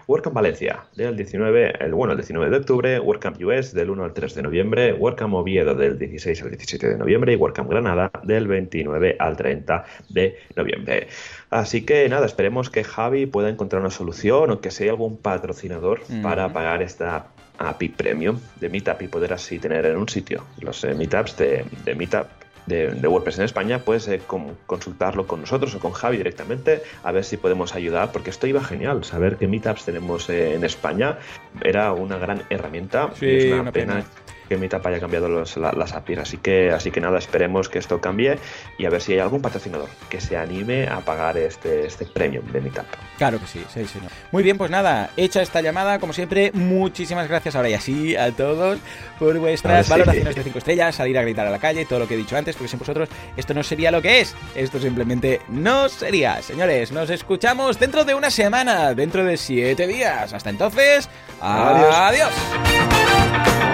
WordCamp 0.08 0.36
Valencia 0.36 0.86
del 0.96 1.16
19, 1.16 1.84
el, 1.86 1.94
bueno, 1.94 2.14
el 2.14 2.20
19 2.20 2.50
de 2.50 2.58
octubre, 2.58 3.00
WordCamp 3.00 3.42
US 3.44 3.74
del 3.74 3.90
1 3.90 4.04
al 4.04 4.14
3 4.14 4.36
de 4.36 4.42
noviembre, 4.42 4.94
WordCamp 4.94 5.34
Oviedo 5.34 5.76
del 5.76 5.98
16 5.98 6.42
al 6.44 6.50
17 6.50 6.90
de 6.90 6.98
noviembre 6.98 7.34
y 7.34 7.36
WordCamp 7.36 7.70
Granada 7.70 8.12
del 8.24 8.48
29 8.48 9.16
al 9.20 9.38
30 9.38 9.86
de 10.10 10.38
noviembre. 10.56 11.08
Así 11.50 11.84
que 11.84 12.08
nada, 12.10 12.26
esperemos 12.26 12.70
que 12.70 12.84
Javi 12.84 13.26
pueda 13.26 13.50
encontrar 13.50 13.82
una 13.82 13.92
solución 13.92 14.52
o 14.52 14.62
que 14.62 14.72
sea 14.72 14.92
algún 14.92 15.18
patrocinador 15.18 16.02
para 16.24 16.52
pagar 16.52 16.82
esta 16.82 17.28
API 17.58 17.90
Premium. 17.90 18.40
De 18.60 18.70
Meetup 18.70 19.02
y 19.02 19.08
poder 19.08 19.34
así 19.34 19.60
tener 19.60 19.86
en 19.86 19.98
un 19.98 20.10
sitio 20.10 20.46
los 20.60 20.84
eh, 20.84 20.94
Meetups 20.94 21.38
de, 21.38 21.66
de 21.86 21.96
Meetup 21.96 22.41
de, 22.66 23.08
WordPress 23.08 23.40
en 23.40 23.46
España, 23.46 23.80
puedes 23.80 24.08
eh, 24.08 24.22
consultarlo 24.66 25.28
con 25.28 25.42
nosotros 25.42 25.76
o 25.76 25.80
con 25.80 25.92
Javi 25.92 26.18
directamente 26.18 26.84
a 27.04 27.12
ver 27.12 27.24
si 27.24 27.38
podemos 27.38 27.76
ayudar, 27.76 28.12
porque 28.12 28.30
esto 28.30 28.48
iba 28.48 28.64
genial. 28.64 29.04
Saber 29.04 29.38
que 29.38 29.48
Meetups 29.48 29.86
tenemos 29.86 30.30
eh, 30.30 30.56
en 30.56 30.64
España 30.64 31.18
era 31.64 31.94
una 31.94 32.18
gran 32.18 32.44
herramienta. 32.50 33.10
es 33.20 33.54
una, 33.54 33.72
pena 33.72 34.04
que 34.52 34.58
Meetup 34.58 34.86
haya 34.86 35.00
cambiado 35.00 35.30
las 35.30 35.94
APIs. 35.94 36.18
Así 36.18 36.36
que, 36.36 36.72
así 36.72 36.92
que 36.92 37.00
nada, 37.00 37.18
esperemos 37.18 37.70
que 37.70 37.80
esto 37.80 38.02
cambie 38.02 38.38
y 38.78 38.86
a 38.86 38.90
ver 38.90 39.00
si 39.02 39.14
hay 39.14 39.20
algún 39.20 39.42
patrocinador 39.42 39.88
que 40.10 40.20
se 40.20 40.36
anime 40.36 40.90
a 40.90 41.00
pagar 41.00 41.38
este, 41.38 41.86
este 41.86 42.06
premium 42.06 42.46
de 42.52 42.60
Meetup. 42.60 42.84
Claro 43.18 43.40
que 43.40 43.48
sí, 43.48 43.64
sí, 43.74 43.86
sí. 43.86 44.00
Muy 44.34 44.44
bien, 44.44 44.58
pues 44.58 44.70
nada, 44.70 45.12
hecha 45.16 45.42
esta 45.42 45.62
llamada, 45.62 46.00
como 46.00 46.12
siempre, 46.12 46.52
muchísimas 46.54 47.30
gracias 47.30 47.56
ahora 47.56 47.70
y 47.70 47.76
así 47.76 48.18
a 48.18 48.30
todos 48.34 48.80
por 49.18 49.40
vuestras 49.40 49.88
valoraciones 49.88 50.36
de 50.36 50.44
5 50.44 50.58
estrellas, 50.58 50.96
salir 50.96 51.18
a 51.18 51.22
gritar 51.22 51.48
a 51.48 51.52
la 51.52 51.60
calle, 51.60 51.86
todo 51.86 52.00
lo 52.00 52.08
que 52.10 52.16
he 52.16 52.18
dicho 52.18 52.36
antes, 52.36 52.58
porque 52.58 52.68
sin 52.68 52.80
vosotros 52.80 53.08
esto 53.38 53.54
no 53.54 53.64
sería 53.64 53.90
lo 53.90 54.02
que 54.02 54.20
es. 54.20 54.36
Esto 54.54 54.82
simplemente 54.82 55.40
no 55.48 55.88
sería. 55.88 56.42
Señores, 56.42 56.92
nos 56.92 57.10
escuchamos 57.10 57.80
dentro 57.80 58.04
de 58.04 58.16
una 58.16 58.30
semana, 58.30 58.94
dentro 58.96 59.24
de 59.24 59.38
7 59.38 59.88
días. 59.88 60.34
Hasta 60.34 60.50
entonces, 60.50 61.08
adiós. 61.40 61.96
adiós. 61.96 63.71